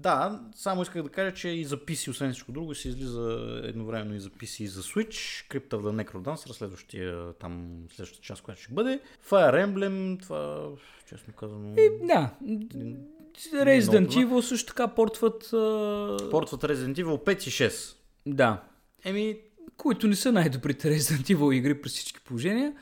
Да, 0.02 0.42
само 0.56 0.82
исках 0.82 1.04
да 1.04 1.10
кажа, 1.10 1.34
че 1.34 1.50
и 1.50 1.66
за 1.66 1.78
PC, 1.78 2.10
освен 2.10 2.32
всичко 2.32 2.52
друго, 2.52 2.76
се 2.76 2.90
излиза 2.90 3.62
едновременно 3.64 4.16
и 4.16 4.20
за 4.20 4.30
PC 4.30 4.64
и 4.64 4.68
за 4.68 4.82
Switch. 4.82 5.48
Crypt 5.52 5.70
of 5.70 5.82
the 5.82 6.04
Necrodancer, 6.04 6.52
следващия, 6.52 7.34
там, 7.34 7.84
следващата 7.90 8.24
част, 8.24 8.42
която 8.42 8.62
ще 8.62 8.74
бъде. 8.74 9.00
Fire 9.30 9.66
Emblem, 9.66 10.22
това, 10.22 10.68
честно 11.10 11.34
казано... 11.34 11.76
Да. 12.04 12.36
много 12.42 13.66
Resident. 13.66 14.08
Evil 14.08 14.42
също 14.42 14.68
така 14.68 14.88
портват... 14.88 15.54
А... 15.54 16.18
Портват 16.32 16.62
Resident 16.62 17.04
Evil 17.04 17.26
5 17.26 17.48
и 17.48 17.70
6. 17.70 17.96
Да. 18.26 18.64
Еми, 19.06 19.38
Които 19.78 20.08
не 20.08 20.16
са 20.16 20.32
най-добрите 20.32 21.00
Resident 21.00 21.36
Evil 21.36 21.54
игри 21.54 21.82
при 21.82 21.90
всички 21.90 22.20
положения. 22.20 22.74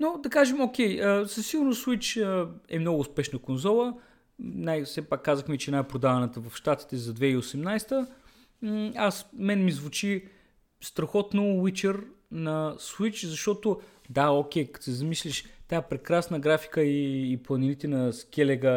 Но 0.00 0.20
да 0.22 0.30
кажем, 0.30 0.60
окей, 0.60 1.00
със 1.26 1.46
сигурност 1.46 1.86
Switch 1.86 2.48
е 2.68 2.78
много 2.78 3.00
успешна 3.00 3.38
конзола. 3.38 3.94
Най- 4.38 4.84
все 4.84 5.02
пак 5.02 5.22
казахме, 5.22 5.58
че 5.58 5.70
най-продаваната 5.70 6.40
в 6.40 6.56
Штатите 6.56 6.96
за 6.96 7.14
2018. 7.14 8.06
М, 8.62 8.92
Аз, 8.96 9.26
мен 9.32 9.64
ми 9.64 9.72
звучи 9.72 10.24
страхотно 10.80 11.42
Witcher 11.42 12.04
на 12.30 12.74
Switch, 12.78 13.26
защото 13.26 13.80
да, 14.10 14.30
окей, 14.30 14.66
като 14.66 14.84
се 14.84 14.92
замислиш, 14.92 15.44
тази 15.68 15.82
прекрасна 15.90 16.38
графика 16.38 16.82
и, 16.82 17.32
и 17.32 17.36
планините 17.36 17.88
на 17.88 18.12
Скелега 18.12 18.70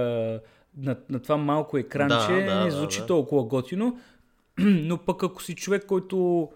на, 0.78 0.96
на 1.10 1.20
това 1.20 1.38
малко 1.38 1.78
екранче 1.78 2.34
Да, 2.34 2.46
да, 2.46 2.60
не 2.64 2.70
да, 2.70 2.72
звучи 2.72 3.00
да. 3.00 3.06
толкова 3.06 3.44
готино, 3.44 4.00
но 4.60 4.98
пък 4.98 5.24
ако 5.24 5.44
си 5.44 5.56
човек, 5.56 5.86
който 5.86 6.50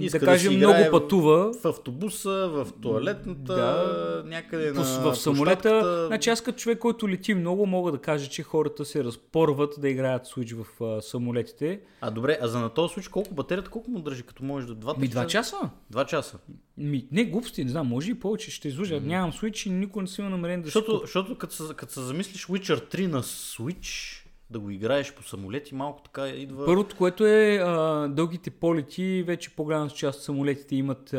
Иска 0.00 0.18
да 0.18 0.26
кажем 0.26 0.56
много 0.56 0.90
пътува, 0.90 1.52
в 1.62 1.64
автобуса, 1.64 2.48
в 2.48 2.66
туалетната, 2.82 3.54
Да. 3.54 4.22
някъде 4.26 4.72
на 4.72 4.82
в 4.82 5.14
самолета. 5.16 5.62
площадката. 5.62 6.06
Значи 6.06 6.30
аз 6.30 6.40
като 6.40 6.58
човек, 6.58 6.78
който 6.78 7.08
лети 7.08 7.34
много, 7.34 7.66
мога 7.66 7.92
да 7.92 7.98
кажа, 7.98 8.30
че 8.30 8.42
хората 8.42 8.84
се 8.84 9.04
разпорват 9.04 9.74
да 9.78 9.88
играят 9.88 10.26
Switch 10.26 10.62
в 10.62 10.84
а, 10.84 11.02
самолетите. 11.02 11.80
А 12.00 12.10
добре, 12.10 12.38
а 12.42 12.48
за 12.48 12.58
на 12.60 12.68
този 12.68 12.94
случай 12.94 13.10
колко 13.12 13.34
батерията, 13.34 13.70
колко 13.70 13.90
му 13.90 14.00
държи, 14.00 14.22
като 14.22 14.44
можеш 14.44 14.68
да 14.68 14.74
двата 14.74 15.00
Ми 15.00 15.08
два 15.08 15.26
часа? 15.26 15.56
Два 15.90 16.04
часа. 16.04 16.38
Ми, 16.78 17.06
не, 17.12 17.24
глупости, 17.24 17.64
не 17.64 17.70
знам, 17.70 17.86
може 17.88 18.10
и 18.10 18.14
повече. 18.14 18.50
Ще 18.50 18.68
излъжа. 18.68 19.00
Нямам 19.00 19.32
Switch 19.32 19.66
и 19.66 19.70
никой 19.70 20.02
не 20.02 20.08
си 20.08 20.20
има 20.20 20.30
намерение 20.30 20.62
да 20.62 20.64
Защото, 20.66 20.98
защото 21.04 21.38
като, 21.38 21.54
се, 21.54 21.62
като 21.76 21.92
се 21.92 22.00
замислиш 22.00 22.46
Witcher 22.46 22.94
3 22.94 23.06
на 23.06 23.22
Switch, 23.22 24.17
да 24.50 24.58
го 24.58 24.70
играеш 24.70 25.14
по 25.14 25.22
самолети, 25.22 25.74
малко 25.74 26.02
така 26.02 26.28
идва... 26.28 26.66
Първото, 26.66 26.96
което 26.96 27.26
е 27.26 27.58
а, 27.62 28.08
дългите 28.08 28.50
полети, 28.50 29.24
вече 29.26 29.56
по-голямата 29.56 29.94
част 29.94 30.18
от 30.18 30.24
самолетите 30.24 30.76
имат 30.76 31.12
а, 31.12 31.16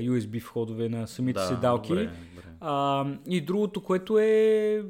USB 0.00 0.42
входове 0.42 0.88
на 0.88 1.06
самите 1.06 1.40
да, 1.40 1.46
седалки. 1.46 1.88
Добре, 1.88 2.04
добре. 2.04 2.48
А, 2.60 3.06
и 3.26 3.40
другото, 3.40 3.82
което 3.82 4.18
е... 4.18 4.84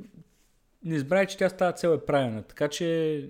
Не 0.84 0.98
забравяй, 0.98 1.26
че 1.26 1.36
тя 1.36 1.48
става 1.48 1.72
цел 1.72 1.88
е 1.88 2.06
правилна. 2.06 2.42
Така 2.42 2.68
че 2.68 3.28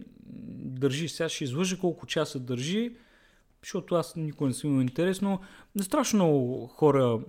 държи. 0.64 1.08
Сега 1.08 1.28
ще 1.28 1.44
излъжа 1.44 1.78
колко 1.78 2.06
часа 2.06 2.38
държи, 2.40 2.92
защото 3.62 3.94
аз 3.94 4.16
никой 4.16 4.48
не 4.48 4.54
съм 4.54 4.70
имал 4.70 4.82
интересно. 4.82 5.40
На 5.74 5.82
страшно 5.82 6.16
много 6.16 6.66
хора. 6.66 7.20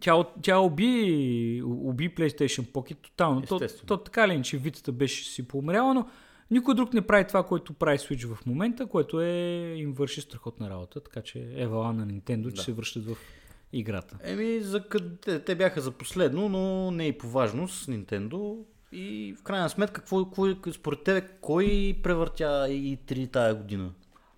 Тя, 0.00 0.24
тя 0.42 0.58
уби, 0.58 1.62
уби 1.64 2.14
PlayStation 2.14 2.66
Pocket 2.66 2.96
тотално. 3.02 3.42
То, 3.42 3.60
то 3.86 3.96
така 3.96 4.28
ли, 4.28 4.42
че 4.42 4.58
вицата 4.58 4.92
беше 4.92 5.24
си 5.24 5.48
поумряла, 5.48 5.94
но 5.94 6.06
никой 6.50 6.74
друг 6.74 6.94
не 6.94 7.02
прави 7.02 7.26
това, 7.26 7.42
което 7.42 7.72
прави 7.72 7.98
Switch 7.98 8.26
в 8.26 8.46
момента, 8.46 8.86
което 8.86 9.20
е 9.20 9.32
им 9.76 9.92
върши 9.92 10.20
страхотна 10.20 10.70
работа. 10.70 11.00
Така 11.00 11.22
че 11.22 11.52
евала 11.54 11.92
на 11.92 12.06
Nintendo, 12.06 12.48
че 12.48 12.54
Да. 12.54 12.62
се 12.62 12.72
връщат 12.72 13.06
в 13.06 13.16
играта. 13.72 14.18
Еми, 14.24 14.60
за 14.60 14.82
къде, 14.82 15.40
те 15.40 15.54
бяха 15.54 15.80
за 15.80 15.90
последно, 15.90 16.48
но 16.48 16.90
не 16.90 17.06
и 17.06 17.18
по 17.18 17.28
важност 17.28 17.86
Nintendo. 17.86 18.58
И 18.92 19.34
в 19.38 19.42
крайна 19.42 19.68
сметка, 19.70 20.00
какво, 20.00 20.24
какво, 20.24 20.72
според 20.72 21.02
тебе, 21.02 21.28
кой 21.40 21.66
превъртя 22.02 22.66
и 22.70 22.98
3 22.98 23.32
тая 23.32 23.54
година? 23.54 23.90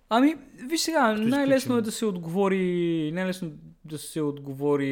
Ами, 0.09 0.35
виж 0.69 0.81
сега, 0.81 1.13
Като 1.15 1.27
най-лесно 1.27 1.55
изключим- 1.57 1.77
е 1.77 1.81
да 1.81 1.91
се 1.91 2.05
отговори, 2.05 3.11
най-лесно 3.13 3.51
да 3.85 3.97
се 3.97 4.21
отговори 4.21 4.87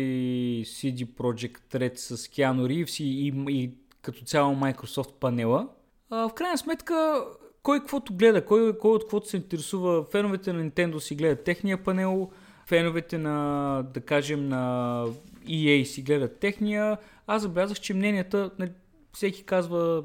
CD 0.65 1.05
Projekt 1.05 1.75
Red 1.75 1.95
с 1.95 2.17
Keanu 2.17 2.61
Reeves 2.61 3.03
и, 3.03 3.27
и, 3.27 3.33
и 3.61 3.71
като 4.01 4.23
цяло 4.23 4.55
Microsoft 4.55 5.13
панела. 5.13 5.69
В 6.11 6.31
крайна 6.35 6.57
сметка, 6.57 7.25
кой 7.63 7.79
каквото 7.79 8.13
гледа, 8.13 8.45
кой, 8.45 8.77
кой 8.77 8.91
от 8.91 9.03
каквото 9.03 9.27
се 9.27 9.37
интересува, 9.37 10.03
феновете 10.03 10.53
на 10.53 10.69
Nintendo 10.69 10.97
си 10.97 11.15
гледат 11.15 11.43
техния 11.43 11.83
панел, 11.83 12.29
феновете 12.65 13.17
на, 13.17 13.85
да 13.93 14.01
кажем, 14.01 14.49
на 14.49 15.05
EA 15.45 15.83
си 15.83 16.01
гледат 16.01 16.39
техния. 16.39 16.97
Аз 17.27 17.41
забелязах, 17.41 17.79
че 17.79 17.93
мненията, 17.93 18.51
нали, 18.59 18.71
всеки 19.13 19.43
казва 19.43 20.03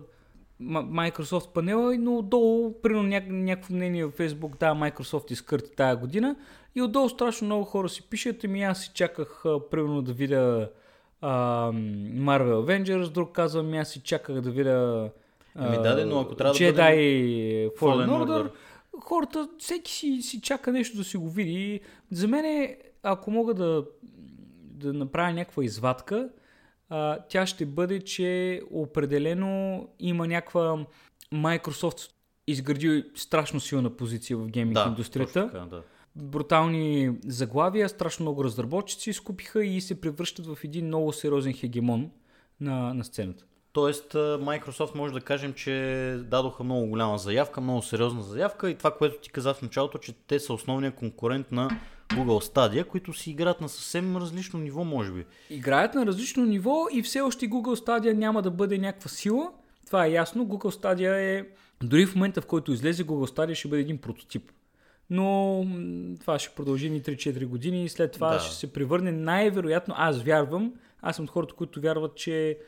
Microsoft 0.63 1.53
панела, 1.53 1.99
но 1.99 2.19
отдолу, 2.19 2.81
примерно 2.83 3.09
ня- 3.09 3.31
някакво 3.31 3.75
мнение 3.75 4.05
в 4.05 4.13
Facebook, 4.13 4.59
да, 4.59 4.75
Microsoft 4.75 5.33
изкърти 5.33 5.71
тая 5.77 5.97
година 5.97 6.37
и 6.75 6.83
отдолу 6.83 7.09
страшно 7.09 7.47
много 7.47 7.65
хора 7.65 7.89
си 7.89 8.09
пишат, 8.11 8.45
ами 8.45 8.63
аз 8.63 8.83
си 8.83 8.91
чаках 8.95 9.43
примерно 9.71 10.03
да 10.03 10.13
видя 10.13 10.71
а, 11.21 11.71
Marvel 12.15 12.55
Avengers, 12.55 13.09
друг 13.09 13.33
казва, 13.33 13.61
ами 13.61 13.79
аз 13.79 13.89
си 13.89 14.01
чаках 14.01 14.41
да 14.41 14.51
видя 14.51 15.11
а, 15.57 15.67
Ами 15.67 15.77
да, 15.79 16.07
но 16.07 16.21
ако 16.21 16.35
трябва 16.35 16.53
да 16.53 16.59
Jedi 16.59 16.73
бъдем- 16.75 17.71
Fallen 17.71 18.07
Fallen 18.07 18.09
Order, 18.09 18.43
Order. 18.43 18.51
хората, 19.01 19.49
всеки 19.59 19.93
си, 19.93 20.19
си 20.23 20.41
чака 20.41 20.73
нещо 20.73 20.97
да 20.97 21.05
си 21.05 21.17
го 21.17 21.31
види. 21.31 21.81
За 22.11 22.29
мен, 22.29 22.45
е, 22.45 22.79
ако 23.03 23.31
мога 23.31 23.55
да, 23.55 23.85
да 24.63 24.93
направя 24.93 25.33
някаква 25.33 25.65
извадка, 25.65 26.29
а, 26.89 27.19
тя 27.29 27.47
ще 27.47 27.67
бъде, 27.67 28.01
че 28.01 28.63
определено 28.71 29.87
има 30.01 30.27
някаква 30.27 30.87
Microsoft 31.35 32.11
изгради 32.47 33.05
страшно 33.15 33.61
силна 33.61 33.91
позиция 33.91 34.37
в 34.37 34.47
гейминг 34.47 34.75
Да, 34.75 34.85
индустрията. 34.89 35.47
така, 35.53 35.59
да. 35.61 35.83
Брутални 36.17 37.11
заглавия, 37.27 37.89
страшно 37.89 38.23
много 38.23 38.45
разработчици 38.45 39.13
скупиха 39.13 39.65
и 39.65 39.81
се 39.81 40.01
превръщат 40.01 40.47
в 40.47 40.59
един 40.65 40.87
много 40.87 41.13
сериозен 41.13 41.53
хегемон 41.53 42.11
на, 42.61 42.95
на 42.95 43.05
сцената. 43.05 43.45
Тоест, 43.77 44.13
Microsoft 44.15 44.95
може 44.95 45.15
да 45.15 45.21
кажем, 45.21 45.53
че 45.53 45.73
дадоха 46.25 46.65
много 46.65 46.87
голяма 46.87 47.19
заявка, 47.19 47.61
много 47.61 47.83
сериозна 47.83 48.23
заявка 48.23 48.71
и 48.71 48.75
това, 48.75 48.91
което 48.91 49.21
ти 49.21 49.31
каза 49.31 49.55
в 49.55 49.63
началото, 49.63 49.99
че 49.99 50.13
те 50.13 50.41
са 50.41 50.53
основният 50.53 50.95
конкурент 50.95 51.53
на 51.53 51.71
Google 52.09 52.55
Stadia, 52.55 52.85
които 52.85 53.13
си 53.13 53.31
играят 53.31 53.61
на 53.61 53.69
съвсем 53.69 54.17
различно 54.17 54.61
ниво, 54.61 54.85
може 54.85 55.13
би. 55.13 55.25
Играят 55.51 55.95
на 55.95 56.07
различно 56.07 56.47
ниво 56.47 56.87
и 56.93 57.03
все 57.03 57.21
още 57.21 57.51
Google 57.51 57.87
Stadia 57.87 58.13
няма 58.13 58.43
да 58.43 58.51
бъде 58.51 58.79
някаква 58.79 59.09
сила. 59.09 59.51
Това 59.87 60.07
е 60.07 60.11
ясно. 60.11 60.47
Google 60.47 60.83
Stadia 60.83 61.39
е... 61.39 61.47
Дори 61.83 62.07
в 62.07 62.15
момента, 62.15 62.41
в 62.41 62.47
който 62.47 62.73
излезе 62.73 63.05
Google 63.07 63.37
Stadia, 63.37 63.55
ще 63.55 63.69
бъде 63.69 63.83
един 63.83 63.99
прототип. 63.99 64.53
Но 65.11 65.67
това 66.21 66.39
ще 66.39 66.55
продължи 66.55 66.91
ни 66.91 67.03
3-4 67.03 67.47
години 67.47 67.85
и 67.85 67.89
след 67.89 68.13
това 68.13 68.33
Да. 68.33 68.41
ще 68.41 68.55
се 68.55 68.73
превърне 68.73 69.13
най-вероятно, 69.13 69.95
аз 69.99 70.23
вярвам, 70.23 70.73
аз 71.03 71.17
съм 71.17 71.25
от 71.25 71.31
хората, 71.31 71.55
които 71.55 71.81
вярват, 71.81 72.17
че 72.17 72.59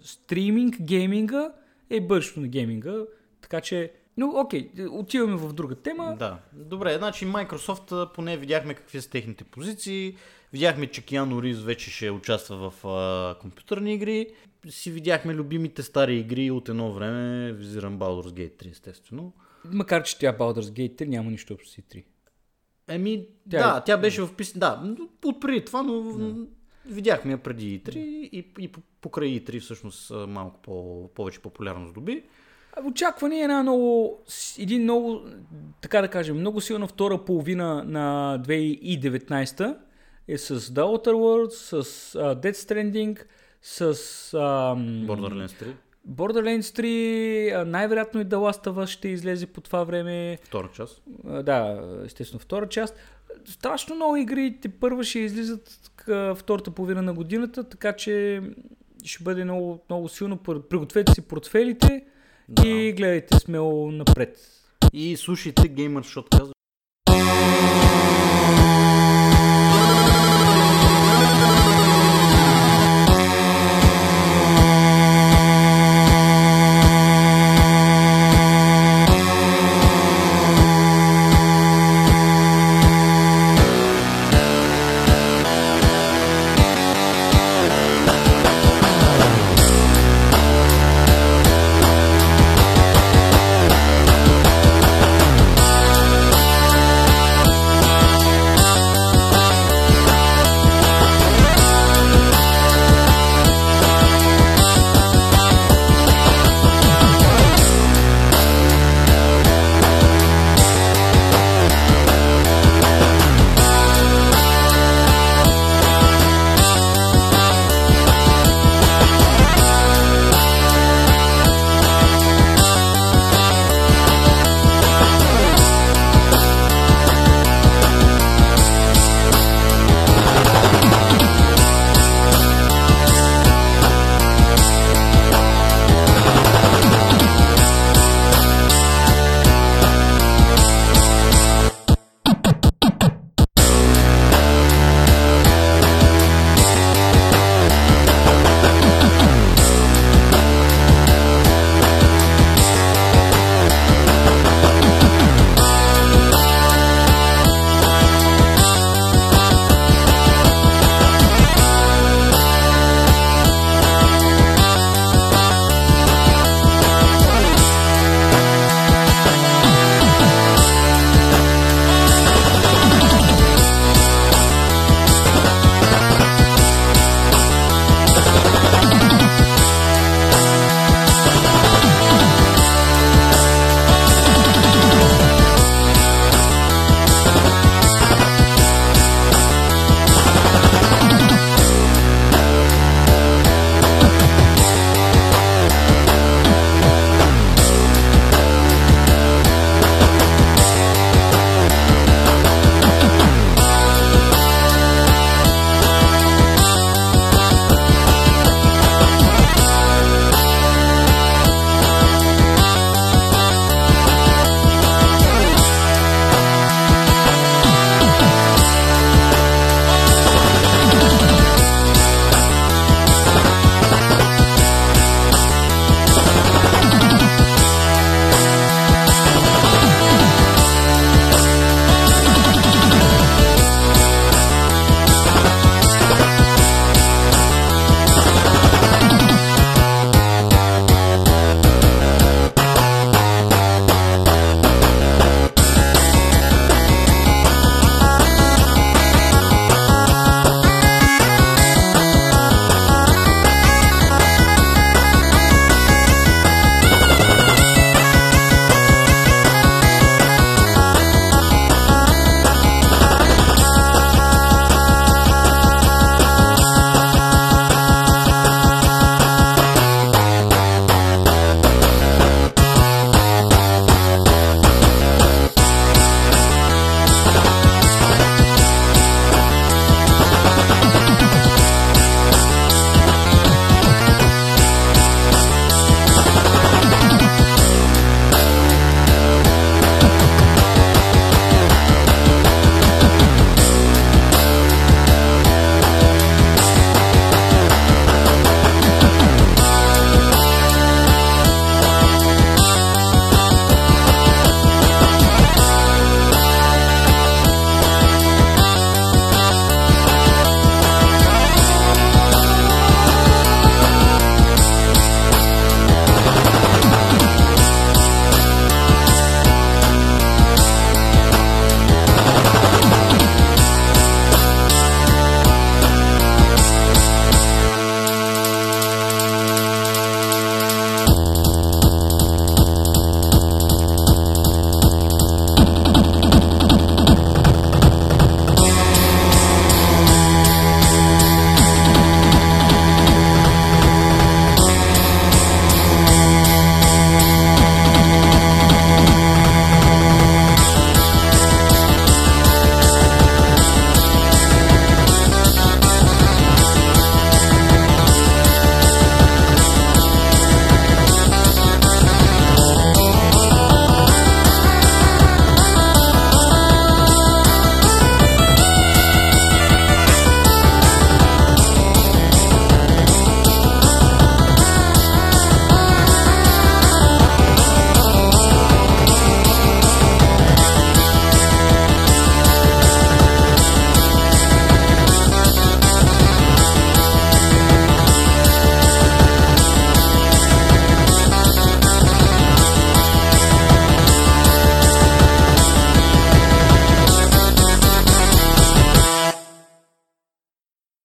стриминг, 0.00 0.76
гейминга 0.80 1.52
е 1.90 2.00
бъдещето 2.00 2.40
на 2.40 2.48
гейминга. 2.48 2.94
Така 3.40 3.60
че, 3.60 3.92
но 4.16 4.32
окей, 4.36 4.70
отиваме 4.90 5.36
в 5.36 5.52
друга 5.52 5.74
тема. 5.74 6.16
Да. 6.18 6.38
Добре, 6.52 6.98
значи 6.98 7.26
Microsoft 7.26 8.12
поне 8.14 8.36
видяхме 8.36 8.74
какви 8.74 9.00
са 9.00 9.10
техните 9.10 9.44
позиции. 9.44 10.16
Видяхме, 10.52 10.86
че 10.86 11.04
Киану 11.04 11.42
Ривз 11.42 11.62
вече 11.62 11.90
ще 11.90 12.10
участва 12.10 12.70
в 12.70 12.86
а, 12.86 13.38
компютърни 13.38 13.94
игри. 13.94 14.26
Си 14.68 14.90
видяхме 14.90 15.34
любимите 15.34 15.82
стари 15.82 16.16
игри 16.16 16.50
от 16.50 16.68
едно 16.68 16.92
време. 16.92 17.52
Визирам 17.52 17.98
Baldur's 17.98 18.30
Gate 18.30 18.64
3, 18.64 18.70
естествено. 18.70 19.32
Макар, 19.64 20.02
че 20.02 20.18
тя 20.18 20.38
Baldur's 20.38 20.60
Gate 20.60 21.02
3 21.02 21.06
няма 21.06 21.30
нищо 21.30 21.54
общо 21.54 21.70
с 21.70 21.76
E3. 21.76 22.04
Еми, 22.88 23.26
Тя 23.50 23.72
да, 23.72 23.78
е- 23.78 23.82
тя 23.86 23.96
беше 23.96 24.22
в 24.22 24.34
пис... 24.34 24.58
Да, 24.58 24.80
но 24.84 25.08
от 25.24 25.40
преди 25.40 25.64
това, 25.64 25.82
но 25.82 26.46
видяхме 26.86 27.32
я 27.32 27.38
преди 27.38 27.80
E3 27.80 27.96
и, 27.96 28.46
и 28.58 28.68
по- 28.68 28.80
покрай 29.00 29.28
E3 29.28 29.60
всъщност 29.60 30.12
малко 30.28 30.60
по, 30.62 31.08
повече 31.14 31.40
популярност 31.40 31.94
доби. 31.94 32.22
Очакване 32.84 33.36
е 33.38 33.42
една 33.42 33.62
много, 33.62 34.18
един 34.58 34.82
много, 34.82 35.20
така 35.80 36.00
да 36.00 36.08
кажем, 36.08 36.36
много 36.36 36.60
силна 36.60 36.86
втора 36.86 37.24
половина 37.24 37.84
на 37.84 38.38
2019 38.46 39.76
е 40.28 40.38
с 40.38 40.60
The 40.60 40.80
Outer 40.80 41.12
Worlds, 41.12 41.50
с 41.82 42.12
uh, 42.12 42.34
Dead 42.42 42.52
Stranding, 42.52 43.22
с 43.62 43.82
ам, 44.34 45.06
Borderlands 45.08 45.64
3, 45.64 45.72
Borderlands 46.08 46.60
3, 46.60 47.60
а, 47.60 47.64
най-вероятно 47.64 48.20
и 48.20 48.24
The 48.24 48.28
Last 48.36 48.66
of 48.66 48.82
Us 48.82 48.86
ще 48.86 49.08
излезе 49.08 49.46
по 49.46 49.60
това 49.60 49.84
време. 49.84 50.38
втора 50.44 50.70
част. 50.74 51.02
Да, 51.24 51.82
естествено 52.06 52.40
втора 52.40 52.68
част. 52.68 52.96
Страшно 53.44 53.94
много 53.94 54.16
игри 54.16 54.58
те 54.62 54.68
първа 54.68 55.04
ще 55.04 55.18
излизат 55.18 55.91
втората 56.36 56.70
половина 56.70 57.02
на 57.02 57.14
годината, 57.14 57.64
така 57.68 57.92
че 57.92 58.42
ще 59.04 59.24
бъде 59.24 59.44
много, 59.44 59.80
много 59.90 60.08
силно. 60.08 60.36
Пр- 60.36 60.68
Пригответе 60.68 61.12
си 61.12 61.20
портфелите 61.28 62.04
Да. 62.48 62.68
и 62.68 62.92
гледайте 62.92 63.36
смело 63.38 63.90
напред. 63.90 64.38
И 64.92 65.16
слушайте 65.16 65.62
Gamer 65.62 66.00
Shot 66.00 66.51